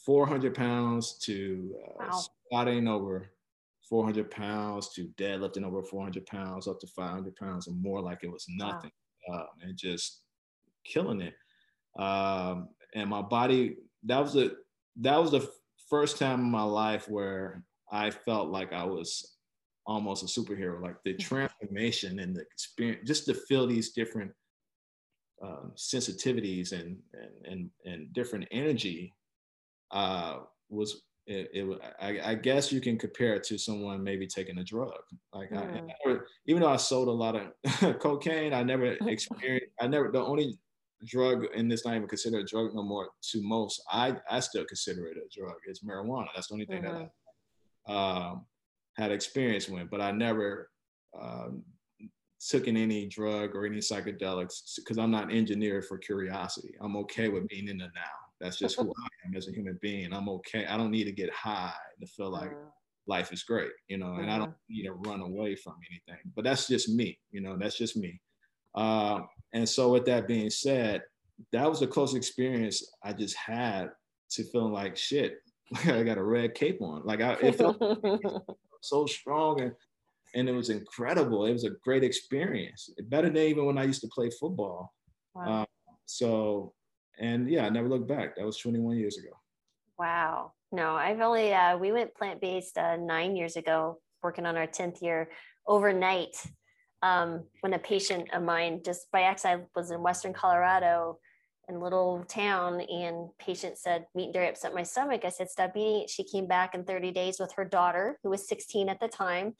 400 0.06 0.54
pounds 0.54 1.18
to 1.24 1.74
uh, 1.84 2.06
wow. 2.06 2.10
squatting 2.10 2.88
over 2.88 3.33
400 3.88 4.30
pounds 4.30 4.90
to 4.94 5.08
deadlifting 5.18 5.64
over 5.64 5.82
400 5.82 6.26
pounds 6.26 6.66
up 6.68 6.80
to 6.80 6.86
500 6.86 7.34
pounds 7.36 7.66
and 7.66 7.80
more 7.82 8.00
like 8.00 8.20
it 8.22 8.32
was 8.32 8.46
nothing. 8.48 8.90
Wow. 9.28 9.36
uh, 9.36 9.46
and 9.62 9.76
just 9.76 10.22
killing 10.84 11.20
it. 11.20 11.34
Um, 12.00 12.68
and 12.94 13.08
my 13.08 13.22
body 13.22 13.76
that 14.04 14.20
was 14.20 14.34
the 14.34 14.56
that 15.00 15.20
was 15.20 15.30
the 15.30 15.48
first 15.88 16.18
time 16.18 16.40
in 16.40 16.50
my 16.50 16.62
life 16.62 17.08
where 17.08 17.62
i 17.90 18.10
felt 18.10 18.48
like 18.48 18.72
i 18.72 18.84
was 18.84 19.34
almost 19.86 20.22
a 20.22 20.40
superhero. 20.40 20.80
Like 20.80 20.96
the 21.04 21.14
transformation 21.18 22.18
and 22.20 22.34
the 22.34 22.42
experience 22.42 23.06
just 23.06 23.26
to 23.26 23.34
feel 23.34 23.66
these 23.66 23.90
different 23.92 24.32
um, 25.42 25.72
sensitivities 25.76 26.72
and, 26.72 26.96
and, 27.12 27.52
and 27.52 27.70
and 27.84 28.12
different 28.12 28.46
energy 28.50 29.12
uh, 29.90 30.38
was 30.68 31.02
it, 31.26 31.50
it 31.52 31.80
I, 32.00 32.32
I, 32.32 32.34
guess 32.34 32.70
you 32.70 32.80
can 32.80 32.98
compare 32.98 33.34
it 33.34 33.44
to 33.44 33.58
someone 33.58 34.02
maybe 34.02 34.26
taking 34.26 34.58
a 34.58 34.64
drug. 34.64 34.92
Like 35.32 35.50
mm. 35.50 35.58
I, 35.58 35.78
I 35.78 35.80
never, 35.80 36.26
even 36.46 36.62
though 36.62 36.68
I 36.68 36.76
sold 36.76 37.08
a 37.08 37.12
lot 37.12 37.36
of 37.36 37.98
cocaine, 38.00 38.52
I 38.52 38.62
never 38.62 38.96
experienced. 39.06 39.72
I 39.80 39.86
never 39.86 40.10
the 40.10 40.22
only 40.22 40.58
drug 41.06 41.46
and 41.54 41.70
this 41.70 41.84
not 41.84 41.94
even 41.94 42.08
considered 42.08 42.40
a 42.40 42.44
drug 42.44 42.74
no 42.74 42.82
more 42.82 43.08
to 43.30 43.42
most. 43.42 43.82
I 43.90 44.16
I 44.30 44.40
still 44.40 44.64
consider 44.64 45.06
it 45.06 45.16
a 45.16 45.40
drug. 45.40 45.56
It's 45.66 45.82
marijuana. 45.82 46.26
That's 46.34 46.48
the 46.48 46.54
only 46.54 46.66
thing 46.66 46.82
mm-hmm. 46.82 47.04
that 47.86 47.92
I 47.92 48.28
um, 48.28 48.44
had 48.96 49.10
experience 49.10 49.68
with, 49.68 49.90
but 49.90 50.00
I 50.00 50.10
never 50.10 50.70
um, 51.18 51.62
took 52.48 52.66
in 52.66 52.76
any 52.76 53.06
drug 53.06 53.54
or 53.54 53.66
any 53.66 53.78
psychedelics 53.78 54.76
because 54.76 54.98
I'm 54.98 55.10
not 55.10 55.32
engineered 55.32 55.86
for 55.86 55.98
curiosity. 55.98 56.74
I'm 56.80 56.96
okay 56.96 57.28
with 57.28 57.48
being 57.48 57.68
in 57.68 57.78
the 57.78 57.86
now. 57.86 58.23
That's 58.44 58.58
just 58.58 58.76
who 58.78 58.92
I 58.98 59.08
am 59.26 59.34
as 59.34 59.48
a 59.48 59.52
human 59.52 59.78
being. 59.80 60.12
I'm 60.12 60.28
okay. 60.28 60.66
I 60.66 60.76
don't 60.76 60.90
need 60.90 61.04
to 61.04 61.12
get 61.12 61.32
high 61.32 61.72
to 61.98 62.06
feel 62.06 62.30
like 62.30 62.50
mm. 62.50 62.66
life 63.06 63.32
is 63.32 63.42
great, 63.42 63.70
you 63.88 63.96
know, 63.96 64.16
and 64.16 64.30
I 64.30 64.36
don't 64.36 64.50
mm-hmm. 64.50 64.74
need 64.74 64.82
to 64.84 64.92
run 64.92 65.20
away 65.20 65.56
from 65.56 65.76
anything. 65.90 66.22
But 66.36 66.44
that's 66.44 66.68
just 66.68 66.90
me, 66.90 67.18
you 67.30 67.40
know, 67.40 67.56
that's 67.58 67.78
just 67.78 67.96
me. 67.96 68.20
Uh, 68.74 69.20
and 69.54 69.66
so, 69.66 69.90
with 69.90 70.04
that 70.06 70.28
being 70.28 70.50
said, 70.50 71.02
that 71.52 71.68
was 71.68 71.80
the 71.80 71.86
close 71.86 72.14
experience 72.14 72.86
I 73.02 73.14
just 73.14 73.34
had 73.34 73.88
to 74.32 74.44
feeling 74.44 74.74
like 74.74 74.94
shit. 74.94 75.38
I 75.86 76.02
got 76.02 76.18
a 76.18 76.22
red 76.22 76.54
cape 76.54 76.82
on. 76.82 77.00
Like 77.06 77.22
I, 77.22 77.38
it 77.40 77.54
felt 77.54 77.80
so 78.82 79.06
strong 79.06 79.62
and 79.62 79.72
and 80.34 80.50
it 80.50 80.52
was 80.52 80.68
incredible. 80.68 81.46
It 81.46 81.52
was 81.52 81.64
a 81.64 81.70
great 81.82 82.04
experience, 82.04 82.90
better 83.04 83.30
than 83.30 83.38
even 83.38 83.64
when 83.64 83.78
I 83.78 83.84
used 83.84 84.02
to 84.02 84.08
play 84.08 84.28
football. 84.38 84.92
Wow. 85.34 85.62
Uh, 85.62 85.94
so, 86.04 86.74
and 87.18 87.48
yeah, 87.48 87.66
I 87.66 87.68
never 87.68 87.88
looked 87.88 88.08
back. 88.08 88.36
That 88.36 88.44
was 88.44 88.58
21 88.58 88.96
years 88.96 89.18
ago. 89.18 89.30
Wow. 89.98 90.52
No, 90.72 90.94
I've 90.94 91.20
only, 91.20 91.52
uh, 91.52 91.76
we 91.78 91.92
went 91.92 92.14
plant 92.14 92.40
based 92.40 92.76
uh, 92.78 92.96
nine 92.96 93.36
years 93.36 93.56
ago, 93.56 94.00
working 94.22 94.46
on 94.46 94.56
our 94.56 94.66
10th 94.66 95.02
year 95.02 95.30
overnight. 95.66 96.36
Um, 97.02 97.44
when 97.60 97.74
a 97.74 97.78
patient 97.78 98.32
of 98.32 98.42
mine, 98.42 98.80
just 98.84 99.10
by 99.12 99.22
accident, 99.22 99.64
was 99.76 99.90
in 99.90 100.02
Western 100.02 100.32
Colorado 100.32 101.18
in 101.68 101.80
little 101.80 102.24
town 102.28 102.80
and 102.80 103.28
patient 103.38 103.78
said 103.78 104.06
meat 104.14 104.24
and 104.24 104.34
dairy 104.34 104.48
upset 104.48 104.74
my 104.74 104.82
stomach 104.82 105.22
i 105.24 105.30
said 105.30 105.48
stop 105.48 105.74
eating 105.74 106.02
it 106.02 106.10
she 106.10 106.22
came 106.22 106.46
back 106.46 106.74
in 106.74 106.84
30 106.84 107.10
days 107.10 107.40
with 107.40 107.50
her 107.52 107.64
daughter 107.64 108.18
who 108.22 108.28
was 108.28 108.46
16 108.46 108.90
at 108.90 109.00
the 109.00 109.08
time 109.08 109.54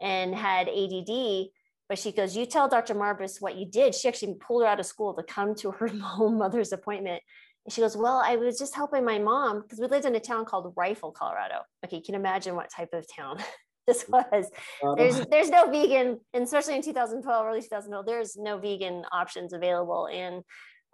and 0.00 0.34
had 0.34 0.68
ADD. 0.68 1.46
But 1.88 1.98
she 1.98 2.12
goes, 2.12 2.36
You 2.36 2.46
tell 2.46 2.68
Dr. 2.68 2.94
Marbas 2.94 3.40
what 3.40 3.56
you 3.56 3.66
did. 3.66 3.94
She 3.94 4.08
actually 4.08 4.34
pulled 4.34 4.62
her 4.62 4.68
out 4.68 4.80
of 4.80 4.86
school 4.86 5.14
to 5.14 5.22
come 5.22 5.54
to 5.56 5.70
her 5.72 5.88
mother's 6.18 6.72
appointment. 6.72 7.22
And 7.64 7.72
she 7.72 7.80
goes, 7.80 7.96
Well, 7.96 8.22
I 8.24 8.36
was 8.36 8.58
just 8.58 8.74
helping 8.74 9.04
my 9.04 9.18
mom 9.18 9.62
because 9.62 9.78
we 9.78 9.86
lived 9.86 10.06
in 10.06 10.14
a 10.14 10.20
town 10.20 10.44
called 10.44 10.72
Rifle, 10.76 11.12
Colorado. 11.12 11.60
Okay, 11.84 11.96
you 11.96 12.02
can 12.02 12.14
imagine 12.14 12.56
what 12.56 12.70
type 12.70 12.90
of 12.92 13.06
town 13.14 13.38
this 13.86 14.06
was. 14.08 14.50
There's 14.96 15.26
there's 15.26 15.50
no 15.50 15.70
vegan, 15.70 16.20
and 16.32 16.44
especially 16.44 16.76
in 16.76 16.82
2012, 16.82 17.46
early 17.46 17.60
2012, 17.60 18.06
there's 18.06 18.36
no 18.36 18.58
vegan 18.58 19.04
options 19.12 19.52
available. 19.52 20.08
And 20.12 20.42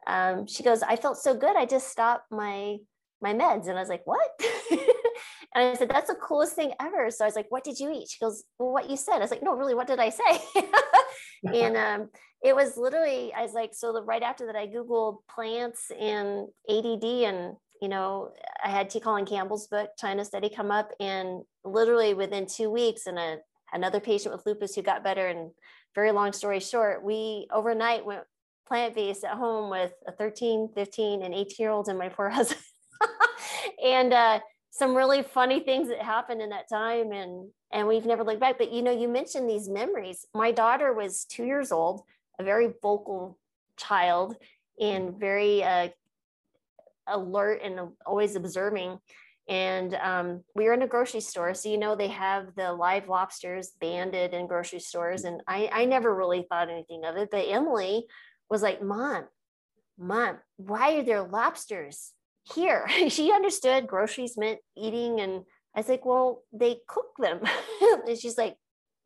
um, 0.07 0.47
she 0.47 0.62
goes, 0.62 0.82
I 0.82 0.97
felt 0.97 1.18
so 1.18 1.34
good. 1.34 1.57
I 1.57 1.66
just 1.66 1.88
stopped 1.88 2.30
my 2.30 2.78
my 3.22 3.34
meds. 3.34 3.68
And 3.68 3.76
I 3.76 3.80
was 3.80 3.88
like, 3.88 4.03
What? 4.05 4.28
And 5.55 5.64
I 5.64 5.75
said, 5.75 5.91
that's 5.91 6.09
the 6.09 6.16
coolest 6.16 6.55
thing 6.55 6.73
ever. 6.81 7.11
So 7.11 7.25
I 7.25 7.29
was 7.29 7.37
like, 7.37 7.51
what 7.51 7.64
did 7.64 7.79
you 7.79 7.91
eat? 7.91 8.09
She 8.11 8.18
goes, 8.25 8.45
well, 8.59 8.73
what 8.73 8.89
you 8.89 8.97
said. 8.97 9.16
I 9.16 9.21
was 9.21 9.31
like, 9.31 9.43
no, 9.43 9.55
really, 9.55 9.75
what 9.75 9.87
did 9.87 9.99
I 9.99 10.11
say? 10.11 10.41
and 11.55 11.77
um, 11.77 12.09
it 12.43 12.55
was 12.55 12.77
literally, 12.77 13.33
I 13.35 13.43
was 13.43 13.53
like, 13.53 13.71
so 13.73 13.93
the, 13.93 14.03
right 14.03 14.23
after 14.23 14.47
that, 14.47 14.57
I 14.57 14.66
Googled 14.66 15.18
plants 15.29 15.91
and 15.99 16.49
ADD 16.68 17.05
and, 17.05 17.57
you 17.83 17.89
know, 17.89 18.31
I 18.64 18.71
had 18.71 18.91
T. 18.91 19.01
Colin 19.01 19.27
Campbell's 19.27 19.66
book, 19.66 19.91
China 19.99 20.25
Study 20.25 20.51
come 20.55 20.71
up 20.71 20.91
and 21.01 21.43
literally 21.64 22.14
within 22.14 22.47
two 22.47 22.71
weeks 22.71 23.07
and 23.07 23.18
a, 23.18 23.39
another 23.73 24.01
patient 24.01 24.35
with 24.35 24.47
lupus 24.47 24.75
who 24.75 24.83
got 24.83 25.05
better 25.05 25.27
and 25.27 25.51
very 25.95 26.12
long 26.12 26.33
story 26.33 26.61
short, 26.61 27.03
we 27.03 27.47
overnight 27.53 28.05
went 28.05 28.23
plant-based 28.68 29.25
at 29.25 29.35
home 29.35 29.68
with 29.68 29.93
a 30.07 30.12
13, 30.12 30.71
15 30.75 31.23
and 31.23 31.35
18 31.35 31.47
year 31.59 31.71
olds 31.71 31.89
and 31.89 31.99
my 31.99 32.09
poor 32.09 32.29
husband. 32.31 32.61
and 33.85 34.12
uh, 34.12 34.41
some 34.71 34.95
really 34.95 35.23
funny 35.23 35.61
things 35.61 35.89
that 35.89 36.01
happened 36.01 36.41
in 36.41 36.51
that 36.51 36.68
time 36.68 37.12
and 37.12 37.51
and 37.73 37.87
we've 37.87 38.07
never 38.07 38.25
looked 38.25 38.41
back. 38.41 38.59
But 38.59 38.73
you 38.73 38.83
know 38.83 38.93
you 38.93 39.09
mentioned 39.09 39.49
these 39.49 39.68
memories. 39.68 40.27
My 40.35 40.53
daughter 40.53 40.93
was 40.93 41.25
two 41.25 41.45
years 41.45 41.73
old 41.73 42.03
a 42.39 42.43
very 42.43 42.73
vocal 42.81 43.39
child 43.77 44.37
and 44.81 45.18
very 45.18 45.62
uh, 45.62 45.89
alert 47.07 47.61
and 47.62 47.81
always 48.07 48.35
observing. 48.35 48.99
And 49.49 49.95
um, 49.95 50.45
we 50.55 50.64
were 50.64 50.75
in 50.75 50.83
a 50.83 50.87
grocery 50.87 51.21
store 51.21 51.55
so 51.55 51.68
you 51.68 51.77
know 51.77 51.97
they 51.97 52.09
have 52.09 52.55
the 52.55 52.73
live 52.73 53.09
lobsters 53.09 53.73
banded 53.81 54.33
in 54.33 54.47
grocery 54.47 54.79
stores 54.79 55.25
and 55.25 55.43
I, 55.47 55.68
I 55.73 55.85
never 55.87 56.14
really 56.14 56.47
thought 56.49 56.71
anything 56.71 57.05
of 57.05 57.16
it 57.16 57.31
but 57.33 57.47
emily 57.49 58.07
was 58.49 58.62
like 58.62 58.81
mom 58.81 59.25
mom 59.99 60.39
why 60.57 60.99
are 60.99 61.03
there 61.03 61.23
lobsters 61.23 62.12
here 62.53 62.87
she 63.09 63.33
understood 63.33 63.87
groceries 63.87 64.37
meant 64.37 64.59
eating 64.77 65.21
and 65.21 65.43
i 65.75 65.81
was 65.81 65.89
like 65.89 66.05
well 66.05 66.43
they 66.53 66.79
cook 66.87 67.11
them. 67.19 67.41
And 68.07 68.19
she's 68.19 68.39
like 68.39 68.57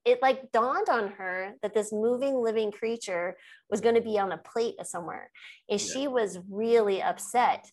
it 0.05 0.21
like 0.21 0.53
dawned 0.53 0.89
on 0.91 1.13
her 1.13 1.55
that 1.63 1.73
this 1.73 1.93
moving 1.93 2.37
living 2.37 2.71
creature 2.71 3.37
was 3.71 3.81
going 3.81 3.95
to 3.95 4.03
be 4.03 4.19
on 4.19 4.33
a 4.33 4.39
plate 4.39 4.75
somewhere 4.85 5.31
and 5.69 5.81
yeah. 5.81 5.87
she 5.93 6.09
was 6.09 6.39
really 6.51 7.03
upset. 7.03 7.71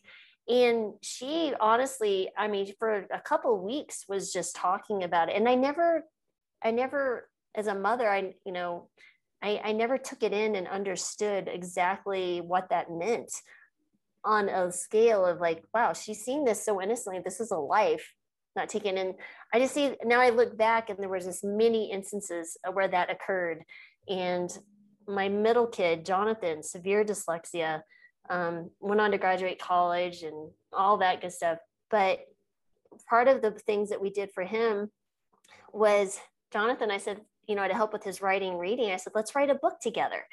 And 0.48 0.94
she 1.02 1.54
honestly 1.60 2.30
i 2.38 2.48
mean 2.48 2.74
for 2.80 3.06
a 3.12 3.22
couple 3.22 3.56
of 3.56 3.62
weeks 3.62 4.06
was 4.08 4.34
just 4.34 4.56
talking 4.56 5.04
about 5.04 5.30
it 5.30 5.36
and 5.36 5.48
i 5.48 5.56
never 5.56 6.04
i 6.64 6.72
never 6.72 7.30
as 7.56 7.68
a 7.68 7.76
mother 7.76 8.10
i 8.10 8.34
you 8.46 8.52
know 8.52 8.90
I, 9.44 9.62
I 9.64 9.72
never 9.72 9.98
took 9.98 10.24
it 10.24 10.34
in 10.34 10.56
and 10.56 10.68
understood 10.68 11.50
exactly 11.52 12.42
what 12.42 12.70
that 12.70 12.92
meant 12.92 13.32
on 14.24 14.50
a 14.50 14.72
scale 14.72 15.26
of 15.26 15.40
like, 15.40 15.64
wow, 15.74 15.94
she's 15.94 16.24
seeing 16.24 16.46
this 16.46 16.64
so 16.64 16.82
innocently. 16.82 17.22
This 17.24 17.40
is 17.40 17.52
a 17.52 17.58
life 17.58 18.14
not 18.56 18.70
taken. 18.70 18.98
And 18.98 19.16
I 19.54 19.60
just 19.60 19.74
see 19.74 19.96
now 20.04 20.20
I 20.20 20.30
look 20.30 20.58
back 20.58 20.90
and 20.90 21.00
there 21.00 21.10
was 21.10 21.26
just 21.26 21.44
many 21.44 21.92
instances 21.92 22.58
where 22.72 22.88
that 22.88 23.10
occurred. 23.10 23.64
And 24.08 24.56
my 25.08 25.30
middle 25.30 25.68
kid, 25.68 26.06
Jonathan, 26.06 26.64
severe 26.64 27.04
dyslexia, 27.04 27.82
um, 28.30 28.70
went 28.80 29.02
on 29.02 29.12
to 29.12 29.18
graduate 29.18 29.60
college 29.60 30.24
and 30.24 30.52
all 30.74 30.98
that 30.98 31.22
good 31.22 31.32
stuff. 31.32 31.58
But 31.90 32.20
part 33.10 33.28
of 33.28 33.42
the 33.42 33.52
things 33.52 33.90
that 33.90 34.02
we 34.02 34.10
did 34.10 34.32
for 34.32 34.44
him 34.44 34.92
was 35.74 36.20
Jonathan, 36.52 36.92
I 36.92 36.98
said, 36.98 37.22
you 37.48 37.56
know, 37.56 37.68
to 37.68 37.74
help 37.74 37.92
with 37.94 38.04
his 38.04 38.22
writing, 38.22 38.58
reading, 38.58 38.92
I 38.92 38.98
said, 38.98 39.14
let's 39.16 39.36
write 39.36 39.50
a 39.50 39.56
book 39.56 39.80
together. 39.82 40.26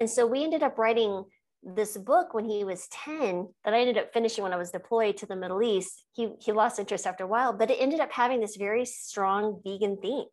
And 0.00 0.10
so 0.10 0.26
we 0.26 0.42
ended 0.42 0.62
up 0.62 0.78
writing 0.78 1.24
this 1.74 1.96
book 1.96 2.32
when 2.32 2.44
he 2.44 2.62
was 2.62 2.86
10 2.88 3.48
that 3.64 3.74
I 3.74 3.80
ended 3.80 3.98
up 3.98 4.12
finishing 4.12 4.44
when 4.44 4.52
I 4.52 4.56
was 4.56 4.70
deployed 4.70 5.16
to 5.18 5.26
the 5.26 5.34
Middle 5.34 5.62
East. 5.62 6.04
He 6.12 6.28
he 6.38 6.52
lost 6.52 6.78
interest 6.78 7.06
after 7.06 7.24
a 7.24 7.26
while, 7.26 7.52
but 7.52 7.70
it 7.70 7.78
ended 7.80 8.00
up 8.00 8.12
having 8.12 8.40
this 8.40 8.56
very 8.56 8.84
strong 8.84 9.60
vegan 9.64 9.96
theme. 10.00 10.26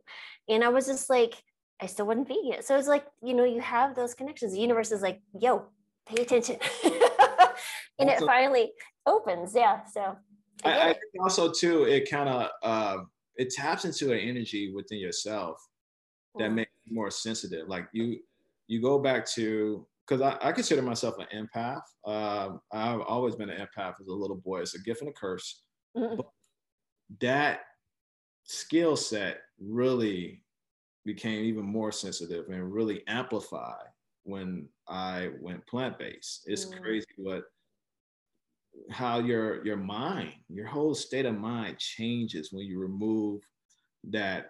And 0.48 0.64
I 0.64 0.70
was 0.70 0.86
just 0.86 1.10
like, 1.10 1.36
I 1.82 1.88
still 1.88 2.06
wasn't 2.06 2.28
vegan. 2.28 2.62
So 2.62 2.78
it's 2.78 2.88
like, 2.88 3.06
you 3.24 3.34
know, 3.34 3.46
you 3.46 3.62
have 3.62 3.96
those 3.96 4.14
connections. 4.14 4.54
The 4.54 4.60
universe 4.60 4.92
is 4.92 5.02
like, 5.02 5.22
yo, 5.40 5.66
pay 6.06 6.22
attention. 6.22 6.58
and 6.84 8.10
also, 8.10 8.26
it 8.26 8.28
finally 8.28 8.72
opens. 9.06 9.56
Yeah. 9.56 9.82
So 9.92 10.16
I, 10.64 10.72
I, 10.72 10.84
I 10.90 10.94
think 10.94 11.00
also 11.22 11.52
too, 11.52 11.84
it 11.84 12.10
kind 12.10 12.30
of 12.30 12.50
uh, 12.62 12.98
it 13.38 13.50
taps 13.50 13.86
into 13.86 14.12
an 14.14 14.20
energy 14.20 14.72
within 14.74 15.00
yourself 15.00 15.58
that 16.38 16.52
mm. 16.52 16.56
makes 16.56 16.72
you 16.86 16.96
more 16.96 17.10
sensitive. 17.10 17.68
Like 17.68 17.88
you 17.92 18.20
you 18.68 18.82
go 18.82 19.00
back 19.00 19.26
to 19.32 19.88
because 20.08 20.22
I, 20.22 20.38
I, 20.42 20.52
consider 20.52 20.82
myself 20.82 21.16
an 21.20 21.28
empath. 21.34 21.82
Um, 22.06 22.60
I've 22.72 23.02
always 23.02 23.36
been 23.36 23.50
an 23.50 23.60
empath 23.60 23.94
as 24.02 24.08
a 24.08 24.14
little 24.14 24.36
boy. 24.38 24.62
It's 24.62 24.76
a 24.76 24.82
gift 24.82 25.02
and 25.02 25.10
a 25.10 25.14
curse. 25.14 25.64
But 25.96 26.26
that 27.22 27.62
skill 28.44 28.96
set 28.96 29.38
really 29.60 30.44
became 31.06 31.44
even 31.44 31.66
more 31.66 31.92
sensitive 31.92 32.50
and 32.50 32.74
really 32.74 33.04
amplified 33.08 33.88
when 34.24 34.68
I 34.88 35.30
went 35.40 35.66
plant 35.68 36.00
based. 36.00 36.44
It's 36.48 36.66
mm. 36.66 36.82
crazy 36.82 37.06
what 37.18 37.44
how 38.90 39.20
your 39.20 39.64
your 39.66 39.78
mind, 39.78 40.34
your 40.50 40.68
whole 40.68 40.96
state 40.96 41.26
of 41.26 41.38
mind 41.38 41.78
changes 41.78 42.52
when 42.52 42.66
you 42.66 42.80
remove 42.80 43.42
that 44.10 44.48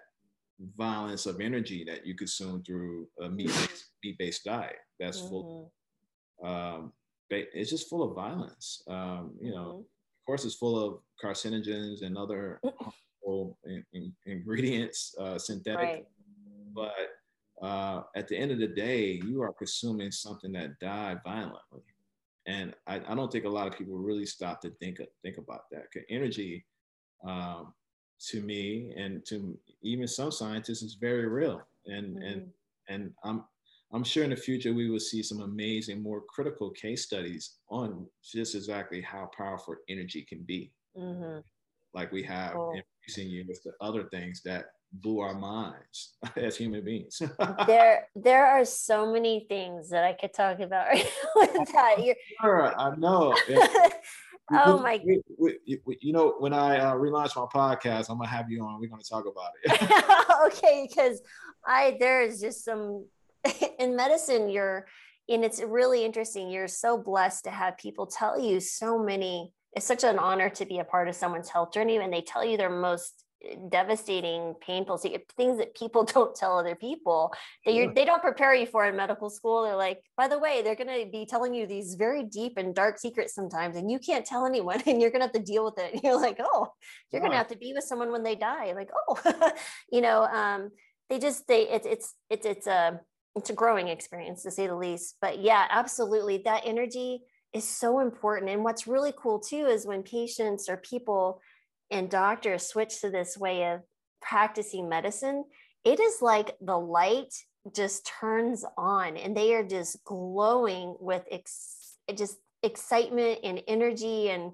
violence 0.78 1.26
of 1.26 1.42
energy 1.42 1.84
that 1.84 2.06
you 2.06 2.16
consume 2.16 2.64
through 2.64 3.08
a 3.22 3.30
meat-based, 3.30 3.86
meat-based 4.04 4.44
diet 4.44 4.78
that's 5.00 5.20
mm-hmm. 5.20 5.30
full 5.30 5.72
um, 6.44 6.92
it's 7.30 7.72
just 7.72 7.90
full 7.90 8.04
of 8.04 8.16
violence 8.16 8.84
um, 8.88 9.32
you 9.42 9.52
know 9.52 9.66
mm-hmm. 9.66 9.80
of 9.80 10.26
course 10.26 10.46
it's 10.46 10.56
full 10.56 10.80
of 10.80 11.00
carcinogens 11.24 12.04
and 12.04 12.18
other 12.18 12.62
in, 13.66 13.84
in, 13.94 14.14
ingredients 14.26 15.16
uh, 15.20 15.38
synthetic 15.38 15.80
right. 15.80 16.06
but 16.76 16.94
uh, 17.66 18.04
at 18.16 18.28
the 18.28 18.38
end 18.38 18.52
of 18.52 18.60
the 18.60 18.68
day 18.68 19.20
you 19.26 19.42
are 19.42 19.54
consuming 19.54 20.12
something 20.12 20.52
that 20.52 20.78
died 20.80 21.20
violently 21.24 21.82
and 22.46 22.74
I, 22.88 23.02
I 23.08 23.16
don't 23.16 23.32
think 23.32 23.46
a 23.46 23.50
lot 23.50 23.68
of 23.68 23.78
people 23.78 23.98
really 23.98 24.26
stop 24.26 24.62
to 24.62 24.70
think 24.72 25.00
think 25.24 25.38
about 25.38 25.64
that 25.72 25.86
energy 26.10 26.66
um, 27.26 27.74
to 28.30 28.42
me 28.42 28.94
and 28.98 29.26
to 29.26 29.58
even 29.82 30.08
some 30.08 30.32
scientists 30.32 30.82
is 30.82 30.96
very 30.96 31.28
real. 31.28 31.62
And 31.86 32.16
mm-hmm. 32.16 32.24
and 32.26 32.50
and 32.90 33.12
i'm 33.24 33.44
i'm 33.92 34.04
sure 34.04 34.24
in 34.24 34.30
the 34.30 34.36
future 34.36 34.74
we 34.74 34.90
will 34.90 35.00
see 35.00 35.24
some 35.24 35.42
amazing 35.42 36.02
more 36.02 36.22
critical 36.22 36.70
case 36.72 37.04
studies 37.04 37.56
on 37.70 38.06
just 38.24 38.56
exactly 38.56 39.02
how 39.02 39.30
powerful 39.36 39.76
energy 39.90 40.26
can 40.28 40.44
be. 40.44 40.72
Mm-hmm. 40.98 41.40
like 41.96 42.12
we 42.12 42.22
have 42.22 42.54
in 42.76 42.84
recent 43.08 43.28
years 43.28 43.62
the 43.66 43.72
other 43.82 44.04
things 44.12 44.44
that 44.46 44.66
blew 44.92 45.22
our 45.22 45.34
minds 45.34 46.14
as 46.36 46.56
human 46.56 46.86
beings. 46.86 47.20
There 47.68 48.08
there 48.16 48.46
are 48.46 48.64
so 48.64 49.12
many 49.12 49.48
things 49.50 49.90
that 49.90 50.04
i 50.04 50.14
could 50.14 50.34
talk 50.34 50.60
about 50.60 50.88
right 50.88 51.12
with 51.36 51.72
that 51.74 51.96
You're... 52.04 52.16
sure, 52.42 52.80
i 52.80 52.96
know 52.96 53.36
oh 54.52 54.78
my 54.78 55.00
we, 55.06 55.22
we, 55.38 55.80
we, 55.86 55.98
you 56.02 56.12
know 56.14 56.36
when 56.40 56.54
i 56.54 56.78
uh, 56.78 56.94
relaunch 56.94 57.36
my 57.36 57.46
podcast 57.54 58.10
i'm 58.10 58.18
gonna 58.18 58.28
have 58.28 58.50
you 58.50 58.64
on. 58.64 58.80
We're 58.80 58.90
gonna 58.90 59.04
talk 59.04 59.26
about 59.26 59.52
it. 59.64 60.26
Okay 60.48 60.88
because 60.90 61.22
i 61.66 61.96
there 62.00 62.22
is 62.22 62.42
just 62.42 62.66
some 62.66 63.06
in 63.80 63.96
medicine 63.96 64.50
you're 64.50 64.86
and 65.30 65.46
it's 65.46 65.62
really 65.62 66.04
interesting 66.04 66.50
you're 66.50 66.68
so 66.68 66.98
blessed 66.98 67.46
to 67.46 67.52
have 67.52 67.78
people 67.78 68.06
tell 68.06 68.40
you 68.40 68.60
so 68.60 69.00
many 69.00 69.54
it's 69.74 69.86
such 69.86 70.04
an 70.04 70.20
honor 70.20 70.50
to 70.50 70.66
be 70.66 70.80
a 70.80 70.84
part 70.84 71.08
of 71.08 71.16
someone's 71.16 71.50
health 71.50 71.74
journey 71.74 71.98
and 71.98 72.14
they 72.14 72.22
tell 72.22 72.44
you 72.44 72.58
their 72.58 72.70
most 72.70 73.23
devastating, 73.70 74.56
painful 74.66 74.98
things 74.98 75.58
that 75.58 75.76
people 75.76 76.04
don't 76.14 76.36
tell 76.36 76.58
other 76.58 76.76
people 76.76 77.34
that 77.66 77.74
you 77.74 77.92
they 77.94 78.06
don't 78.06 78.22
prepare 78.22 78.54
you 78.54 78.66
for 78.66 78.86
in 78.86 78.96
medical 78.96 79.30
school. 79.30 79.64
They're 79.64 79.76
like, 79.76 80.02
by 80.18 80.28
the 80.28 80.40
way, 80.40 80.62
they're 80.62 80.76
going 80.76 81.06
to 81.06 81.10
be 81.12 81.26
telling 81.26 81.54
you 81.54 81.68
these 81.68 81.96
very 81.96 82.24
deep 82.24 82.54
and 82.58 82.74
dark 82.74 83.00
secrets 83.00 83.34
sometimes, 83.34 83.76
and 83.76 83.92
you 83.92 84.00
can't 84.00 84.26
tell 84.26 84.46
anyone, 84.46 84.82
and 84.88 85.02
you're 85.02 85.12
going 85.12 85.22
to 85.22 85.28
have 85.28 85.34
to 85.34 85.40
deal 85.40 85.66
with 85.66 85.78
it. 85.78 85.94
And 85.94 86.04
you're 86.04 86.20
like, 86.20 86.40
oh, 86.40 86.70
you're 87.12 87.22
going 87.22 87.32
to 87.32 87.38
have 87.38 87.50
to 87.50 87.58
be 87.58 87.74
with 87.74 87.84
someone 87.84 88.12
when 88.12 88.24
they 88.24 88.36
die. 88.36 88.74
Like, 88.74 88.90
oh, 89.08 89.52
you 89.92 90.02
know, 90.02 90.24
um, 90.24 90.72
they 91.10 91.20
just 91.20 91.48
they 91.48 91.68
it's 91.70 91.86
it's 91.86 92.16
it's 92.30 92.46
it's 92.46 92.68
a 92.68 93.00
it's 93.36 93.50
a 93.50 93.54
growing 93.54 93.88
experience 93.88 94.44
to 94.44 94.52
say 94.52 94.68
the 94.68 94.76
least. 94.76 95.18
But 95.22 95.40
yeah, 95.40 95.66
absolutely, 95.70 96.40
that 96.46 96.64
energy 96.66 97.22
is 97.54 97.68
so 97.68 98.00
important. 98.00 98.50
And 98.50 98.64
what's 98.64 98.88
really 98.88 99.14
cool 99.18 99.40
too 99.40 99.68
is 99.68 99.86
when 99.86 100.04
patients 100.04 100.68
or 100.70 100.78
people 100.78 101.40
and 101.94 102.10
doctors 102.10 102.68
switch 102.68 103.02
to 103.02 103.10
this 103.10 103.38
way 103.38 103.72
of 103.72 103.82
practicing 104.22 104.90
medicine, 104.90 105.46
it 105.86 106.00
is 106.00 106.22
like 106.22 106.56
the 106.60 106.78
light 106.78 107.34
just 107.74 108.10
turns 108.20 108.66
on 108.78 109.16
and 109.16 109.38
they 109.38 109.54
are 109.54 109.64
just 109.64 110.04
glowing 110.04 110.96
with 111.00 111.24
ex- 111.32 111.96
just 112.16 112.38
excitement 112.64 113.40
and 113.44 113.62
energy 113.68 114.30
and 114.30 114.52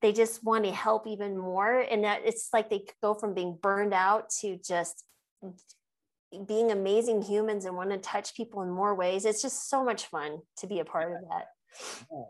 they 0.00 0.12
just 0.12 0.44
want 0.44 0.64
to 0.64 0.72
help 0.72 1.06
even 1.06 1.36
more. 1.36 1.80
And 1.80 2.04
that 2.04 2.22
it's 2.24 2.50
like 2.52 2.70
they 2.70 2.84
go 3.02 3.14
from 3.14 3.34
being 3.34 3.58
burned 3.60 3.92
out 3.92 4.30
to 4.40 4.58
just 4.64 5.04
being 6.46 6.70
amazing 6.70 7.22
humans 7.22 7.64
and 7.64 7.76
want 7.76 7.90
to 7.90 7.98
touch 7.98 8.34
people 8.34 8.62
in 8.62 8.70
more 8.70 8.94
ways. 8.94 9.24
It's 9.24 9.42
just 9.42 9.68
so 9.68 9.84
much 9.84 10.06
fun 10.06 10.38
to 10.58 10.66
be 10.66 10.80
a 10.80 10.84
part 10.84 11.12
of 11.12 11.22
that 11.30 11.46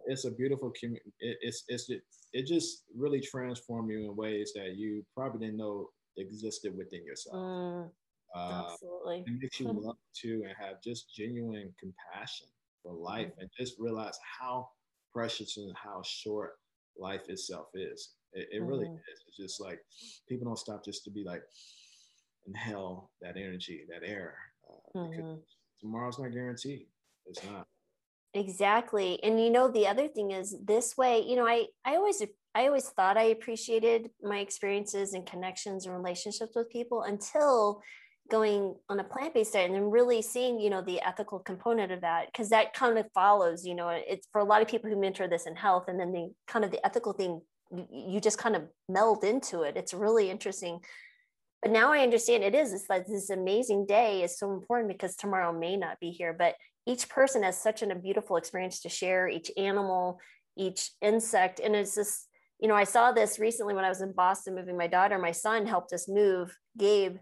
it's 0.07 0.25
a 0.25 0.31
beautiful 0.31 0.73
community 0.79 1.13
it, 1.21 1.39
it's 1.41 1.65
it's 1.69 1.91
it 2.33 2.47
just 2.47 2.85
really 2.95 3.21
transformed 3.21 3.91
you 3.91 4.11
in 4.11 4.17
ways 4.17 4.53
that 4.55 4.77
you 4.77 5.05
probably 5.15 5.47
didn't 5.47 5.57
know 5.57 5.89
existed 6.19 6.77
within 6.77 7.05
yourself. 7.05 7.37
Mm, 7.37 7.91
uh, 8.35 8.63
absolutely. 8.71 9.25
It 9.27 9.41
makes 9.41 9.61
you 9.61 9.67
love 9.73 9.97
to 10.23 10.43
and 10.47 10.55
have 10.59 10.83
just 10.83 11.15
genuine 11.15 11.73
compassion 11.79 12.47
for 12.83 12.93
life 12.93 13.29
mm. 13.29 13.41
and 13.41 13.51
just 13.59 13.75
realize 13.79 14.19
how 14.39 14.69
precious 15.13 15.57
and 15.57 15.75
how 15.77 16.03
short 16.05 16.55
life 16.99 17.29
itself 17.29 17.69
is. 17.75 18.11
It, 18.33 18.49
it 18.53 18.63
mm. 18.63 18.69
really 18.69 18.87
mm-hmm. 18.87 18.95
is. 18.95 19.21
It's 19.29 19.37
just 19.37 19.61
like 19.61 19.81
people 20.29 20.47
don't 20.47 20.59
stop 20.59 20.85
just 20.85 21.05
to 21.05 21.11
be 21.11 21.25
like, 21.25 21.43
inhale 22.47 23.11
that 23.23 23.37
energy, 23.37 23.85
that 23.89 24.09
air. 24.09 24.37
Uh, 24.69 24.99
mm-hmm. 24.99 25.35
Tomorrow's 25.81 26.19
not 26.19 26.33
guaranteed. 26.33 26.87
It's 27.27 27.45
not. 27.45 27.67
Exactly. 28.37 29.19
And 29.23 29.41
you 29.43 29.49
know, 29.51 29.71
the 29.71 29.87
other 29.87 30.09
thing 30.09 30.31
is 30.31 30.55
this 30.63 30.95
way, 30.97 31.25
you 31.27 31.37
know, 31.37 31.47
I, 31.47 31.67
I 31.87 31.97
always, 31.97 32.23
I 32.55 32.67
always 32.67 32.87
thought 32.91 33.17
I 33.17 33.25
appreciated 33.25 34.11
my 34.23 34.41
experiences 34.41 35.15
and 35.15 35.27
connections 35.27 35.87
and 35.87 35.97
relationships 35.97 36.53
with 36.55 36.69
people 36.69 37.03
until 37.03 37.81
going 38.31 38.75
on 38.91 39.01
a 39.01 39.05
plant-based 39.05 39.55
diet 39.55 39.71
and 39.71 39.75
then 39.75 39.91
really 39.91 40.21
seeing, 40.21 40.61
you 40.61 40.69
know, 40.69 40.83
the 40.83 41.01
ethical 41.01 41.39
component 41.39 41.93
of 41.93 42.03
that. 42.03 42.27
Cause 42.35 42.51
that 42.51 42.75
kind 42.75 42.99
of 42.99 43.07
follows, 43.15 43.65
you 43.65 43.75
know, 43.75 43.89
it's 43.89 44.29
for 44.33 44.43
a 44.43 44.45
lot 44.45 44.61
of 44.61 44.69
people 44.69 44.91
who 44.91 45.01
mentor 45.01 45.29
this 45.29 45.47
in 45.47 45.57
health 45.57 45.85
and 45.89 45.99
then 45.99 46.13
the 46.13 46.31
kind 46.47 46.65
of 46.65 46.71
the 46.71 46.85
ethical 46.85 47.15
thing, 47.15 47.41
you 47.91 48.21
just 48.21 48.37
kind 48.37 48.55
of 48.55 48.65
meld 48.87 49.25
into 49.25 49.63
it. 49.63 49.79
It's 49.79 49.95
really 49.95 50.29
interesting 50.31 50.81
but 51.63 51.73
now 51.73 51.91
I 51.91 52.01
understand 52.01 52.45
it 52.45 52.55
is. 52.55 52.73
It's 52.73 52.89
like 52.89 53.07
this 53.07 53.31
amazing 53.31 53.87
day 53.87 54.23
is 54.23 54.39
so 54.39 54.53
important 54.53 54.93
because 54.93 55.17
tomorrow 55.17 55.59
may 55.59 55.77
not 55.77 55.99
be 55.99 56.11
here. 56.11 56.33
But 56.33 56.55
each 56.87 57.09
person 57.09 57.43
has 57.43 57.61
such 57.61 57.83
an, 57.83 57.91
a 57.91 57.97
beautiful 57.97 58.37
experience 58.37 58.81
to 58.81 58.89
share, 58.89 59.29
each 59.29 59.51
animal, 59.57 60.21
each 60.57 60.91
insect. 61.03 61.61
And 61.61 61.75
it's 61.75 61.95
just, 61.95 62.29
you 62.61 62.69
know, 62.69 62.75
I 62.75 62.85
saw 62.85 63.13
this 63.13 63.39
recently 63.39 63.75
when 63.75 63.85
I 63.85 63.89
was 63.89 64.01
in 64.01 64.13
Boston 64.13 64.55
moving 64.55 64.77
my 64.77 64.87
daughter. 64.87 65.19
My 65.19 65.33
son 65.33 65.67
helped 65.67 65.93
us 65.93 66.09
move, 66.09 66.57
Gabe, 66.79 67.17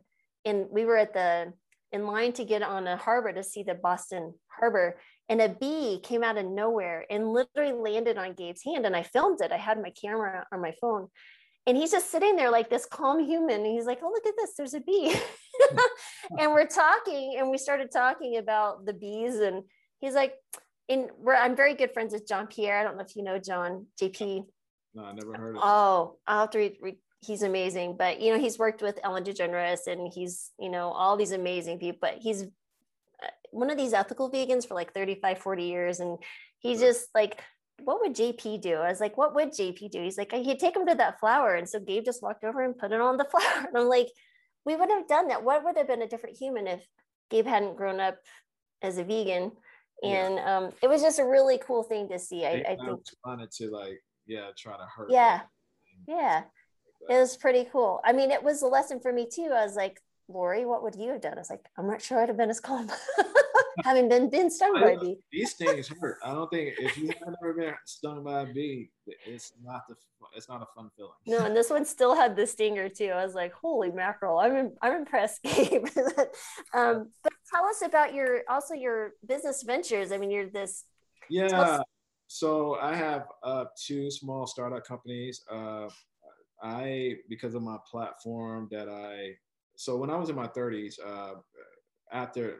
and 0.45 0.67
we 0.71 0.85
were 0.85 0.99
at 0.99 1.15
the 1.15 1.53
in 1.93 2.07
line 2.07 2.33
to 2.33 2.45
get 2.45 2.63
on 2.63 2.89
a 2.89 2.97
harbor 2.97 3.33
to 3.33 3.43
see 3.43 3.63
the 3.63 3.75
Boston 3.75 4.35
harbor. 4.49 4.99
And 5.29 5.41
a 5.41 5.49
bee 5.49 6.01
came 6.03 6.25
out 6.25 6.37
of 6.37 6.45
nowhere 6.45 7.07
and 7.09 7.33
literally 7.33 7.73
landed 7.73 8.19
on 8.19 8.35
Gabe's 8.35 8.65
hand. 8.65 8.85
And 8.85 8.97
I 8.97 9.05
filmed 9.05 9.41
it. 9.41 9.53
I 9.53 9.57
had 9.57 9.81
my 9.81 9.91
camera 9.91 10.45
on 10.53 10.61
my 10.61 10.75
phone 10.81 11.09
and 11.67 11.77
he's 11.77 11.91
just 11.91 12.11
sitting 12.11 12.37
there 12.37 12.51
like 12.51 12.69
this 12.69 12.87
calm 12.87 13.25
human 13.25 13.57
and 13.57 13.67
he's 13.67 13.87
like 13.87 14.01
oh 14.03 14.11
look 14.11 14.27
at 14.27 14.35
this 14.37 14.55
there's 14.57 14.75
a 14.75 14.81
bee. 14.81 15.15
And 16.39 16.53
we're 16.53 16.67
talking 16.67 17.37
and 17.39 17.51
we 17.51 17.59
started 17.59 17.91
talking 17.91 18.39
about 18.39 18.87
the 18.87 18.93
bees 18.93 19.37
and 19.37 19.63
he's 20.01 20.15
like 20.15 20.35
in 20.89 21.09
we're 21.19 21.35
i'm 21.35 21.55
very 21.57 21.75
good 21.75 21.93
friends 21.93 22.13
with 22.13 22.27
john 22.27 22.47
pierre. 22.47 22.79
I 22.79 22.83
don't 22.83 22.97
know 22.97 23.05
if 23.05 23.17
you 23.17 23.23
know 23.23 23.39
john 23.39 23.87
jp 24.01 24.45
no 24.95 25.05
i 25.05 25.13
never 25.13 25.35
heard 25.35 25.57
of 25.57 25.63
oh 25.65 26.17
i'll 26.27 26.41
have 26.41 26.51
to 26.51 26.59
read, 26.59 26.77
read 26.81 26.97
he's 27.21 27.43
amazing 27.43 27.97
but 27.97 28.21
you 28.21 28.33
know 28.33 28.39
he's 28.39 28.59
worked 28.59 28.83
with 28.83 28.99
ellen 29.03 29.25
degeneres 29.25 29.87
and 29.87 30.13
he's 30.13 30.51
you 30.59 30.69
know 30.69 30.91
all 30.91 31.17
these 31.17 31.33
amazing 31.33 31.79
people 31.79 31.99
but 32.01 32.19
he's 32.21 32.43
uh, 32.43 33.29
one 33.51 33.71
of 33.71 33.79
these 33.79 33.93
ethical 33.93 34.31
vegans 34.31 34.67
for 34.67 34.75
like 34.75 34.93
35 34.93 35.39
40 35.39 35.63
years 35.65 36.01
and 36.01 36.19
he's 36.59 36.81
just 36.81 37.09
like 37.15 37.41
what 37.83 38.01
would 38.01 38.15
JP 38.15 38.63
do? 38.63 38.75
I 38.77 38.89
was 38.89 39.01
like, 39.01 39.17
what 39.17 39.35
would 39.35 39.51
JP 39.51 39.91
do? 39.91 40.03
He's 40.03 40.19
like, 40.19 40.33
he'd 40.33 40.59
take 40.59 40.77
him 40.77 40.87
to 40.87 40.95
that 40.95 41.21
flower. 41.21 41.55
And 41.55 41.69
so 41.69 41.81
Gabe 41.81 42.05
just 42.05 42.23
walked 42.23 42.45
over 42.45 42.63
and 42.63 42.77
put 42.77 42.93
it 42.93 43.01
on 43.01 43.17
the 43.17 43.25
flower. 43.31 43.67
And 43.67 43.77
I'm 43.77 43.89
like, 43.89 44.09
we 44.65 44.77
wouldn't 44.77 44.99
have 44.99 45.09
done 45.09 45.29
that. 45.29 45.45
What 45.45 45.65
would 45.65 45.77
have 45.77 45.89
been 45.89 46.03
a 46.03 46.09
different 46.09 46.39
human 46.39 46.67
if 46.67 46.87
Gabe 47.31 47.47
hadn't 47.47 47.77
grown 47.77 48.01
up 48.01 48.17
as 48.83 48.99
a 48.99 49.05
vegan 49.05 49.53
and 50.03 50.35
yeah. 50.35 50.57
um, 50.59 50.71
it 50.83 50.89
was 50.89 51.03
just 51.03 51.19
a 51.19 51.25
really 51.25 51.59
cool 51.59 51.83
thing 51.83 52.09
to 52.09 52.19
see. 52.19 52.45
I, 52.45 52.63
I 52.69 52.77
think 52.77 53.01
wanted 53.25 53.51
to 53.53 53.71
like 53.71 54.03
yeah 54.27 54.51
try 54.57 54.77
to 54.77 54.85
hurt. 54.85 55.11
Yeah, 55.11 55.41
yeah, 56.07 56.43
it 57.09 57.15
was 57.15 57.37
pretty 57.37 57.67
cool. 57.71 58.01
I 58.05 58.13
mean, 58.13 58.31
it 58.31 58.43
was 58.43 58.63
a 58.63 58.67
lesson 58.67 59.01
for 59.01 59.13
me 59.13 59.27
too. 59.31 59.51
I 59.55 59.65
was 59.65 59.77
like, 59.77 60.01
Lori, 60.29 60.67
what 60.67 60.83
would 60.83 60.97
you 60.97 61.11
have 61.13 61.21
done? 61.21 61.35
I 61.35 61.39
was 61.39 61.51
like, 61.51 61.65
I'm 61.79 61.87
not 61.87 62.03
sure 62.03 62.21
I'd 62.21 62.29
have 62.29 62.37
been 62.37 62.51
as 62.51 62.61
calm. 62.61 62.91
having 63.83 64.09
been 64.09 64.31
been 64.31 64.51
stung 64.51 64.75
by 64.75 64.93
a 64.93 64.99
bee. 64.99 65.17
These 65.33 65.55
things 65.55 65.89
hurt. 65.89 66.19
I 66.25 66.33
don't 66.33 66.51
think 66.51 66.75
if 66.79 66.97
you 66.97 67.09
have 67.09 67.35
never 67.41 67.55
been 67.55 67.75
stung 67.87 68.23
by 68.25 68.43
a 68.43 68.47
bee, 68.53 68.91
it's 69.27 69.53
not 69.63 69.83
the 69.89 69.97
it's 70.37 70.49
not 70.49 70.63
a 70.63 70.67
fun 70.75 70.91
feeling. 70.97 71.13
No, 71.27 71.45
and 71.45 71.57
this 71.57 71.71
one 71.71 71.85
still 71.85 72.15
had 72.15 72.37
the 72.37 72.47
stinger 72.47 72.89
too. 72.89 73.11
I 73.15 73.25
was 73.25 73.35
like, 73.35 73.53
holy 73.53 73.91
mackerel! 73.91 74.39
I'm 74.39 74.57
in, 74.57 74.73
I'm 74.83 74.93
impressed, 74.95 75.43
Gabe. 75.45 75.87
um, 76.75 77.11
but 77.23 77.33
tell 77.53 77.65
us 77.67 77.83
about 77.85 78.15
your 78.15 78.43
also 78.49 78.75
your 78.75 79.13
business 79.27 79.63
ventures. 79.63 80.13
I 80.13 80.19
mean, 80.19 80.31
you're 80.31 80.49
this. 80.49 80.85
Yeah. 81.31 81.81
So 82.27 82.77
I 82.81 82.97
have 82.97 83.27
uh, 83.43 83.67
two 83.87 84.11
small 84.11 84.47
startup 84.47 84.85
companies. 84.85 85.43
Uh, 85.51 85.89
I 86.63 87.17
because 87.29 87.55
of 87.55 87.63
my 87.63 87.77
platform 87.91 88.69
that 88.71 88.89
I 88.89 89.35
so 89.77 89.97
when 89.97 90.11
I 90.11 90.17
was 90.17 90.31
in 90.31 90.37
my 90.37 90.47
30s, 90.47 90.95
uh, 91.05 91.35
after 92.13 92.59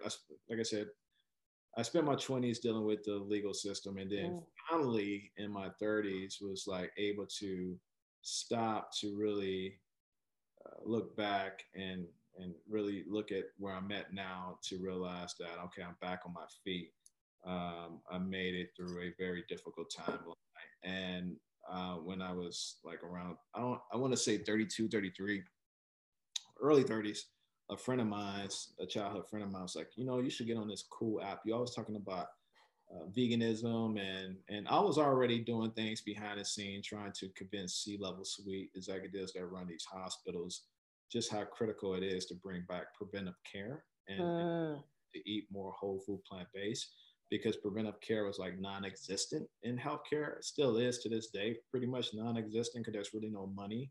like 0.49 0.59
I 0.59 0.63
said, 0.63 0.87
I 1.77 1.83
spent 1.83 2.05
my 2.05 2.15
20s 2.15 2.61
dealing 2.61 2.85
with 2.85 3.05
the 3.05 3.15
legal 3.15 3.55
system, 3.55 3.99
and 3.99 4.11
then 4.11 4.31
mm. 4.31 4.43
finally 4.71 5.33
in 5.37 5.51
my 5.51 5.69
30s 5.83 6.41
was 6.41 6.65
like 6.67 6.93
able 6.97 7.27
to 7.41 7.77
stop 8.23 8.91
to 9.01 9.17
really 9.17 9.79
uh, 10.65 10.77
look 10.85 11.17
back 11.17 11.65
and 11.75 12.07
and 12.37 12.53
really 12.69 13.05
look 13.09 13.31
at 13.31 13.45
where 13.59 13.75
I'm 13.75 13.93
at 13.93 14.13
now 14.13 14.59
to 14.65 14.79
realize 14.79 15.35
that 15.39 15.63
okay, 15.67 15.83
I'm 15.83 15.97
back 16.01 16.21
on 16.27 16.33
my 16.33 16.47
feet. 16.65 16.91
Um, 17.47 18.01
I 18.11 18.19
made 18.19 18.55
it 18.55 18.71
through 18.77 19.01
a 19.01 19.13
very 19.19 19.45
difficult 19.49 19.91
time, 19.91 20.19
and 20.83 21.37
uh, 21.71 21.95
when 21.97 22.23
I 22.23 22.33
was 22.33 22.77
like 22.85 23.03
around, 23.03 23.37
I 23.55 23.61
don't, 23.61 23.81
I 23.93 23.97
want 23.97 24.13
to 24.13 24.17
say 24.17 24.39
32, 24.39 24.89
33, 24.89 25.43
early 26.61 26.85
30s 26.85 27.19
a 27.71 27.77
friend 27.77 28.01
of 28.01 28.07
mine, 28.07 28.49
a 28.79 28.87
childhood 28.87 29.29
friend 29.29 29.45
of 29.45 29.51
mine, 29.51 29.63
was 29.63 29.77
like, 29.77 29.91
you 29.97 30.05
know, 30.05 30.21
you 30.21 30.31
should 30.31 30.47
get 30.47 30.57
on 30.57 30.69
this 30.69 30.85
cool 30.91 31.23
app. 31.23 31.41
You're 31.45 31.57
always 31.57 31.75
talking 31.75 31.97
about 31.97 32.27
uh, 32.93 33.07
veganism, 33.17 33.99
and 33.99 34.37
and 34.49 34.69
I 34.69 34.81
was 34.81 34.99
already 34.99 35.39
doing 35.41 35.71
things 35.73 36.03
behind 36.03 36.39
the 36.39 36.45
scene, 36.45 36.83
trying 36.83 37.13
to 37.13 37.29
convince 37.31 37.77
C-level 37.77 38.25
suite 38.25 38.71
executives 38.75 39.33
that 39.33 39.47
run 39.47 39.67
these 39.67 39.87
hospitals 39.91 40.65
just 41.11 41.31
how 41.31 41.45
critical 41.45 41.95
it 41.95 42.03
is 42.03 42.27
to 42.27 42.35
bring 42.35 42.65
back 42.69 42.95
preventive 42.95 43.37
care 43.51 43.85
and, 44.09 44.21
mm. 44.21 44.75
and 44.75 44.83
to 45.15 45.31
eat 45.31 45.45
more 45.51 45.73
whole 45.73 46.03
food, 46.05 46.21
plant 46.29 46.49
based. 46.53 46.89
Because 47.31 47.57
preventive 47.57 48.01
care 48.01 48.25
was 48.25 48.39
like 48.39 48.61
non-existent 48.61 49.49
in 49.63 49.79
healthcare, 49.79 50.37
it 50.37 50.45
still 50.45 50.77
is 50.77 50.99
to 50.99 51.09
this 51.09 51.29
day, 51.29 51.57
pretty 51.71 51.87
much 51.87 52.15
non-existent 52.15 52.85
because 52.85 52.93
there's 52.93 53.15
really 53.15 53.31
no 53.31 53.47
money, 53.47 53.91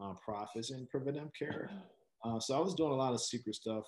uh, 0.00 0.12
profits 0.22 0.70
in 0.70 0.86
preventive 0.86 1.30
care. 1.38 1.70
Uh, 2.24 2.40
so 2.40 2.56
I 2.56 2.60
was 2.60 2.74
doing 2.74 2.92
a 2.92 2.96
lot 2.96 3.12
of 3.12 3.20
secret 3.20 3.54
stuff 3.54 3.84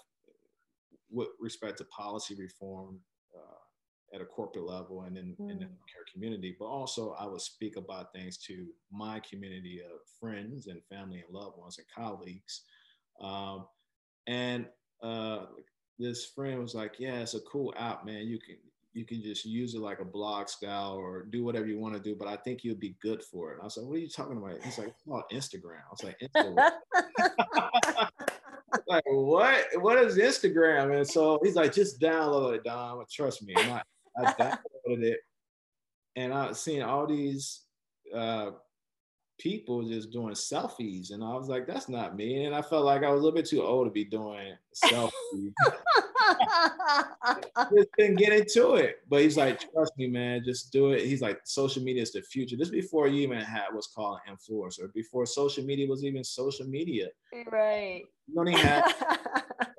with 1.11 1.29
respect 1.41 1.79
to 1.79 1.85
policy 1.85 2.35
reform 2.39 3.01
uh, 3.35 4.15
at 4.15 4.21
a 4.21 4.25
corporate 4.25 4.67
level 4.67 5.03
and 5.03 5.17
in, 5.17 5.37
mm. 5.41 5.51
in 5.51 5.59
the 5.59 5.65
mm. 5.65 5.87
care 5.93 6.05
community, 6.13 6.55
but 6.59 6.67
also 6.67 7.17
I 7.19 7.27
would 7.27 7.41
speak 7.41 7.77
about 7.77 8.13
things 8.13 8.37
to 8.49 8.67
my 8.93 9.21
community 9.21 9.81
of 9.81 10.01
friends 10.21 10.67
and 10.67 10.81
family 10.91 11.23
and 11.27 11.35
loved 11.35 11.59
ones 11.59 11.79
and 11.79 11.87
colleagues. 11.95 12.63
Um, 13.21 13.67
and 14.27 14.67
uh, 15.03 15.47
this 15.99 16.27
friend 16.27 16.61
was 16.61 16.75
like, 16.75 16.97
"Yeah, 16.99 17.21
it's 17.21 17.35
a 17.35 17.41
cool 17.41 17.73
app, 17.79 18.05
man. 18.05 18.27
You 18.27 18.39
can 18.39 18.57
you 18.97 19.05
can 19.05 19.23
just 19.23 19.45
use 19.45 19.75
it 19.75 19.81
like 19.81 20.01
a 20.01 20.05
blog 20.05 20.49
style 20.49 20.95
or 20.95 21.25
do 21.25 21.45
whatever 21.45 21.67
you 21.67 21.79
want 21.79 21.95
to 21.95 22.01
do, 22.01 22.17
but 22.17 22.29
I 22.29 22.37
think 22.37 22.65
you'd 22.65 22.81
be 22.81 22.97
good 23.03 23.23
for 23.23 23.51
it." 23.51 23.55
And 23.55 23.63
I 23.63 23.65
was 23.65 23.77
like, 23.77 23.87
"What 23.87 23.97
are 23.97 24.01
you 24.01 24.09
talking 24.09 24.37
about?" 24.37 24.63
He's 24.65 24.79
like, 24.79 24.95
"Oh, 25.11 25.23
Instagram." 25.33 25.83
I 25.85 25.91
was 25.91 26.05
like, 26.05 26.19
"Instagram." 26.21 26.71
like, 28.89 29.05
what? 29.07 29.65
What 29.81 29.99
is 29.99 30.19
Instagram? 30.19 30.97
And 30.97 31.07
so 31.07 31.39
he's 31.43 31.55
like, 31.55 31.73
just 31.73 32.01
download 32.01 32.57
it, 32.57 32.65
Dom. 32.65 33.05
Trust 33.11 33.43
me. 33.43 33.55
I, 33.57 33.83
I 34.19 34.33
downloaded 34.33 35.03
it 35.03 35.21
and 36.17 36.33
I 36.33 36.53
seen 36.53 36.83
all 36.83 37.07
these 37.07 37.63
uh, 38.15 38.51
people 39.39 39.87
just 39.87 40.11
doing 40.11 40.35
selfies. 40.35 41.13
And 41.13 41.23
I 41.23 41.35
was 41.35 41.49
like, 41.49 41.67
that's 41.67 41.89
not 41.89 42.17
me. 42.17 42.45
And 42.45 42.55
I 42.55 42.63
felt 42.63 42.85
like 42.85 43.03
I 43.03 43.11
was 43.11 43.21
a 43.21 43.25
little 43.25 43.37
bit 43.37 43.47
too 43.47 43.63
old 43.63 43.87
to 43.87 43.91
be 43.91 44.05
doing 44.05 44.55
selfies. 44.75 45.53
just 47.75 47.89
didn't 47.99 48.17
get 48.17 48.33
into 48.33 48.75
it. 48.75 49.01
But 49.09 49.23
he's 49.23 49.37
like, 49.37 49.61
trust 49.73 49.93
me, 49.97 50.07
man, 50.07 50.43
just 50.45 50.73
do 50.73 50.93
it. 50.93 51.05
He's 51.05 51.23
like, 51.23 51.41
social 51.45 51.83
media 51.83 52.03
is 52.03 52.13
the 52.13 52.23
future. 52.23 52.57
This 52.57 52.71
before 52.71 53.09
you 53.09 53.23
even 53.23 53.41
had 53.41 53.67
what's 53.73 53.89
called 53.89 54.19
an 54.27 54.35
influencer, 54.35 54.93
before 54.95 55.27
social 55.27 55.65
media 55.65 55.89
was 55.89 56.05
even 56.05 56.25
social 56.25 56.67
media. 56.67 57.09
Right. 57.51 58.05
You 58.27 58.41
only 58.41 58.53
had 58.53 58.85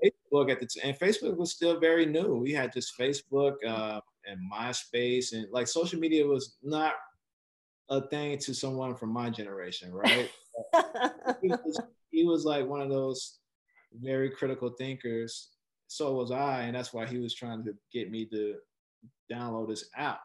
Facebook 0.03 0.51
at 0.51 0.59
the 0.59 0.67
time, 0.67 0.89
and 0.89 0.99
Facebook 0.99 1.37
was 1.37 1.51
still 1.51 1.79
very 1.79 2.05
new. 2.05 2.35
We 2.35 2.53
had 2.53 2.73
just 2.73 2.97
Facebook 2.97 3.55
uh, 3.67 4.01
and 4.25 4.39
MySpace, 4.51 5.33
and 5.33 5.47
like 5.51 5.67
social 5.67 5.99
media 5.99 6.25
was 6.25 6.57
not 6.63 6.93
a 7.89 8.07
thing 8.07 8.37
to 8.39 8.53
someone 8.53 8.95
from 8.95 9.09
my 9.09 9.29
generation, 9.29 9.93
right? 9.93 10.29
he, 11.41 11.49
was, 11.49 11.81
he 12.11 12.25
was 12.25 12.45
like 12.45 12.67
one 12.67 12.81
of 12.81 12.89
those 12.89 13.39
very 14.01 14.29
critical 14.29 14.69
thinkers 14.77 15.49
so 15.87 16.13
was 16.13 16.31
I, 16.31 16.63
and 16.63 16.75
that's 16.75 16.93
why 16.93 17.05
he 17.05 17.17
was 17.17 17.33
trying 17.33 17.63
to 17.63 17.73
get 17.91 18.11
me 18.11 18.25
to 18.25 18.55
download 19.31 19.69
this 19.69 19.89
app 19.95 20.19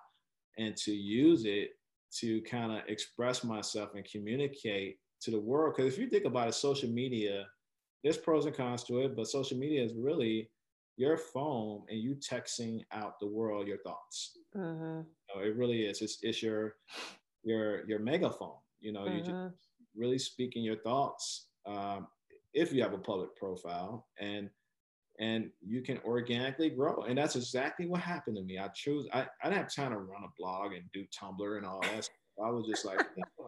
and 0.59 0.77
to 0.79 0.93
use 0.93 1.45
it 1.45 1.71
to 2.19 2.43
kind 2.43 2.73
of 2.73 2.81
express 2.89 3.43
myself 3.43 3.91
and 3.95 4.05
communicate 4.05 4.99
to 5.23 5.31
the 5.31 5.39
world. 5.39 5.75
Because 5.77 5.93
if 5.93 5.99
you 5.99 6.09
think 6.09 6.25
about 6.25 6.49
it, 6.49 6.55
social 6.55 6.91
media, 6.91 7.47
there's 8.03 8.19
pros 8.19 8.45
and 8.47 8.57
cons 8.57 8.83
to 8.85 9.01
it, 9.01 9.17
but 9.17 9.29
social 9.29 9.57
media 9.57 9.83
is 9.83 9.95
really 9.95 10.51
your 10.97 11.17
phone 11.17 11.83
and 11.89 12.01
you 12.01 12.17
texting 12.17 12.81
out 12.93 13.19
the 13.21 13.27
world 13.27 13.67
your 13.67 13.79
thoughts. 13.79 14.37
Mm-hmm. 14.55 15.01
You 15.01 15.35
know, 15.35 15.43
it 15.43 15.57
really 15.57 15.87
is. 15.87 16.03
It's, 16.03 16.19
it's 16.23 16.43
your 16.43 16.75
your 17.43 17.86
your 17.88 17.99
megaphone. 17.99 18.57
You 18.80 18.93
know, 18.93 19.01
mm-hmm. 19.01 19.16
you 19.16 19.20
just 19.20 19.32
mm-hmm. 19.32 20.01
really 20.01 20.18
speaking 20.18 20.64
your 20.64 20.78
thoughts 20.78 21.47
um, 21.66 22.07
if 22.55 22.72
you 22.72 22.82
have 22.82 22.93
a 22.93 22.99
public 22.99 23.34
profile 23.36 24.07
and 24.18 24.51
and 25.18 25.51
you 25.61 25.82
can 25.82 25.99
organically 26.05 26.70
grow. 26.70 27.03
And 27.03 27.18
that's 27.18 27.36
exactly 27.36 27.86
what 27.86 28.01
happened 28.01 28.36
to 28.36 28.43
me. 28.43 28.59
I 28.59 28.68
chose, 28.68 29.07
I, 29.12 29.20
I 29.43 29.49
didn't 29.49 29.59
have 29.59 29.74
time 29.74 29.93
to 29.93 29.99
run 29.99 30.24
a 30.24 30.32
blog 30.38 30.72
and 30.72 30.84
do 30.93 31.05
Tumblr 31.05 31.57
and 31.57 31.66
all 31.66 31.80
that. 31.82 32.09
I 32.43 32.51
was 32.51 32.66
just 32.66 32.84
like, 32.84 32.99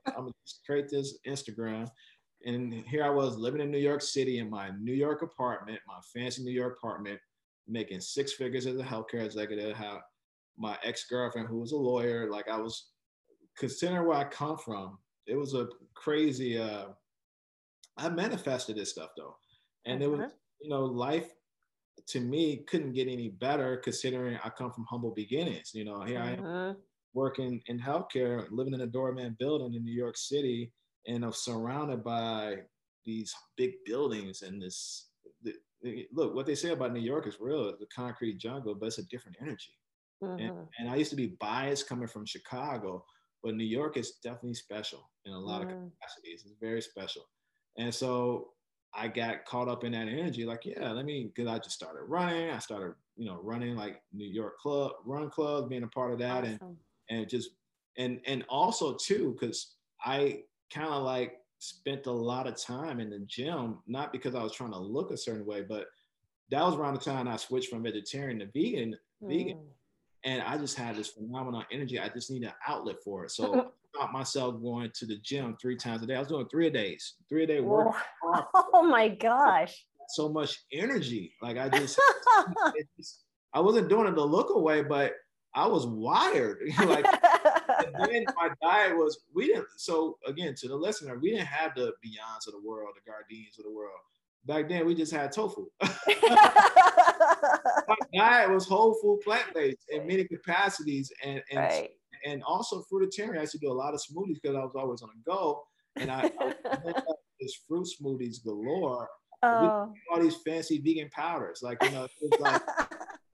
I'm 0.06 0.14
gonna 0.14 0.32
create 0.66 0.88
this 0.90 1.18
Instagram. 1.26 1.88
And 2.44 2.84
here 2.86 3.02
I 3.02 3.08
was 3.08 3.38
living 3.38 3.62
in 3.62 3.70
New 3.70 3.78
York 3.78 4.02
City 4.02 4.38
in 4.38 4.50
my 4.50 4.70
New 4.78 4.92
York 4.92 5.22
apartment, 5.22 5.80
my 5.88 5.98
fancy 6.12 6.44
New 6.44 6.52
York 6.52 6.76
apartment, 6.76 7.18
making 7.66 8.00
six 8.00 8.34
figures 8.34 8.66
as 8.66 8.78
a 8.78 8.82
healthcare 8.84 9.24
executive. 9.24 9.74
How 9.74 10.00
my 10.58 10.76
ex-girlfriend, 10.84 11.48
who 11.48 11.58
was 11.58 11.72
a 11.72 11.76
lawyer, 11.76 12.30
like 12.30 12.48
I 12.48 12.58
was 12.58 12.90
considering 13.56 14.06
where 14.06 14.18
I 14.18 14.24
come 14.24 14.58
from, 14.58 14.98
it 15.26 15.36
was 15.36 15.54
a 15.54 15.68
crazy 15.94 16.58
uh 16.58 16.86
I 17.96 18.08
manifested 18.08 18.76
this 18.76 18.90
stuff 18.90 19.10
though. 19.16 19.36
And 19.86 20.02
uh-huh. 20.02 20.04
it 20.04 20.10
was, 20.10 20.20
uh-huh. 20.20 20.30
you 20.60 20.70
know, 20.70 20.84
life 20.84 21.28
to 22.08 22.20
me 22.20 22.64
couldn't 22.68 22.92
get 22.92 23.08
any 23.08 23.28
better 23.28 23.76
considering 23.78 24.38
I 24.44 24.50
come 24.50 24.72
from 24.72 24.84
humble 24.88 25.12
beginnings. 25.12 25.70
You 25.74 25.84
know, 25.84 26.02
here 26.02 26.20
I 26.20 26.32
am 26.32 26.44
uh-huh. 26.44 26.74
working 27.12 27.62
in 27.66 27.78
healthcare, 27.78 28.46
living 28.50 28.74
in 28.74 28.82
a 28.82 28.86
doorman 28.86 29.36
building 29.38 29.74
in 29.74 29.84
New 29.84 29.94
York 29.94 30.16
City, 30.16 30.72
and 31.06 31.24
I'm 31.24 31.32
surrounded 31.32 32.02
by 32.02 32.56
these 33.04 33.34
big 33.56 33.72
buildings 33.84 34.42
and 34.42 34.60
this. 34.60 35.08
The, 35.42 35.54
the, 35.82 36.06
look, 36.12 36.34
what 36.34 36.46
they 36.46 36.54
say 36.54 36.70
about 36.70 36.92
New 36.92 37.00
York 37.00 37.26
is 37.26 37.36
real. 37.40 37.68
It's 37.68 37.82
a 37.82 37.86
concrete 37.86 38.38
jungle, 38.38 38.74
but 38.74 38.86
it's 38.86 38.98
a 38.98 39.04
different 39.04 39.36
energy. 39.40 39.78
Uh-huh. 40.22 40.36
And, 40.38 40.52
and, 40.78 40.88
I 40.88 40.96
used 40.96 41.10
to 41.10 41.16
be 41.16 41.36
biased 41.40 41.88
coming 41.88 42.08
from 42.08 42.24
Chicago, 42.24 43.04
but 43.44 43.54
New 43.54 43.64
York 43.64 43.98
is 43.98 44.12
definitely 44.22 44.54
special 44.54 45.10
in 45.26 45.32
a 45.32 45.38
lot 45.38 45.62
of 45.62 45.68
mm. 45.68 45.90
capacities. 45.90 46.42
It's 46.44 46.54
very 46.60 46.80
special. 46.80 47.28
And 47.76 47.94
so 47.94 48.48
I 48.94 49.08
got 49.08 49.44
caught 49.44 49.68
up 49.68 49.84
in 49.84 49.92
that 49.92 50.08
energy. 50.08 50.44
Like, 50.44 50.64
yeah, 50.64 50.90
let 50.92 51.04
me, 51.04 51.30
because 51.34 51.50
I 51.50 51.58
just 51.58 51.74
started 51.74 52.04
running. 52.04 52.50
I 52.50 52.58
started, 52.58 52.94
you 53.16 53.26
know, 53.26 53.38
running 53.42 53.76
like 53.76 54.00
New 54.12 54.26
York 54.28 54.58
club, 54.58 54.92
run 55.04 55.28
club, 55.28 55.68
being 55.68 55.82
a 55.82 55.88
part 55.88 56.12
of 56.12 56.18
that, 56.20 56.44
awesome. 56.44 56.58
and 56.62 56.76
and 57.10 57.28
just 57.28 57.50
and 57.98 58.20
and 58.26 58.44
also 58.48 58.96
too, 58.96 59.36
because 59.38 59.76
I 60.04 60.42
kind 60.72 60.88
of 60.88 61.02
like 61.02 61.34
spent 61.58 62.06
a 62.06 62.12
lot 62.12 62.46
of 62.46 62.56
time 62.56 63.00
in 63.00 63.10
the 63.10 63.20
gym, 63.26 63.78
not 63.86 64.12
because 64.12 64.34
I 64.34 64.42
was 64.42 64.52
trying 64.52 64.72
to 64.72 64.78
look 64.78 65.10
a 65.10 65.16
certain 65.16 65.46
way, 65.46 65.62
but 65.62 65.86
that 66.50 66.62
was 66.62 66.76
around 66.76 66.94
the 66.94 67.00
time 67.00 67.28
I 67.28 67.36
switched 67.36 67.70
from 67.70 67.82
vegetarian 67.82 68.38
to 68.38 68.46
vegan. 68.46 68.96
Mm. 69.22 69.28
Vegan, 69.28 69.58
and 70.24 70.42
I 70.42 70.56
just 70.56 70.76
had 70.76 70.96
this 70.96 71.08
phenomenal 71.08 71.62
energy. 71.70 72.00
I 72.00 72.08
just 72.08 72.30
need 72.30 72.42
an 72.42 72.52
outlet 72.66 72.96
for 73.04 73.24
it. 73.24 73.30
So 73.30 73.70
I 74.00 74.10
myself 74.10 74.60
going 74.60 74.90
to 74.94 75.06
the 75.06 75.18
gym 75.18 75.56
three 75.60 75.76
times 75.76 76.02
a 76.02 76.06
day. 76.06 76.16
I 76.16 76.18
was 76.18 76.28
doing 76.28 76.48
three 76.48 76.66
a 76.66 76.70
days, 76.70 77.14
three 77.28 77.44
a 77.44 77.46
day 77.46 77.60
work. 77.60 77.94
Oh, 78.24 78.44
oh 78.74 78.82
my 78.82 79.08
gosh. 79.08 79.84
So 80.08 80.28
much 80.28 80.62
energy. 80.72 81.32
Like 81.40 81.56
I 81.58 81.68
just, 81.68 81.98
just, 82.96 83.24
I 83.52 83.60
wasn't 83.60 83.88
doing 83.88 84.08
it 84.08 84.14
to 84.14 84.24
look 84.24 84.50
away, 84.50 84.82
but 84.82 85.14
I 85.54 85.66
was 85.66 85.86
wired. 85.86 86.58
like 86.84 87.06
then 88.08 88.24
my 88.36 88.50
diet 88.60 88.96
was 88.96 89.20
we 89.34 89.46
didn't. 89.46 89.68
So 89.76 90.18
again, 90.26 90.54
to 90.56 90.68
the 90.68 90.74
listener, 90.74 91.18
we 91.18 91.30
didn't 91.30 91.46
have 91.46 91.74
the 91.74 91.92
Beyonds 92.04 92.46
of 92.46 92.52
the 92.52 92.60
world, 92.62 92.90
the 92.94 93.10
Gardeins 93.10 93.58
of 93.58 93.64
the 93.64 93.70
world. 93.70 93.98
Back 94.46 94.68
then, 94.68 94.86
we 94.86 94.94
just 94.94 95.12
had 95.12 95.32
tofu. 95.32 95.66
my 95.82 95.96
diet 98.14 98.50
was 98.50 98.66
whole 98.66 98.94
food, 99.00 99.20
plant 99.24 99.46
based 99.54 99.78
in 99.90 100.06
many 100.06 100.24
capacities, 100.24 101.10
and 101.22 101.42
and 101.50 101.58
right. 101.60 101.90
and 102.26 102.42
also 102.44 102.84
fruitarian. 102.92 103.38
I 103.38 103.42
used 103.42 103.52
to 103.52 103.58
do 103.58 103.70
a 103.70 103.72
lot 103.72 103.94
of 103.94 104.00
smoothies 104.00 104.40
because 104.42 104.56
I 104.56 104.60
was 104.60 104.74
always 104.76 105.02
on 105.02 105.10
the 105.14 105.30
go, 105.30 105.62
and 105.96 106.10
I, 106.10 106.30
I 106.40 107.02
this 107.40 107.54
fruit 107.66 107.86
smoothies 108.00 108.44
galore. 108.44 109.08
Oh. 109.42 109.92
All 110.10 110.20
these 110.20 110.36
fancy 110.36 110.78
vegan 110.78 111.10
powders, 111.10 111.60
like 111.62 111.82
you 111.82 111.90
know, 111.90 112.06
like 112.40 112.62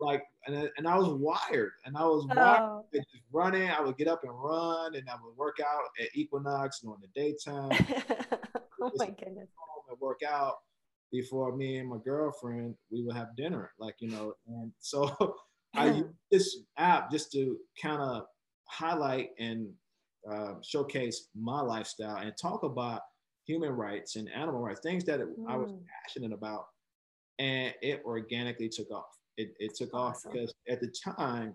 like 0.00 0.22
and, 0.46 0.56
I- 0.56 0.70
and 0.76 0.88
I 0.88 0.96
was 0.96 1.08
wired, 1.08 1.72
and 1.84 1.96
I 1.96 2.04
was 2.04 2.26
wired 2.26 2.60
Oh. 2.62 2.84
just 2.92 3.06
running. 3.32 3.68
I 3.68 3.80
would 3.80 3.96
get 3.96 4.08
up 4.08 4.24
and 4.24 4.32
run, 4.34 4.94
and 4.94 5.08
I 5.08 5.14
would 5.22 5.36
work 5.36 5.58
out 5.60 5.82
at 6.00 6.08
Equinox 6.14 6.80
during 6.80 7.00
the 7.00 7.08
daytime. 7.14 7.70
oh 8.80 8.90
my 8.96 9.06
goodness. 9.06 9.48
and 9.88 10.00
work 10.00 10.20
out 10.28 10.56
before 11.12 11.56
me 11.56 11.78
and 11.78 11.88
my 11.88 11.96
girlfriend 12.04 12.74
we 12.90 13.02
would 13.02 13.16
have 13.16 13.34
dinner 13.36 13.72
like 13.78 13.94
you 14.00 14.08
know 14.10 14.32
and 14.46 14.72
so 14.78 15.14
i 15.74 15.86
use 15.86 16.04
this 16.30 16.58
app 16.78 17.10
just 17.10 17.30
to 17.32 17.56
kind 17.80 18.00
of 18.00 18.24
highlight 18.68 19.30
and 19.38 19.68
uh, 20.30 20.54
showcase 20.62 21.28
my 21.34 21.60
lifestyle 21.60 22.16
and 22.16 22.32
talk 22.40 22.62
about 22.62 23.00
human 23.46 23.70
rights 23.70 24.16
and 24.16 24.28
animal 24.32 24.60
rights 24.60 24.80
things 24.80 25.04
that 25.04 25.20
i 25.48 25.56
was 25.56 25.70
Mm. 25.70 25.80
passionate 26.04 26.32
about 26.32 26.66
and 27.38 27.74
it 27.82 28.02
organically 28.04 28.68
took 28.68 28.90
off 28.90 29.06
it, 29.36 29.54
it 29.58 29.74
took 29.74 29.92
Awesome. 29.94 30.28
off 30.28 30.32
because 30.32 30.52
at 30.68 30.80
the 30.80 30.92
time 31.04 31.54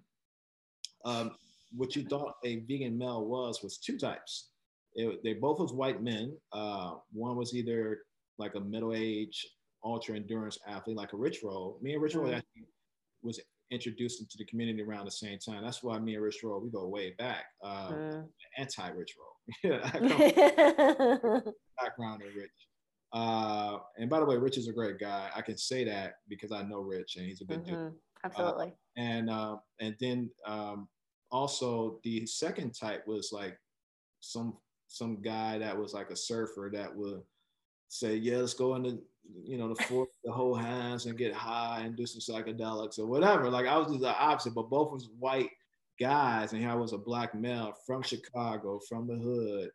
um, 1.05 1.31
what 1.75 1.95
you 1.95 2.03
thought 2.03 2.33
a 2.43 2.57
vegan 2.67 2.97
male 2.97 3.25
was 3.25 3.61
was 3.61 3.77
two 3.77 3.97
types 3.97 4.49
it, 4.95 5.21
they 5.23 5.33
both 5.33 5.59
was 5.59 5.73
white 5.73 6.01
men. 6.01 6.37
Uh, 6.53 6.93
one 7.11 7.35
was 7.35 7.53
either 7.53 7.99
like 8.37 8.55
a 8.55 8.59
middle-aged 8.59 9.45
ultra 9.83 10.15
endurance 10.15 10.57
athlete, 10.67 10.97
like 10.97 11.13
a 11.13 11.17
Rich 11.17 11.39
Roll. 11.43 11.77
Me 11.81 11.93
and 11.93 12.01
Rich 12.01 12.15
Roll 12.15 12.27
Mm. 12.29 12.37
actually 12.37 12.65
was 13.21 13.39
introduced 13.71 14.19
into 14.21 14.37
the 14.37 14.45
community 14.45 14.81
around 14.81 15.05
the 15.05 15.11
same 15.11 15.39
time. 15.39 15.63
That's 15.63 15.81
why 15.83 15.97
me 15.99 16.15
and 16.15 16.23
Rich 16.23 16.43
Roll 16.43 16.59
we 16.59 16.69
go 16.69 16.87
way 16.87 17.11
back. 17.17 17.45
Uh, 17.63 17.89
Mm. 17.91 18.29
Anti-Rich 18.57 19.15
Roll. 19.17 19.35
yeah, 19.63 19.79
I 19.83 19.99
come 19.99 21.41
from 21.43 21.53
background 21.79 22.23
in 22.23 22.33
Rich. 22.35 22.51
Uh, 23.13 23.79
and 23.97 24.09
by 24.09 24.19
the 24.19 24.25
way, 24.25 24.37
Rich 24.37 24.57
is 24.57 24.67
a 24.67 24.73
great 24.73 24.99
guy. 24.99 25.29
I 25.35 25.41
can 25.41 25.57
say 25.57 25.83
that 25.85 26.15
because 26.27 26.51
I 26.51 26.63
know 26.63 26.79
Rich 26.81 27.15
and 27.17 27.25
he's 27.25 27.41
a 27.41 27.45
good 27.45 27.63
dude 27.63 27.75
Mhm. 27.75 27.93
Absolutely. 28.23 28.73
and 28.97 29.29
uh, 29.29 29.57
and 29.79 29.95
then 29.99 30.31
um, 30.47 30.87
also 31.31 31.99
the 32.03 32.25
second 32.25 32.71
type 32.73 33.05
was 33.07 33.29
like 33.31 33.59
some 34.19 34.57
some 34.87 35.21
guy 35.21 35.59
that 35.59 35.77
was 35.77 35.93
like 35.93 36.09
a 36.09 36.15
surfer 36.15 36.71
that 36.73 36.93
would 36.95 37.21
say, 37.89 38.15
yeah, 38.15 38.37
let's 38.37 38.53
go 38.53 38.75
into 38.75 38.99
you 39.43 39.57
know 39.57 39.73
the 39.73 39.83
fourth, 39.83 40.09
the 40.23 40.31
whole 40.31 40.55
hands 40.55 41.05
and 41.05 41.17
get 41.17 41.33
high 41.33 41.81
and 41.83 41.95
do 41.95 42.05
some 42.05 42.21
psychedelics 42.21 42.99
or 42.99 43.05
whatever. 43.05 43.49
Like 43.49 43.67
I 43.67 43.77
was 43.77 43.87
just 43.87 44.01
the 44.01 44.15
opposite, 44.15 44.53
but 44.53 44.69
both 44.69 44.91
was 44.91 45.09
white 45.19 45.49
guys, 45.99 46.53
and 46.53 46.61
here 46.61 46.71
I 46.71 46.75
was 46.75 46.93
a 46.93 46.97
black 46.97 47.33
male 47.33 47.73
from 47.85 48.01
Chicago, 48.01 48.79
from 48.87 49.07
the 49.07 49.15
hood, 49.15 49.69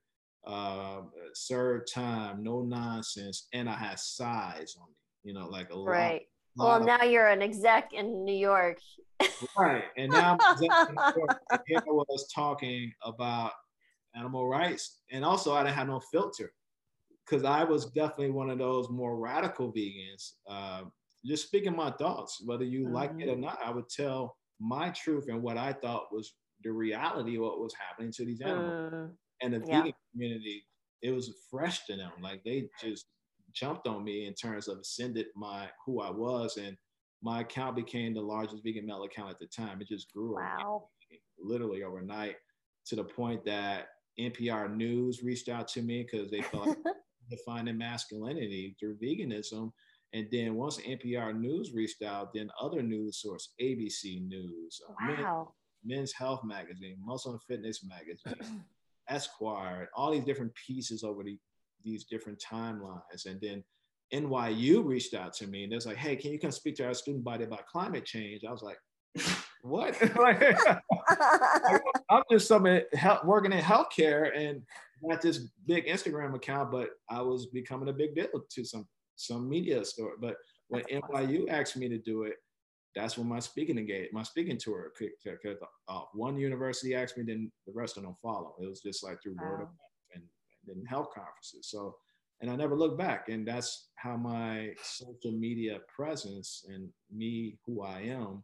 um, 0.47 1.11
served 1.35 1.93
time, 1.93 2.43
no 2.43 2.63
nonsense, 2.63 3.49
and 3.53 3.69
I 3.69 3.75
had 3.75 3.99
size 3.99 4.77
on 4.81 4.89
me. 4.89 4.95
You 5.23 5.35
know, 5.35 5.49
like 5.49 5.71
a 5.71 5.77
lot, 5.77 5.91
right. 5.91 6.23
lot 6.57 6.67
Well, 6.67 6.81
of 6.81 6.87
now 6.87 7.07
you're 7.07 7.29
an 7.29 7.43
exec 7.43 7.93
in 7.93 8.25
New 8.25 8.37
York. 8.37 8.79
Right. 9.59 9.85
And 9.99 10.11
now 10.13 10.33
I'm 10.33 10.39
presenting 10.39 10.95
the 10.95 11.13
court, 11.13 11.37
and 11.51 11.61
here 11.67 11.79
I 11.79 11.91
was 11.91 12.27
talking 12.35 12.93
about 13.03 13.53
animal 14.15 14.49
rights. 14.49 15.01
And 15.11 15.25
also 15.25 15.53
I 15.55 15.63
didn't 15.63 15.77
have 15.77 15.89
no 15.89 16.01
filter. 16.01 16.53
Because 17.31 17.45
I 17.45 17.63
was 17.65 17.87
definitely 17.87 18.31
one 18.31 18.51
of 18.51 18.59
those 18.59 18.91
more 18.91 19.17
radical 19.17 19.73
vegans. 19.73 20.33
Uh, 20.49 20.83
just 21.25 21.47
speaking 21.47 21.77
my 21.77 21.91
thoughts, 21.93 22.43
whether 22.45 22.65
you 22.65 22.89
like 22.91 23.13
it 23.19 23.29
or 23.29 23.37
not, 23.37 23.59
I 23.65 23.71
would 23.71 23.89
tell 23.89 24.37
my 24.59 24.91
truth 24.91 25.27
and 25.29 25.43
what 25.43 25.57
I 25.57 25.73
thought 25.73 26.13
was 26.13 26.35
the 26.63 26.73
reality 26.73 27.37
of 27.37 27.43
what 27.43 27.61
was 27.61 27.75
happening 27.75 28.13
to 28.13 28.25
these 28.25 28.41
animals. 28.41 28.75
Mm, 28.93 29.17
And 29.43 29.55
the 29.55 29.59
Yeah. 29.67 29.83
vegan 29.83 29.95
community, 30.13 30.67
it 31.03 31.13
was 31.13 31.33
fresh 31.51 31.87
to 31.87 31.97
them. 31.97 32.13
Like 32.21 32.43
they 32.45 32.69
just 32.81 33.07
jumped 33.53 33.87
on 33.87 34.05
me 34.05 34.27
in 34.27 34.35
terms 34.35 34.69
of 34.69 34.79
ascended 34.79 35.27
my 35.35 35.71
who 35.85 36.01
I 36.01 36.11
was 36.11 36.57
and 36.57 36.77
my 37.23 37.41
account 37.41 37.77
became 37.77 38.15
the 38.15 38.21
largest 38.23 38.63
vegan 38.65 38.87
male 38.87 39.03
account 39.05 39.31
at 39.31 39.39
the 39.39 39.47
time. 39.47 39.81
It 39.81 39.89
just 39.89 40.13
grew 40.13 40.37
wow. 40.37 40.89
literally 41.39 41.83
overnight 41.85 42.37
to 42.87 42.97
the 42.97 43.05
point 43.05 43.45
that 43.45 43.89
NPR 44.19 44.75
News 44.75 45.23
reached 45.23 45.49
out 45.49 45.69
to 45.69 45.83
me 45.83 46.03
because 46.03 46.31
they 46.31 46.43
felt 46.43 46.69
like 46.69 46.79
defining 47.31 47.79
masculinity 47.79 48.77
through 48.79 48.97
veganism. 48.97 49.73
And 50.13 50.27
then 50.33 50.55
once 50.55 50.79
NPR 50.79 51.39
News 51.39 51.73
reached 51.73 52.03
out, 52.03 52.35
then 52.35 52.51
other 52.61 52.83
news 52.83 53.19
source, 53.19 53.55
ABC 53.61 54.27
News, 54.27 54.81
uh, 54.89 55.07
Men- 55.07 55.47
Men's 55.85 56.13
Health 56.13 56.43
Magazine, 56.45 56.97
Muscle 57.03 57.41
& 57.45 57.49
Fitness 57.49 57.85
Magazine, 57.85 58.63
Esquire, 59.09 59.89
all 59.97 60.11
these 60.11 60.25
different 60.25 60.53
pieces 60.55 61.05
over 61.05 61.23
the, 61.23 61.39
these 61.85 62.05
different 62.05 62.39
timelines. 62.39 63.27
And 63.27 63.41
then 63.41 63.65
NYU 64.13 64.85
reached 64.85 65.15
out 65.15 65.33
to 65.35 65.47
me 65.47 65.63
and 65.65 65.73
they're 65.73 65.81
like, 65.87 65.97
hey, 65.97 66.17
can 66.17 66.33
you 66.33 66.39
come 66.39 66.51
speak 66.51 66.77
to 66.77 66.87
our 66.87 66.95
student 66.95 67.25
body 67.25 67.45
about 67.45 67.67
climate 67.67 68.05
change? 68.05 68.43
I 68.47 68.53
was 68.53 68.63
like, 68.63 68.79
what? 69.63 69.97
I'm 72.11 72.23
just 72.31 72.51
hel- 72.95 73.21
working 73.25 73.53
in 73.53 73.61
healthcare 73.61 74.37
and 74.37 74.63
not 75.03 75.21
this 75.23 75.49
big 75.67 75.87
Instagram 75.87 76.35
account, 76.35 76.71
but 76.71 76.91
I 77.09 77.23
was 77.23 77.47
becoming 77.47 77.89
a 77.89 77.93
big 77.93 78.15
deal 78.15 78.29
to 78.49 78.65
some 78.65 78.87
some 79.17 79.49
media 79.49 79.85
store. 79.85 80.15
But 80.21 80.37
when. 80.69 80.83
NYU 80.85 81.49
asked 81.51 81.77
me 81.77 81.89
to 81.89 81.99
do 81.99 82.23
it, 82.23 82.35
that's 82.95 83.17
when 83.17 83.29
my 83.29 83.39
speaking 83.39 83.79
engaged, 83.79 84.13
my 84.13 84.23
speaking 84.23 84.59
tour 84.59 84.93
kicked 84.99 85.23
kicked 85.23 85.63
off. 85.63 85.69
Uh, 85.89 86.05
one 86.13 86.37
university 86.39 86.95
asked 86.95 87.17
me, 87.17 87.25
then 87.25 87.51
the 87.67 87.73
rest 87.73 87.97
of 87.97 88.03
them 88.03 88.17
follow. 88.23 88.55
It 88.61 88.67
was 88.67 88.81
just 88.81 89.05
like 89.05 89.23
through 89.23 89.37
word 89.41 89.61
of 89.63 89.69
mouth 89.69 90.15
and, 90.15 90.23
and 90.25 90.77
then 90.77 90.85
health 90.87 91.09
conferences. 91.15 91.69
So, 91.69 91.97
and 92.41 92.51
I 92.51 92.57
never 92.57 92.75
looked 92.75 92.99
back. 92.99 93.29
And 93.29 93.47
that's 93.47 93.91
how 93.97 94.17
my 94.17 94.73
social 94.83 95.33
media 95.33 95.81
presence 95.95 96.65
and 96.69 96.89
me, 97.15 97.59
who 97.65 97.83
I 97.83 98.01
am, 98.01 98.43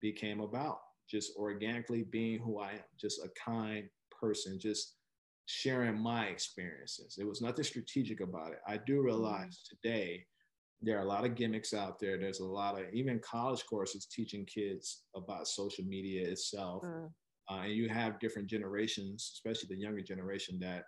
became 0.00 0.40
about. 0.40 0.80
Just 1.10 1.36
organically 1.36 2.04
being 2.04 2.38
who 2.40 2.60
I 2.60 2.72
am, 2.72 2.84
just 2.98 3.20
a 3.24 3.30
kind 3.30 3.88
person, 4.10 4.58
just 4.60 4.96
sharing 5.46 5.98
my 5.98 6.26
experiences. 6.26 7.14
There 7.16 7.26
was 7.26 7.42
nothing 7.42 7.64
strategic 7.64 8.20
about 8.20 8.52
it. 8.52 8.60
I 8.66 8.76
do 8.78 9.02
realize 9.02 9.62
today 9.68 10.26
there 10.80 10.98
are 10.98 11.02
a 11.02 11.08
lot 11.08 11.24
of 11.26 11.34
gimmicks 11.34 11.74
out 11.74 11.98
there. 11.98 12.18
There's 12.18 12.40
a 12.40 12.46
lot 12.46 12.80
of 12.80 12.92
even 12.94 13.20
college 13.20 13.64
courses 13.66 14.06
teaching 14.06 14.46
kids 14.46 15.04
about 15.14 15.48
social 15.48 15.84
media 15.84 16.28
itself. 16.28 16.82
Mm, 16.84 17.12
Uh, 17.50 17.62
and 17.64 17.72
you 17.72 17.88
have 17.88 18.20
different 18.20 18.48
generations, 18.48 19.32
especially 19.34 19.68
the 19.74 19.80
younger 19.82 20.02
generation, 20.02 20.58
that 20.60 20.84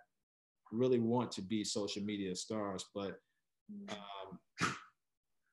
really 0.71 0.99
want 0.99 1.31
to 1.33 1.41
be 1.41 1.63
social 1.63 2.03
media 2.03 2.35
stars, 2.35 2.85
but 2.95 3.19
um, 3.89 4.39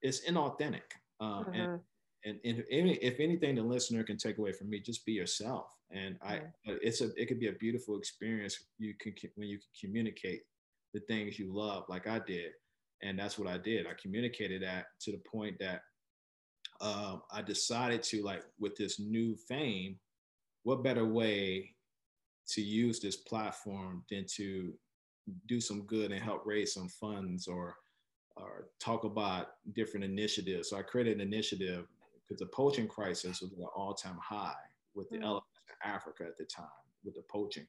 it's 0.03 0.27
inauthentic. 0.29 0.83
Um, 1.21 1.47
and 1.53 1.68
mhm. 1.68 1.85
And, 2.25 2.39
and 2.45 2.59
if, 2.59 2.66
any, 2.71 2.95
if 2.97 3.18
anything 3.18 3.55
the 3.55 3.62
listener 3.62 4.03
can 4.05 4.16
take 4.16 4.39
away 4.39 4.53
from 4.53 4.68
me 4.68 4.81
just 4.81 5.05
be 5.07 5.12
yourself 5.12 5.75
and 5.91 6.16
i 6.23 6.35
Yeah. 6.66 6.75
it's 6.83 7.01
a 7.01 7.11
it 7.16 7.27
could 7.27 7.41
be 7.41 7.49
a 7.49 7.53
beautiful 7.53 7.97
experience 7.99 8.59
you 8.79 8.95
can 9.01 9.14
when 9.37 9.49
you 9.49 9.59
can 9.59 9.89
communicate 9.89 10.43
the 10.95 11.01
things 11.01 11.39
you 11.39 11.55
love 11.55 11.85
like 11.89 12.07
i 12.07 12.18
did 12.18 12.53
and 13.03 13.18
that's 13.18 13.39
what 13.39 13.49
i 13.49 13.57
did 13.59 13.87
i 13.87 13.93
communicated 14.01 14.62
that 14.62 14.87
to 15.01 15.12
the 15.12 15.23
point 15.31 15.57
that 15.61 15.83
um, 16.81 17.23
i 17.33 17.43
decided 17.43 18.03
to 18.03 18.23
like 18.23 18.43
with 18.59 18.77
this 18.77 18.99
new 19.01 19.37
fame 19.49 19.99
what 20.62 20.85
better 20.85 21.05
way 21.07 21.75
to 22.49 22.61
use 22.61 23.01
this 23.01 23.16
platform 23.16 24.05
than 24.11 24.27
to 24.37 24.75
do 25.47 25.61
some 25.61 25.83
good 25.83 26.11
and 26.11 26.23
help 26.23 26.43
raise 26.45 26.75
some 26.75 26.89
funds 26.89 27.47
or 27.47 27.77
or 28.37 28.68
talk 28.81 29.05
about 29.05 29.49
different 29.75 30.05
initiatives. 30.05 30.71
So 30.71 30.79
I 30.79 30.83
created 30.83 31.14
an 31.14 31.21
initiative 31.21 31.87
because 32.31 32.39
the 32.39 32.47
poaching 32.47 32.87
crisis 32.87 33.41
was 33.41 33.53
at 33.53 33.59
an 33.59 33.66
all-time 33.74 34.18
high 34.22 34.55
with 34.95 35.09
the 35.11 35.18
Mm. 35.18 35.24
elephants 35.24 35.61
in 35.68 35.91
Africa 35.91 36.24
at 36.24 36.37
the 36.37 36.45
time 36.45 36.68
with 37.03 37.14
the 37.14 37.22
poaching. 37.22 37.66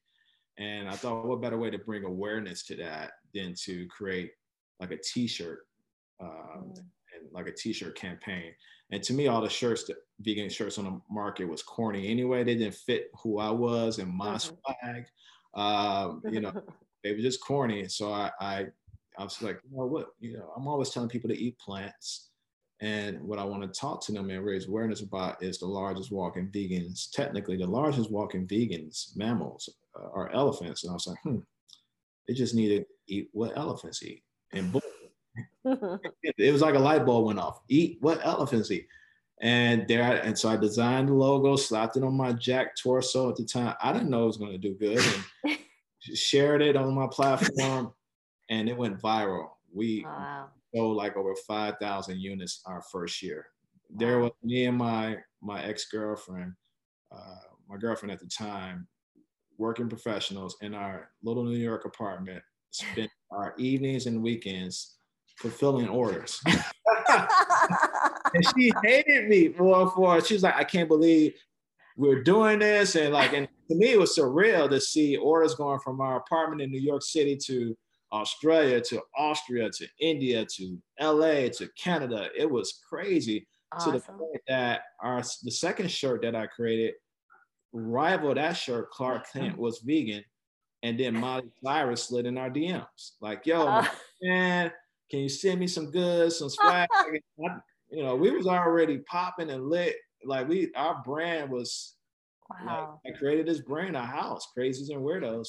And 0.58 0.88
I 0.88 0.96
thought, 0.96 1.26
what 1.26 1.42
better 1.42 1.58
way 1.58 1.72
to 1.72 1.80
bring 1.80 2.04
awareness 2.04 2.64
to 2.68 2.76
that 2.76 3.14
than 3.34 3.56
to 3.64 3.88
create 3.88 4.34
like 4.80 4.92
a 4.92 4.98
T-shirt, 4.98 5.68
um, 6.20 6.30
Mm. 6.30 6.78
and 7.14 7.32
like 7.32 7.48
a 7.48 7.52
T-shirt 7.52 7.96
campaign. 7.96 8.56
And 8.92 9.02
to 9.04 9.14
me, 9.14 9.28
all 9.28 9.42
the 9.42 9.50
shirts, 9.50 9.86
that 9.86 9.98
vegan 10.20 10.50
shirts 10.50 10.78
on 10.78 10.86
the 10.86 11.02
market 11.10 11.46
was 11.46 11.64
corny 11.64 12.08
anyway. 12.08 12.44
They 12.44 12.56
didn't 12.56 12.76
fit 12.76 13.10
who 13.24 13.40
I 13.40 13.50
was 13.50 13.98
and 13.98 14.14
my 14.14 14.36
Mhm. 14.36 14.42
swag. 14.42 15.08
Um, 15.56 16.22
you 16.30 16.40
know, 16.40 16.52
they 17.04 17.14
were 17.14 17.22
just 17.22 17.42
corny. 17.44 17.88
So 17.88 18.12
I, 18.14 18.32
I, 18.40 18.68
I 19.18 19.24
was 19.24 19.42
like, 19.42 19.60
you 19.64 19.76
know 19.76 19.88
what, 19.88 20.16
you 20.20 20.38
know, 20.38 20.54
I'm 20.56 20.68
always 20.68 20.92
telling 20.92 21.10
people 21.10 21.30
to 21.30 21.38
eat 21.38 21.58
plants 21.58 22.31
And 22.82 23.22
what 23.22 23.38
I 23.38 23.44
want 23.44 23.62
to 23.62 23.80
talk 23.80 24.04
to 24.06 24.12
them 24.12 24.32
and 24.32 24.44
raise 24.44 24.68
awareness 24.68 25.02
about 25.02 25.42
is 25.44 25.60
the 25.60 25.68
largest 25.68 26.12
walking 26.12 26.48
vegans. 26.48 27.12
Technically, 27.12 27.56
the 27.56 27.68
largest 27.68 28.10
walking 28.10 28.48
vegans, 28.48 29.16
mammals, 29.16 29.70
uh, 29.96 30.10
are 30.12 30.32
elephants. 30.34 30.84
And 30.84 30.90
I 30.90 30.94
was 30.96 31.06
like, 31.06 31.20
hmm, 31.22 31.38
they 32.28 32.34
just 32.34 32.56
need 32.56 32.70
to 32.70 32.86
eat 33.08 33.30
what 33.34 33.56
elephants 33.56 34.02
eat. 34.02 34.24
And 34.52 34.72
boom, 34.72 34.82
it 36.24 36.52
was 36.52 36.62
like 36.62 36.74
a 36.74 36.80
light 36.80 37.06
bulb 37.06 37.28
went 37.28 37.40
off. 37.40 37.62
Eat 37.70 37.98
what 38.02 38.26
elephants 38.26 38.72
eat. 38.72 38.88
And 39.42 39.88
there, 39.88 40.04
and 40.04 40.38
so 40.38 40.50
I 40.50 40.58
designed 40.58 41.10
the 41.10 41.14
logo, 41.14 41.56
slapped 41.56 41.98
it 41.98 42.04
on 42.04 42.16
my 42.16 42.32
Jack 42.32 42.76
torso 42.76 43.30
at 43.30 43.36
the 43.36 43.46
time. 43.46 43.76
I 43.82 43.94
didn't 43.94 44.10
know 44.10 44.24
it 44.24 44.28
was 44.28 44.38
going 44.38 44.52
to 44.52 44.58
do 44.58 44.74
good, 44.76 45.04
and 45.44 45.58
shared 46.16 46.62
it 46.62 46.76
on 46.76 46.94
my 46.94 47.08
platform, 47.08 47.94
and 48.50 48.70
it 48.70 48.78
went 48.78 49.02
viral. 49.02 49.50
We 49.74 50.04
wow. 50.04 50.50
Sold 50.74 50.98
like 50.98 51.18
over 51.18 51.36
five 51.48 51.76
thousand 51.82 52.20
units 52.20 52.62
our 52.66 52.82
first 52.92 53.22
year. 53.22 53.48
There 53.90 54.20
was 54.20 54.32
me 54.44 54.66
and 54.66 54.78
my 54.78 55.18
my 55.42 55.64
ex 55.64 55.86
girlfriend, 55.92 56.54
uh, 57.12 57.36
my 57.68 57.78
girlfriend 57.78 58.12
at 58.12 58.20
the 58.20 58.28
time, 58.28 58.88
working 59.58 59.90
professionals 59.90 60.58
in 60.62 60.74
our 60.74 61.10
little 61.24 61.44
New 61.44 61.58
York 61.58 61.86
apartment, 61.86 62.44
spent 62.72 63.10
our 63.32 63.54
evenings 63.58 64.06
and 64.06 64.22
weekends 64.22 64.96
fulfilling 65.38 65.90
orders. 65.90 66.42
and 68.34 68.46
she 68.56 68.72
hated 68.84 69.28
me 69.28 69.50
for 69.50 69.90
for 69.92 70.22
she 70.24 70.36
was 70.36 70.44
like, 70.44 70.56
I 70.56 70.64
can't 70.64 70.88
believe 70.88 71.34
we're 71.98 72.24
doing 72.24 72.60
this. 72.60 72.96
And 72.96 73.14
like, 73.14 73.34
and 73.34 73.48
to 73.70 73.76
me, 73.76 73.94
it 73.94 74.00
was 74.00 74.18
surreal 74.18 74.70
to 74.70 74.80
see 74.80 75.18
orders 75.18 75.56
going 75.56 75.80
from 75.80 76.02
our 76.02 76.18
apartment 76.18 76.62
in 76.62 76.72
New 76.72 76.80
York 76.80 77.04
City 77.04 77.38
to 77.46 77.78
Australia 78.12 78.82
to 78.82 79.02
Austria 79.18 79.70
to 79.70 79.88
India 80.00 80.46
to 80.58 80.78
LA 81.00 81.50
to 81.50 81.70
Canada. 81.78 82.30
It 82.38 82.50
was 82.50 82.82
crazy 82.88 83.48
awesome. 83.72 83.94
to 83.94 84.00
the 84.00 84.06
point 84.06 84.42
that 84.48 84.82
our 85.02 85.22
the 85.44 85.52
second 85.52 85.90
shirt 85.90 86.22
that 86.24 86.36
I 86.36 86.48
created 86.48 86.96
rivaled 87.74 88.38
that 88.38 88.54
shirt. 88.54 88.92
Clark 88.92 89.32
Kent 89.32 89.58
was 89.58 89.80
vegan, 89.80 90.24
and 90.84 91.00
then 91.00 91.18
Miley 91.18 91.52
Cyrus 91.64 92.04
slid 92.04 92.26
in 92.26 92.38
our 92.38 92.50
DMs 92.50 93.12
like, 93.22 93.46
"Yo, 93.46 93.66
uh. 93.66 93.86
man, 94.22 94.72
can 95.10 95.20
you 95.20 95.30
send 95.30 95.60
me 95.60 95.68
some 95.68 95.92
goods, 95.92 96.38
some 96.40 96.50
swag? 96.50 96.90
you 97.90 98.04
know, 98.04 98.16
we 98.16 98.32
was 98.32 98.48
already 98.48 99.00
popping 99.00 99.50
and 99.50 99.70
lit. 99.70 99.96
Like 100.26 100.48
we, 100.48 100.72
our 100.76 101.02
brand 101.04 101.50
was. 101.50 101.96
Wow. 102.50 103.00
Like, 103.06 103.16
I 103.16 103.18
created 103.18 103.46
this 103.46 103.62
brand, 103.62 103.96
a 103.96 104.02
house, 104.02 104.48
crazies 104.58 104.90
and 104.90 105.02
weirdos. 105.02 105.48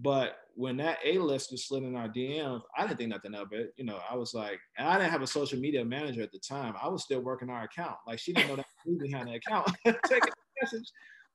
But 0.00 0.38
when 0.54 0.76
that 0.78 0.98
A-lister 1.04 1.56
slid 1.56 1.82
in 1.82 1.96
our 1.96 2.08
DMs, 2.08 2.62
I 2.76 2.86
didn't 2.86 2.98
think 2.98 3.10
nothing 3.10 3.34
of 3.34 3.52
it. 3.52 3.74
You 3.76 3.84
know, 3.84 4.00
I 4.08 4.16
was 4.16 4.32
like, 4.34 4.58
and 4.78 4.88
I 4.88 4.98
didn't 4.98 5.10
have 5.10 5.22
a 5.22 5.26
social 5.26 5.58
media 5.58 5.84
manager 5.84 6.22
at 6.22 6.32
the 6.32 6.38
time. 6.38 6.74
I 6.82 6.88
was 6.88 7.02
still 7.02 7.20
working 7.20 7.50
our 7.50 7.64
account. 7.64 7.96
Like 8.06 8.18
she 8.18 8.32
didn't 8.32 8.48
know 8.48 8.56
that 8.56 8.66
we 8.86 8.96
behind 8.98 9.28
the 9.28 9.34
account. 9.34 9.70
Taking 10.06 10.32
message. 10.62 10.90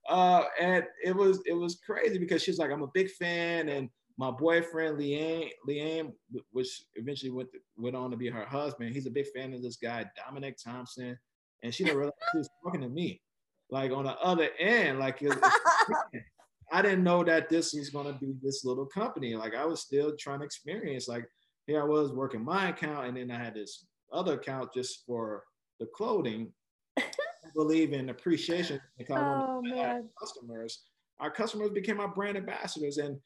Uh, 0.10 0.44
and 0.60 0.86
it 1.04 1.16
was 1.16 1.42
it 1.46 1.54
was 1.54 1.80
crazy 1.86 2.18
because 2.18 2.42
she's 2.42 2.58
like, 2.58 2.72
I'm 2.72 2.82
a 2.82 2.92
big 2.94 3.10
fan, 3.12 3.70
and 3.70 3.90
my 4.18 4.32
boyfriend 4.32 4.98
Liam, 4.98 5.50
Liam, 5.68 6.14
which 6.52 6.84
eventually 6.96 7.32
went 7.32 7.52
to, 7.52 7.60
went 7.78 7.96
on 7.96 8.10
to 8.12 8.18
be 8.18 8.30
her 8.30 8.46
husband. 8.46 8.96
He's 8.96 9.06
a 9.06 9.12
big 9.12 9.28
fan 9.36 9.54
of 9.54 9.62
this 9.62 9.76
guy 9.76 10.06
Dominic 10.16 10.58
Thompson, 10.64 11.18
and 11.64 11.74
she 11.74 11.84
didn't 11.84 11.98
realize 11.98 12.14
she 12.32 12.38
was 12.40 12.50
talking 12.64 12.82
to 12.82 12.90
me. 12.90 13.22
Like 13.70 13.92
on 13.92 14.06
the 14.06 14.18
other 14.20 14.50
end, 14.60 15.00
like 15.00 15.22
it, 15.22 15.38
I 16.72 16.82
didn't 16.82 17.04
know 17.04 17.24
that 17.24 17.50
this 17.50 17.74
was 17.74 17.90
gonna 17.90 18.14
be 18.14 18.34
this 18.42 18.66
little 18.66 18.86
company. 18.86 19.36
Like 19.36 19.56
I 19.56 19.66
was 19.66 19.82
still 19.82 20.16
trying 20.18 20.40
to 20.40 20.46
experience. 20.46 21.08
Like 21.08 21.26
here 21.66 21.82
I 21.82 21.86
was 21.86 22.12
working 22.12 22.44
my 22.44 22.70
account, 22.70 23.08
and 23.08 23.18
then 23.18 23.32
I 23.32 23.44
had 23.44 23.56
this 23.56 23.86
other 24.12 24.34
account 24.34 24.74
just 24.74 25.06
for 25.06 25.44
the 25.80 25.86
clothing. 25.86 26.52
I 26.98 27.04
believe 27.56 27.94
in 27.94 28.10
appreciation. 28.10 28.82
Oh, 29.10 29.62
man. 29.62 30.10
Customers, 30.20 30.84
our 31.20 31.32
customers 31.32 31.72
became 31.72 32.00
our 32.00 32.08
brand 32.08 32.38
ambassadors, 32.38 32.98
and 32.98 33.18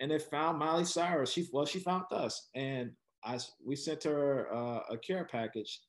and 0.00 0.12
it 0.12 0.22
found 0.22 0.58
Miley 0.58 0.84
Cyrus. 0.84 1.32
She 1.32 1.48
well, 1.52 1.66
she 1.66 1.80
found 1.80 2.04
us, 2.12 2.48
and 2.54 2.92
I 3.24 3.38
we 3.64 3.76
sent 3.76 4.04
her 4.04 4.52
uh, 4.54 4.80
a 4.90 4.98
care 4.98 5.24
package, 5.24 5.80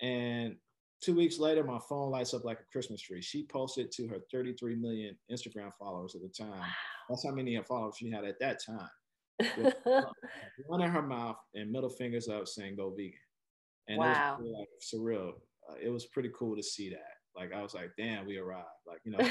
and 0.00 0.56
two 1.00 1.14
weeks 1.14 1.38
later, 1.38 1.64
my 1.64 1.78
phone 1.88 2.10
lights 2.10 2.34
up 2.34 2.44
like 2.44 2.60
a 2.60 2.72
Christmas 2.72 3.00
tree. 3.00 3.22
She 3.22 3.46
posted 3.46 3.90
to 3.92 4.06
her 4.08 4.18
33 4.32 4.76
million 4.76 5.16
Instagram 5.30 5.72
followers 5.78 6.14
at 6.14 6.22
the 6.22 6.28
time. 6.28 6.62
That's 7.08 7.24
how 7.24 7.32
many 7.32 7.60
followers 7.66 7.96
she 7.98 8.10
had 8.10 8.24
at 8.24 8.38
that 8.40 8.60
time. 8.64 8.90
one 10.66 10.82
in 10.82 10.90
her 10.90 11.02
mouth 11.02 11.36
and 11.54 11.70
middle 11.70 11.90
fingers 11.90 12.28
up, 12.28 12.48
saying 12.48 12.76
"Go 12.76 12.90
vegan," 12.90 13.12
and 13.88 13.98
wow. 13.98 14.38
it 14.38 14.42
was 14.42 14.54
like 14.58 14.68
surreal. 14.82 15.32
Uh, 15.68 15.74
it 15.82 15.90
was 15.90 16.06
pretty 16.06 16.30
cool 16.36 16.56
to 16.56 16.62
see 16.62 16.88
that. 16.90 17.16
Like 17.36 17.52
I 17.52 17.62
was 17.62 17.74
like, 17.74 17.90
"Damn, 17.98 18.26
we 18.26 18.38
arrived!" 18.38 18.66
Like 18.86 19.00
you 19.04 19.12
know. 19.12 19.28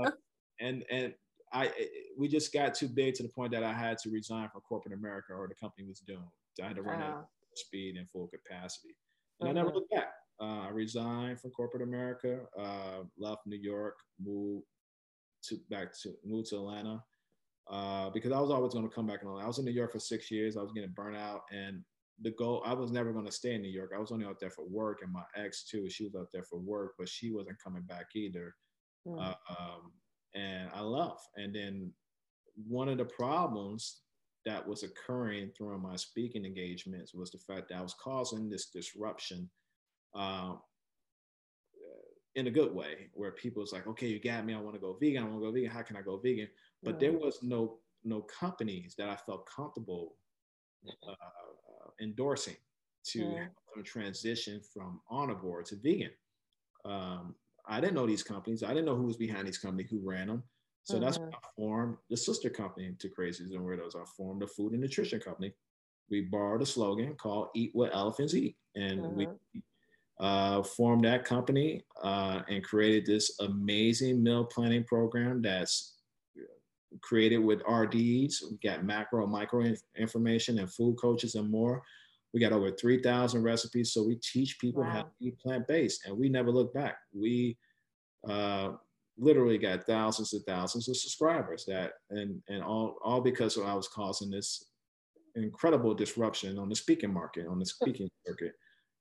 and 0.60 0.84
and 0.90 1.14
I 1.52 1.70
we 2.18 2.28
just 2.28 2.52
got 2.52 2.74
too 2.74 2.88
big 2.88 3.14
to 3.14 3.22
the 3.22 3.30
point 3.30 3.52
that 3.52 3.64
I 3.64 3.72
had 3.72 3.96
to 3.98 4.10
resign 4.10 4.50
from 4.50 4.60
corporate 4.60 4.94
America 4.94 5.32
or 5.32 5.48
the 5.48 5.54
company 5.54 5.88
was 5.88 6.00
doomed. 6.00 6.20
I 6.62 6.66
had 6.66 6.76
to 6.76 6.82
run 6.82 7.00
at 7.00 7.24
speed 7.54 7.96
and 7.96 8.08
full 8.10 8.28
capacity. 8.28 8.94
And 9.40 9.48
mm-hmm. 9.48 9.58
I 9.58 9.60
never 9.60 9.74
looked 9.74 9.90
back. 9.90 10.12
Uh, 10.40 10.66
I 10.66 10.68
resigned 10.70 11.40
from 11.40 11.50
corporate 11.50 11.82
America, 11.82 12.40
uh, 12.58 13.02
left 13.18 13.46
New 13.46 13.58
York, 13.58 13.98
moved 14.22 14.64
to 15.44 15.58
back 15.70 15.88
to 16.02 16.14
moved 16.24 16.50
to 16.50 16.56
Atlanta 16.56 17.02
uh, 17.70 18.10
because 18.10 18.32
I 18.32 18.40
was 18.40 18.50
always 18.50 18.72
going 18.72 18.88
to 18.88 18.94
come 18.94 19.06
back 19.06 19.20
in 19.22 19.28
Atlanta. 19.28 19.44
I 19.44 19.48
was 19.48 19.58
in 19.58 19.64
New 19.64 19.70
York 19.70 19.92
for 19.92 19.98
six 19.98 20.30
years. 20.30 20.56
I 20.56 20.62
was 20.62 20.72
getting 20.72 20.90
burnt 20.90 21.16
out, 21.16 21.42
and 21.52 21.82
the 22.22 22.30
goal 22.32 22.62
I 22.64 22.74
was 22.74 22.90
never 22.90 23.12
going 23.12 23.26
to 23.26 23.32
stay 23.32 23.54
in 23.54 23.62
New 23.62 23.70
York. 23.70 23.92
I 23.94 23.98
was 23.98 24.12
only 24.12 24.26
out 24.26 24.40
there 24.40 24.50
for 24.50 24.64
work, 24.66 25.00
and 25.02 25.12
my 25.12 25.22
ex 25.36 25.64
too. 25.64 25.88
She 25.90 26.04
was 26.04 26.14
out 26.14 26.28
there 26.32 26.42
for 26.42 26.58
work, 26.58 26.92
but 26.98 27.08
she 27.08 27.30
wasn't 27.30 27.62
coming 27.62 27.82
back 27.82 28.06
either. 28.14 28.54
Mm. 29.06 29.34
Um, 29.50 29.92
and 30.34 30.70
I 30.74 30.80
left. 30.80 31.28
And 31.36 31.54
then 31.54 31.92
one 32.68 32.88
of 32.88 32.98
the 32.98 33.04
problems 33.04 34.02
that 34.46 34.66
was 34.66 34.82
occurring 34.82 35.50
through 35.56 35.78
my 35.78 35.96
speaking 35.96 36.44
engagements 36.44 37.14
was 37.14 37.30
the 37.30 37.38
fact 37.38 37.68
that 37.68 37.78
I 37.78 37.82
was 37.82 37.94
causing 37.94 38.48
this 38.48 38.66
disruption 38.66 39.50
uh, 40.14 40.54
in 42.36 42.46
a 42.46 42.50
good 42.50 42.74
way, 42.74 43.08
where 43.14 43.32
people 43.32 43.60
was 43.60 43.72
like, 43.72 43.86
okay, 43.86 44.06
you 44.06 44.20
got 44.20 44.46
me, 44.46 44.54
I 44.54 44.60
want 44.60 44.74
to 44.76 44.80
go 44.80 44.96
vegan, 45.00 45.22
I 45.22 45.26
want 45.26 45.40
to 45.40 45.46
go 45.46 45.52
vegan, 45.52 45.70
how 45.70 45.82
can 45.82 45.96
I 45.96 46.02
go 46.02 46.16
vegan? 46.16 46.48
But 46.82 47.00
there 47.00 47.12
was 47.12 47.38
no 47.42 47.78
no 48.02 48.22
companies 48.22 48.94
that 48.96 49.08
I 49.10 49.16
felt 49.16 49.46
comfortable 49.46 50.14
uh, 50.88 51.10
uh, 51.10 51.90
endorsing 52.00 52.56
to 53.08 53.18
yeah. 53.18 53.82
transition 53.84 54.60
from 54.72 55.00
omnivore 55.10 55.64
to 55.66 55.76
vegan. 55.76 56.10
Um, 56.84 57.34
I 57.66 57.80
didn't 57.80 57.94
know 57.94 58.06
these 58.06 58.22
companies. 58.22 58.62
I 58.62 58.68
didn't 58.68 58.86
know 58.86 58.96
who 58.96 59.06
was 59.06 59.16
behind 59.16 59.46
these 59.46 59.58
companies, 59.58 59.90
who 59.90 60.00
ran 60.02 60.28
them. 60.28 60.42
So 60.84 60.94
mm-hmm. 60.94 61.04
that's 61.04 61.18
when 61.18 61.28
I 61.28 61.38
formed 61.56 61.96
the 62.08 62.16
sister 62.16 62.50
company 62.50 62.94
to 62.98 63.08
Crazies 63.08 63.54
and 63.54 63.60
Weirdos. 63.60 63.96
I 63.96 64.04
formed 64.16 64.42
a 64.42 64.46
food 64.46 64.72
and 64.72 64.80
nutrition 64.80 65.20
company. 65.20 65.52
We 66.10 66.22
borrowed 66.22 66.62
a 66.62 66.66
slogan 66.66 67.14
called 67.14 67.48
"Eat 67.54 67.70
What 67.72 67.94
Elephants 67.94 68.34
Eat," 68.34 68.56
and 68.74 69.00
mm-hmm. 69.00 69.16
we 69.16 69.28
uh, 70.18 70.62
formed 70.62 71.04
that 71.04 71.24
company 71.24 71.82
uh, 72.02 72.42
and 72.48 72.62
created 72.64 73.06
this 73.06 73.38
amazing 73.40 74.22
meal 74.22 74.44
planning 74.44 74.84
program 74.84 75.40
that's 75.40 75.94
created 77.02 77.38
with 77.38 77.62
RDs. 77.68 78.44
We 78.50 78.58
got 78.62 78.84
macro, 78.84 79.26
micro 79.26 79.72
information, 79.96 80.58
and 80.58 80.70
food 80.70 80.96
coaches 81.00 81.36
and 81.36 81.50
more. 81.50 81.82
We 82.32 82.40
got 82.40 82.52
over 82.52 82.70
3,000 82.70 83.42
recipes. 83.42 83.92
So 83.92 84.04
we 84.04 84.16
teach 84.16 84.58
people 84.58 84.82
wow. 84.82 84.90
how 84.90 85.02
to 85.02 85.10
eat 85.20 85.38
plant 85.38 85.66
based 85.66 86.06
and 86.06 86.16
we 86.16 86.28
never 86.28 86.50
look 86.50 86.72
back. 86.72 86.98
We 87.12 87.56
uh, 88.28 88.72
literally 89.20 89.58
got 89.58 89.84
thousands 89.84 90.32
and 90.32 90.42
thousands 90.46 90.88
of 90.88 90.96
subscribers 90.96 91.64
that, 91.66 91.92
and, 92.10 92.42
and 92.48 92.62
all, 92.62 92.96
all 93.04 93.20
because 93.20 93.58
I 93.58 93.74
was 93.74 93.88
causing 93.88 94.30
this 94.30 94.64
incredible 95.36 95.94
disruption 95.94 96.58
on 96.58 96.68
the 96.68 96.74
speaking 96.74 97.12
market, 97.12 97.46
on 97.46 97.58
the 97.58 97.66
speaking 97.66 98.08
circuit, 98.26 98.52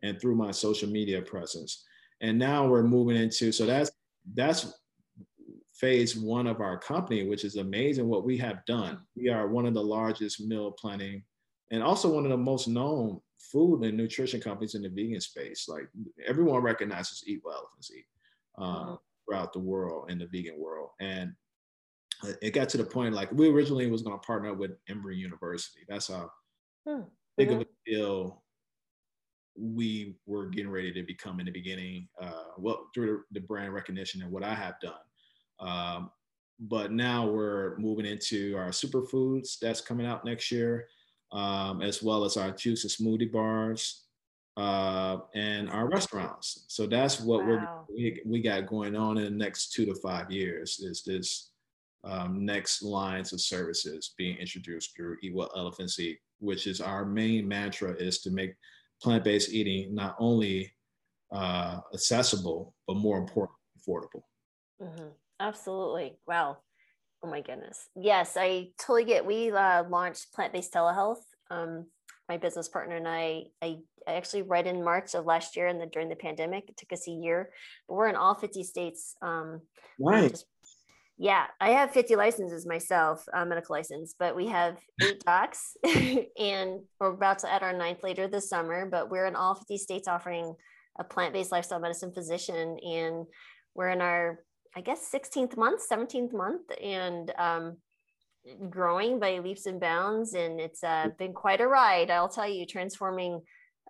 and 0.03 0.19
through 0.19 0.35
my 0.35 0.51
social 0.51 0.89
media 0.89 1.21
presence. 1.21 1.85
And 2.21 2.37
now 2.37 2.67
we're 2.67 2.83
moving 2.83 3.15
into, 3.15 3.51
so 3.51 3.65
that's, 3.65 3.91
that's 4.33 4.73
phase 5.73 6.17
one 6.17 6.47
of 6.47 6.59
our 6.59 6.77
company, 6.77 7.27
which 7.27 7.45
is 7.45 7.55
amazing 7.55 8.07
what 8.07 8.25
we 8.25 8.37
have 8.37 8.65
done. 8.65 8.99
We 9.15 9.29
are 9.29 9.47
one 9.47 9.65
of 9.65 9.73
the 9.73 9.83
largest 9.83 10.41
meal 10.41 10.71
planning 10.71 11.23
and 11.71 11.81
also 11.81 12.13
one 12.13 12.25
of 12.25 12.31
the 12.31 12.37
most 12.37 12.67
known 12.67 13.21
food 13.37 13.83
and 13.83 13.95
nutrition 13.95 14.41
companies 14.41 14.75
in 14.75 14.81
the 14.81 14.89
vegan 14.89 15.21
space. 15.21 15.67
Like 15.69 15.87
everyone 16.27 16.61
recognizes 16.61 17.23
Eat 17.25 17.39
What 17.43 17.55
Elephants 17.55 17.91
Eat 17.95 18.05
uh, 18.57 18.63
mm-hmm. 18.63 18.93
Throughout 19.29 19.53
the 19.53 19.59
world 19.59 20.09
in 20.09 20.17
the 20.17 20.27
vegan 20.27 20.59
world. 20.59 20.89
And 20.99 21.33
it 22.41 22.51
got 22.51 22.69
to 22.69 22.77
the 22.77 22.83
point 22.83 23.13
like 23.13 23.31
we 23.31 23.49
originally 23.49 23.89
was 23.89 24.01
going 24.01 24.17
to 24.17 24.25
partner 24.25 24.53
with 24.53 24.71
Emory 24.89 25.15
University. 25.17 25.85
That's 25.87 26.07
how 26.07 26.31
mm-hmm. 26.87 27.03
big 27.37 27.51
of 27.51 27.61
a 27.61 27.65
deal 27.85 28.43
we 29.57 30.15
were 30.25 30.47
getting 30.47 30.71
ready 30.71 30.91
to 30.93 31.03
become 31.03 31.39
in 31.39 31.45
the 31.45 31.51
beginning. 31.51 32.07
Uh, 32.21 32.43
well, 32.57 32.87
through 32.93 33.23
the 33.31 33.41
brand 33.41 33.73
recognition 33.73 34.21
and 34.21 34.31
what 34.31 34.43
I 34.43 34.53
have 34.53 34.75
done. 34.81 34.93
Um, 35.59 36.11
but 36.59 36.91
now 36.91 37.25
we're 37.25 37.77
moving 37.77 38.05
into 38.05 38.55
our 38.57 38.69
superfoods 38.69 39.59
that's 39.61 39.79
coming 39.79 40.05
out 40.05 40.25
next 40.25 40.51
year 40.51 40.87
um, 41.31 41.81
as 41.81 42.01
well 42.01 42.25
as 42.25 42.37
our 42.37 42.51
juice 42.51 42.83
and 42.83 42.91
smoothie 42.91 43.31
bars. 43.31 44.05
Uh, 44.59 45.19
and 45.35 45.69
our 45.69 45.87
restaurants. 45.87 46.65
So 46.67 46.85
that's 46.85 47.21
what 47.21 47.45
Wow. 47.45 47.85
we're 47.87 47.95
we, 47.95 48.21
we 48.25 48.41
got 48.41 48.67
going 48.67 48.95
on 48.95 49.17
in 49.17 49.23
the 49.23 49.29
next 49.45 49.71
two 49.71 49.85
to 49.85 49.95
five 49.95 50.29
years. 50.29 50.79
Is 50.79 51.01
this 51.03 51.51
um, 52.03 52.45
next 52.45 52.81
lines 52.81 53.31
of 53.31 53.39
services 53.39 54.13
being 54.17 54.37
introduced 54.37 54.95
through 54.95 55.17
Eat 55.21 55.33
Well 55.33 55.51
Elephants 55.55 55.97
Eat, 55.99 56.19
which 56.39 56.67
is 56.67 56.81
our 56.81 57.05
main 57.05 57.47
mantra 57.47 57.91
is 57.93 58.19
to 58.21 58.31
make 58.31 58.53
plant-based 59.01 59.49
eating 59.53 59.95
not 59.95 60.15
only 60.19 60.73
uh, 61.31 61.79
accessible 61.93 62.73
but 62.85 62.97
more 62.97 63.17
important, 63.17 63.57
affordable. 63.77 64.23
Mhm. 64.81 65.11
Absolutely. 65.39 66.17
Wow. 66.27 66.57
Oh 67.23 67.29
my 67.29 67.41
goodness. 67.41 67.87
Yes, 67.95 68.35
I 68.37 68.71
totally 68.77 69.05
get. 69.05 69.25
We 69.25 69.51
uh, 69.51 69.83
launched 69.87 70.33
plant-based 70.33 70.73
telehealth. 70.73 71.23
Um, 71.49 71.87
my 72.29 72.37
business 72.37 72.69
partner 72.69 72.95
and 72.95 73.07
I, 73.07 73.45
I, 73.61 73.79
actually 74.07 74.43
right 74.43 74.65
in 74.65 74.83
March 74.83 75.13
of 75.13 75.25
last 75.25 75.55
year, 75.57 75.67
and 75.67 75.79
then 75.81 75.89
during 75.89 76.09
the 76.09 76.15
pandemic, 76.15 76.69
it 76.69 76.77
took 76.77 76.93
us 76.93 77.07
a 77.07 77.11
year. 77.11 77.49
But 77.87 77.95
we're 77.95 78.07
in 78.07 78.15
all 78.15 78.35
50 78.35 78.63
states. 78.63 79.15
Um, 79.21 79.61
Right. 79.99 80.31
just- 80.31 80.45
yeah, 81.17 81.47
I 81.59 81.71
have 81.71 81.91
50 81.91 82.15
licenses 82.15 82.65
myself, 82.65 83.25
uh, 83.33 83.43
medical 83.43 83.75
license, 83.75 84.15
but 84.17 84.37
we 84.37 84.47
have 84.47 84.77
eight 85.01 85.19
docs, 85.25 85.75
and 85.83 86.79
we're 86.99 87.13
about 87.13 87.39
to 87.39 87.51
add 87.51 87.61
our 87.61 87.73
ninth 87.73 88.03
later 88.03 88.29
this 88.29 88.47
summer. 88.49 88.85
But 88.85 89.09
we're 89.09 89.25
in 89.25 89.35
all 89.35 89.55
50 89.55 89.77
states 89.77 90.07
offering 90.07 90.55
a 90.97 91.03
plant-based 91.03 91.51
lifestyle 91.51 91.79
medicine 91.81 92.13
physician, 92.13 92.77
and 92.79 93.25
we're 93.75 93.89
in 93.89 94.01
our 94.01 94.39
I 94.75 94.81
guess 94.81 95.11
16th 95.11 95.57
month, 95.57 95.81
17th 95.91 96.31
month, 96.31 96.71
and 96.81 97.33
um, 97.37 97.77
growing 98.69 99.19
by 99.19 99.39
leaps 99.39 99.65
and 99.65 99.79
bounds. 99.79 100.33
And 100.33 100.59
it's 100.59 100.83
uh, 100.83 101.09
been 101.17 101.33
quite 101.33 101.61
a 101.61 101.67
ride, 101.67 102.09
I'll 102.09 102.29
tell 102.29 102.49
you, 102.49 102.65
transforming 102.65 103.41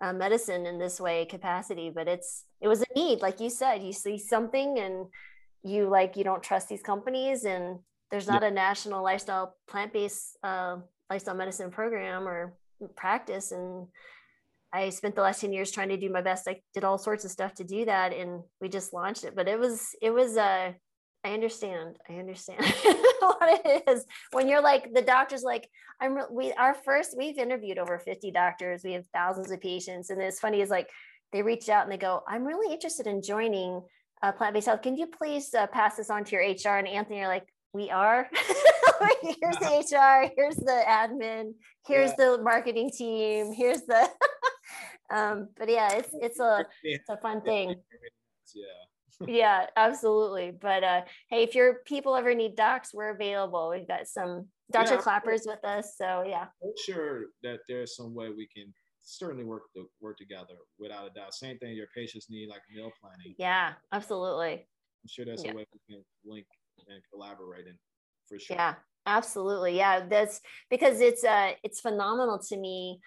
uh, 0.02 0.12
medicine 0.12 0.66
in 0.66 0.78
this 0.78 1.00
way 1.00 1.26
capacity. 1.26 1.90
But 1.94 2.08
it's 2.08 2.44
it 2.60 2.68
was 2.68 2.82
a 2.82 2.86
need, 2.94 3.22
like 3.22 3.40
you 3.40 3.50
said. 3.50 3.82
You 3.82 3.92
see 3.92 4.18
something, 4.18 4.78
and 4.78 5.06
you 5.62 5.88
like 5.88 6.16
you 6.16 6.24
don't 6.24 6.42
trust 6.42 6.68
these 6.68 6.82
companies, 6.82 7.44
and 7.44 7.78
there's 8.10 8.28
not 8.28 8.42
a 8.42 8.50
national 8.50 9.02
lifestyle 9.02 9.56
plant-based 9.68 10.38
uh, 10.42 10.76
lifestyle 11.08 11.34
medicine 11.34 11.70
program 11.70 12.26
or 12.26 12.54
practice, 12.96 13.52
and 13.52 13.86
I 14.72 14.90
spent 14.90 15.16
the 15.16 15.22
last 15.22 15.40
10 15.40 15.52
years 15.52 15.70
trying 15.70 15.88
to 15.88 15.96
do 15.96 16.10
my 16.10 16.22
best. 16.22 16.48
I 16.48 16.60
did 16.74 16.84
all 16.84 16.98
sorts 16.98 17.24
of 17.24 17.30
stuff 17.30 17.54
to 17.54 17.64
do 17.64 17.84
that 17.86 18.12
and 18.12 18.42
we 18.60 18.68
just 18.68 18.92
launched 18.92 19.24
it. 19.24 19.34
But 19.34 19.48
it 19.48 19.58
was, 19.58 19.96
it 20.00 20.10
was, 20.10 20.36
uh, 20.36 20.72
I 21.22 21.32
understand. 21.32 21.98
I 22.08 22.14
understand 22.14 22.60
what 23.20 23.60
it 23.64 23.82
is 23.88 24.06
when 24.32 24.48
you're 24.48 24.62
like, 24.62 24.92
the 24.92 25.02
doctor's 25.02 25.42
like, 25.42 25.68
I'm, 26.00 26.18
we, 26.30 26.52
our 26.52 26.74
first, 26.74 27.14
we've 27.16 27.38
interviewed 27.38 27.78
over 27.78 27.98
50 27.98 28.30
doctors. 28.30 28.82
We 28.82 28.92
have 28.92 29.04
thousands 29.12 29.50
of 29.50 29.60
patients. 29.60 30.10
And 30.10 30.20
it's 30.20 30.40
funny 30.40 30.62
is 30.62 30.70
like, 30.70 30.88
they 31.32 31.42
reach 31.42 31.68
out 31.68 31.84
and 31.84 31.92
they 31.92 31.98
go, 31.98 32.22
I'm 32.26 32.44
really 32.44 32.72
interested 32.72 33.06
in 33.06 33.22
joining 33.22 33.82
uh, 34.22 34.32
plant-based 34.32 34.66
health. 34.66 34.82
Can 34.82 34.96
you 34.96 35.06
please 35.06 35.52
uh, 35.54 35.66
pass 35.66 35.96
this 35.96 36.10
on 36.10 36.24
to 36.24 36.36
your 36.36 36.42
HR? 36.42 36.78
And 36.78 36.88
Anthony, 36.88 37.18
you're 37.18 37.28
like, 37.28 37.46
we 37.72 37.90
are. 37.90 38.28
here's 39.22 39.56
the 39.56 39.66
HR. 39.96 40.32
Here's 40.36 40.56
the 40.56 40.82
admin. 40.88 41.52
Here's 41.86 42.12
the 42.14 42.38
marketing 42.42 42.90
team. 42.90 43.52
Here's 43.52 43.82
the. 43.82 44.08
um, 45.10 45.48
but 45.56 45.68
yeah, 45.68 45.92
it's 45.92 46.10
it's 46.12 46.40
a 46.40 46.64
it's 46.82 47.08
a 47.08 47.16
fun 47.18 47.42
thing. 47.42 47.76
Yeah. 48.54 48.64
Yeah, 49.26 49.66
absolutely. 49.76 50.52
But 50.58 50.82
uh, 50.82 51.02
hey, 51.28 51.42
if 51.42 51.54
your 51.54 51.80
people 51.84 52.16
ever 52.16 52.34
need 52.34 52.56
docs, 52.56 52.94
we're 52.94 53.10
available. 53.10 53.70
We've 53.70 53.86
got 53.86 54.06
some 54.06 54.48
Dr. 54.72 54.94
Yeah. 54.94 55.00
Clappers 55.00 55.42
with 55.46 55.64
us. 55.64 55.94
So 55.96 56.24
yeah. 56.26 56.46
I'm 56.62 56.72
sure 56.84 57.24
that 57.42 57.60
there's 57.68 57.96
some 57.96 58.14
way 58.14 58.28
we 58.28 58.48
can 58.54 58.72
certainly 59.02 59.44
work 59.44 59.62
to 59.76 59.86
work 60.00 60.16
together 60.16 60.54
without 60.78 61.06
a 61.06 61.10
doubt. 61.10 61.34
Same 61.34 61.58
thing 61.58 61.74
your 61.74 61.88
patients 61.94 62.28
need 62.30 62.48
like 62.48 62.62
meal 62.74 62.90
planning. 63.00 63.34
Yeah, 63.38 63.72
absolutely. 63.92 64.52
I'm 64.52 65.08
sure 65.08 65.24
there's 65.24 65.44
Yeah. 65.44 65.52
a 65.52 65.56
way 65.56 65.66
we 65.72 65.94
can 65.94 66.04
link 66.24 66.46
and 66.88 67.02
collaborate 67.12 67.66
in 67.66 67.76
for 68.26 68.38
sure. 68.38 68.56
Yeah, 68.56 68.74
absolutely. 69.06 69.76
Yeah, 69.76 70.06
that's 70.06 70.40
because 70.70 71.00
it's 71.00 71.24
uh 71.24 71.52
it's 71.62 71.80
phenomenal 71.80 72.38
to 72.48 72.56
me. 72.56 73.00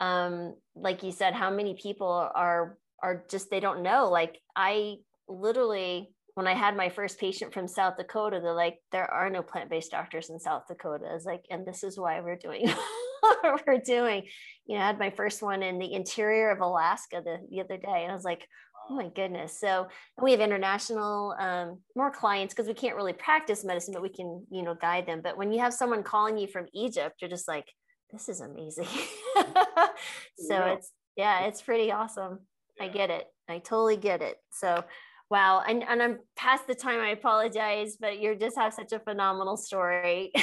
Um, 0.00 0.54
like 0.74 1.02
you 1.02 1.12
said, 1.12 1.34
how 1.34 1.50
many 1.50 1.74
people 1.74 2.08
are 2.34 2.78
are 3.02 3.24
just 3.30 3.50
they 3.50 3.60
don't 3.60 3.82
know. 3.82 4.08
Like 4.08 4.40
I 4.56 4.96
literally 5.30 6.10
when 6.34 6.46
I 6.46 6.54
had 6.54 6.76
my 6.76 6.88
first 6.88 7.18
patient 7.18 7.52
from 7.52 7.66
South 7.68 7.96
Dakota, 7.96 8.40
they're 8.42 8.54
like, 8.54 8.78
there 8.92 9.10
are 9.10 9.30
no 9.30 9.42
plant-based 9.42 9.90
doctors 9.90 10.30
in 10.30 10.38
South 10.38 10.62
Dakota. 10.68 11.06
It's 11.14 11.24
like, 11.24 11.44
and 11.50 11.66
this 11.66 11.82
is 11.82 11.98
why 11.98 12.20
we're 12.20 12.36
doing 12.36 12.68
what 13.20 13.62
we're 13.66 13.78
doing. 13.78 14.24
You 14.66 14.76
know, 14.76 14.84
I 14.84 14.86
had 14.86 14.98
my 14.98 15.10
first 15.10 15.42
one 15.42 15.62
in 15.62 15.78
the 15.78 15.92
interior 15.92 16.50
of 16.50 16.60
Alaska 16.60 17.20
the, 17.24 17.38
the 17.50 17.60
other 17.60 17.76
day. 17.76 18.02
And 18.02 18.12
I 18.12 18.14
was 18.14 18.24
like, 18.24 18.46
oh 18.88 18.94
my 18.94 19.08
goodness. 19.08 19.58
So 19.58 19.88
we 20.22 20.30
have 20.32 20.40
international 20.40 21.34
um, 21.38 21.78
more 21.96 22.10
clients 22.10 22.54
because 22.54 22.68
we 22.68 22.74
can't 22.74 22.96
really 22.96 23.12
practice 23.12 23.64
medicine, 23.64 23.92
but 23.92 24.02
we 24.02 24.08
can, 24.08 24.46
you 24.50 24.62
know, 24.62 24.74
guide 24.74 25.06
them. 25.06 25.20
But 25.22 25.36
when 25.36 25.52
you 25.52 25.60
have 25.60 25.74
someone 25.74 26.02
calling 26.02 26.38
you 26.38 26.46
from 26.46 26.66
Egypt, 26.74 27.16
you're 27.20 27.30
just 27.30 27.48
like, 27.48 27.66
this 28.12 28.28
is 28.28 28.40
amazing. 28.40 28.86
so 29.36 30.54
Yeah. 30.54 30.72
it's 30.72 30.92
yeah, 31.16 31.40
it's 31.46 31.60
pretty 31.60 31.92
awesome. 31.92 32.40
I 32.80 32.88
get 32.88 33.10
it. 33.10 33.26
I 33.48 33.58
totally 33.58 33.96
get 33.96 34.22
it. 34.22 34.36
So 34.52 34.84
wow. 35.30 35.62
And 35.66 35.82
and 35.84 36.02
I'm 36.02 36.18
past 36.36 36.66
the 36.66 36.74
time. 36.74 37.00
I 37.00 37.10
apologize, 37.10 37.96
but 37.98 38.20
you 38.20 38.34
just 38.36 38.56
have 38.58 38.74
such 38.74 38.92
a 38.92 38.98
phenomenal 39.00 39.56
story. 39.56 40.32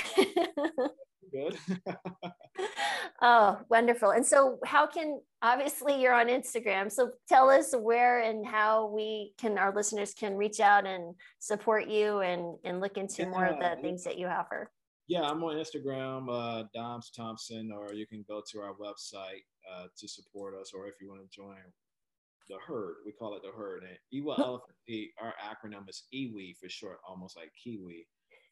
Good. 1.31 1.57
oh, 3.21 3.59
wonderful. 3.69 4.11
And 4.11 4.25
so 4.25 4.59
how 4.65 4.87
can 4.87 5.19
obviously 5.41 6.01
you're 6.01 6.13
on 6.13 6.27
Instagram. 6.27 6.91
So 6.91 7.11
tell 7.27 7.49
us 7.49 7.73
where 7.77 8.21
and 8.21 8.47
how 8.47 8.87
we 8.87 9.33
can 9.37 9.57
our 9.57 9.75
listeners 9.75 10.13
can 10.13 10.35
reach 10.35 10.59
out 10.61 10.85
and 10.87 11.15
support 11.39 11.87
you 11.89 12.19
and 12.19 12.57
and 12.63 12.79
look 12.79 12.97
into 12.97 13.25
more 13.27 13.45
of 13.45 13.57
Yeah. 13.59 13.75
the 13.75 13.81
things 13.81 14.03
that 14.05 14.17
you 14.17 14.27
offer. 14.27 14.71
yeah, 15.09 15.21
I'm 15.23 15.43
on 15.43 15.55
Instagram, 15.55 16.27
uh, 16.29 16.63
Doms 16.73 17.11
Thompson, 17.11 17.71
or 17.71 17.93
you 17.93 18.05
can 18.07 18.23
go 18.27 18.41
to 18.51 18.59
our 18.61 18.73
website 18.73 19.43
uh, 19.71 19.87
to 19.97 20.07
support 20.07 20.53
us, 20.59 20.71
or 20.73 20.87
if 20.87 20.95
you 21.01 21.07
want 21.09 21.21
to 21.21 21.29
join 21.29 21.63
the 22.49 22.57
herd, 22.65 22.95
we 23.05 23.11
call 23.11 23.35
it 23.35 23.43
the 23.43 23.51
herd. 23.55 23.83
And 23.83 23.97
Ewa 24.11 24.35
Elephant, 24.37 24.77
Eat, 24.87 25.11
our 25.21 25.33
acronym 25.43 25.89
is 25.89 26.03
EWE 26.13 26.55
for 26.59 26.69
short, 26.69 26.99
almost 27.07 27.37
like 27.37 27.51
Kiwi. 27.61 28.07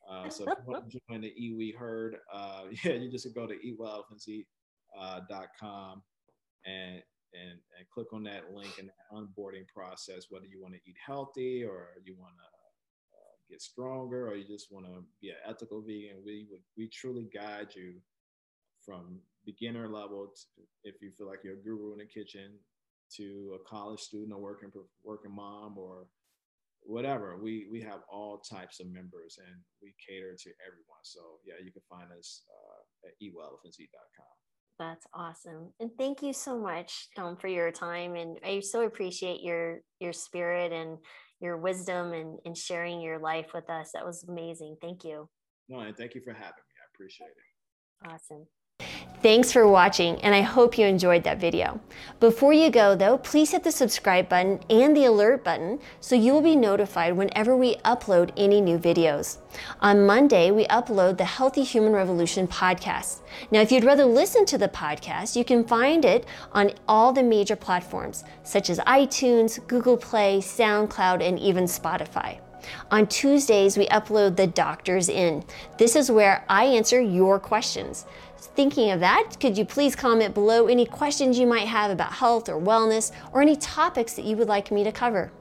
Uh, 0.09 0.29
so 0.29 0.43
if 0.43 0.49
you 0.59 0.65
want 0.71 0.89
to 0.89 0.99
join 1.09 1.21
the 1.21 1.33
EWE 1.37 1.73
herd, 1.77 2.17
uh, 2.33 2.63
yeah, 2.83 2.93
you 2.93 3.09
just 3.09 3.33
go 3.33 3.47
to 3.47 3.55
eatwellelephantseat.com 3.55 6.03
and 6.65 7.01
and 7.33 7.59
and 7.77 7.89
click 7.93 8.13
on 8.13 8.23
that 8.23 8.53
link 8.53 8.79
in 8.79 8.87
the 8.87 8.93
onboarding 9.11 9.67
process, 9.73 10.27
whether 10.29 10.45
you 10.45 10.61
want 10.61 10.73
to 10.73 10.79
eat 10.87 10.95
healthy 11.05 11.63
or 11.63 11.89
you 12.05 12.15
want 12.17 12.33
to 12.37 12.43
uh, 12.43 13.35
get 13.49 13.61
stronger 13.61 14.27
or 14.27 14.35
you 14.35 14.47
just 14.47 14.71
want 14.71 14.85
to 14.85 15.03
be 15.21 15.29
an 15.29 15.35
ethical 15.47 15.81
vegan. 15.81 16.23
We 16.25 16.47
would 16.49 16.61
we 16.77 16.87
truly 16.87 17.27
guide 17.33 17.75
you 17.75 17.95
from 18.85 19.19
beginner 19.45 19.87
level 19.87 20.27
to, 20.27 20.61
if 20.83 21.01
you 21.01 21.11
feel 21.17 21.27
like 21.27 21.39
you're 21.43 21.53
a 21.53 21.63
guru 21.63 21.93
in 21.93 21.99
the 21.99 22.05
kitchen 22.05 22.51
to 23.17 23.57
a 23.59 23.69
college 23.69 23.99
student 23.99 24.33
a 24.33 24.37
working 24.37 24.71
working 25.03 25.35
mom 25.35 25.77
or 25.77 26.07
whatever. 26.81 27.37
We 27.37 27.67
we 27.71 27.81
have 27.81 28.01
all 28.11 28.39
types 28.39 28.79
of 28.79 28.87
members 28.87 29.37
and 29.39 29.55
we 29.81 29.93
cater 30.07 30.33
to 30.33 30.49
everyone. 30.65 31.03
So 31.03 31.19
yeah, 31.45 31.55
you 31.63 31.71
can 31.71 31.81
find 31.89 32.11
us 32.17 32.43
uh, 32.49 33.07
at 33.07 33.13
ewellelephantseat.com. 33.21 34.35
That's 34.77 35.05
awesome. 35.13 35.71
And 35.79 35.89
thank 35.97 36.21
you 36.21 36.33
so 36.33 36.59
much 36.59 37.07
um, 37.17 37.37
for 37.37 37.47
your 37.47 37.71
time. 37.71 38.15
And 38.15 38.37
I 38.45 38.59
so 38.59 38.85
appreciate 38.85 39.41
your 39.41 39.79
your 39.99 40.13
spirit 40.13 40.71
and 40.71 40.97
your 41.39 41.57
wisdom 41.57 42.13
and, 42.13 42.39
and 42.45 42.57
sharing 42.57 43.01
your 43.01 43.19
life 43.19 43.47
with 43.53 43.69
us. 43.69 43.91
That 43.93 44.05
was 44.05 44.25
amazing. 44.27 44.77
Thank 44.81 45.03
you. 45.03 45.29
No, 45.69 45.79
and 45.79 45.95
thank 45.97 46.15
you 46.15 46.21
for 46.21 46.33
having 46.33 46.43
me. 46.43 46.75
I 46.81 46.85
appreciate 46.93 47.27
it. 47.27 48.11
Awesome. 48.11 48.47
Thanks 49.25 49.51
for 49.51 49.67
watching, 49.67 50.21
and 50.21 50.35
I 50.35 50.41
hope 50.41 50.77
you 50.77 50.85
enjoyed 50.85 51.23
that 51.23 51.39
video. 51.39 51.81
Before 52.19 52.53
you 52.53 52.69
go, 52.69 52.95
though, 52.95 53.17
please 53.17 53.49
hit 53.49 53.63
the 53.63 53.71
subscribe 53.71 54.29
button 54.29 54.59
and 54.69 54.95
the 54.95 55.05
alert 55.05 55.43
button 55.43 55.79
so 55.99 56.13
you 56.13 56.31
will 56.31 56.43
be 56.43 56.55
notified 56.55 57.17
whenever 57.17 57.57
we 57.57 57.77
upload 57.77 58.31
any 58.37 58.61
new 58.61 58.77
videos. 58.77 59.39
On 59.79 60.05
Monday, 60.05 60.51
we 60.51 60.67
upload 60.67 61.17
the 61.17 61.25
Healthy 61.25 61.63
Human 61.63 61.91
Revolution 61.91 62.47
podcast. 62.47 63.21
Now, 63.49 63.61
if 63.61 63.71
you'd 63.71 63.83
rather 63.83 64.05
listen 64.05 64.45
to 64.45 64.59
the 64.59 64.67
podcast, 64.67 65.35
you 65.35 65.43
can 65.43 65.63
find 65.63 66.05
it 66.05 66.27
on 66.51 66.73
all 66.87 67.11
the 67.11 67.23
major 67.23 67.55
platforms 67.55 68.25
such 68.43 68.69
as 68.69 68.77
iTunes, 68.81 69.65
Google 69.65 69.97
Play, 69.97 70.37
SoundCloud, 70.37 71.27
and 71.27 71.39
even 71.39 71.63
Spotify. 71.63 72.37
On 72.91 73.07
Tuesdays, 73.07 73.77
we 73.77 73.87
upload 73.87 74.35
the 74.35 74.47
Doctors 74.47 75.09
In. 75.09 75.43
This 75.77 75.95
is 75.95 76.11
where 76.11 76.43
I 76.49 76.65
answer 76.65 76.99
your 76.99 77.39
questions. 77.39 78.05
Thinking 78.53 78.91
of 78.91 78.99
that, 78.99 79.37
could 79.39 79.57
you 79.57 79.65
please 79.65 79.95
comment 79.95 80.33
below 80.33 80.67
any 80.67 80.85
questions 80.85 81.39
you 81.39 81.47
might 81.47 81.67
have 81.67 81.91
about 81.91 82.13
health 82.13 82.47
or 82.47 82.59
wellness 82.59 83.11
or 83.33 83.41
any 83.41 83.55
topics 83.55 84.13
that 84.13 84.25
you 84.25 84.37
would 84.37 84.47
like 84.47 84.71
me 84.71 84.83
to 84.83 84.91
cover? 84.91 85.31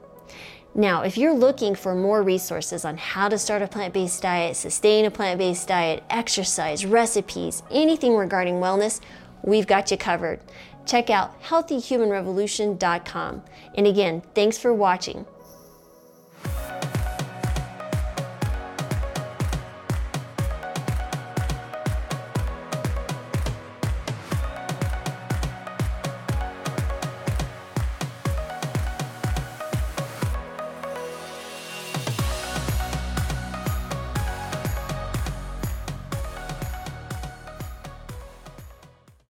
Now, 0.73 1.03
if 1.03 1.17
you're 1.17 1.33
looking 1.33 1.75
for 1.75 1.95
more 1.95 2.21
resources 2.21 2.83
on 2.83 2.97
how 2.97 3.29
to 3.29 3.37
start 3.37 3.61
a 3.61 3.67
plant 3.67 3.93
based 3.93 4.21
diet, 4.21 4.57
sustain 4.57 5.05
a 5.05 5.11
plant 5.11 5.39
based 5.39 5.69
diet, 5.69 6.03
exercise, 6.09 6.85
recipes, 6.85 7.63
anything 7.71 8.17
regarding 8.17 8.55
wellness, 8.55 8.99
we've 9.43 9.67
got 9.67 9.91
you 9.91 9.97
covered. 9.97 10.41
check 10.85 11.09
out 11.09 11.41
healthyhumanrevolution.com. 11.43 13.43
And 13.75 13.87
again, 13.87 14.21
thanks 14.33 14.57
for 14.57 14.73
watching. 14.73 15.25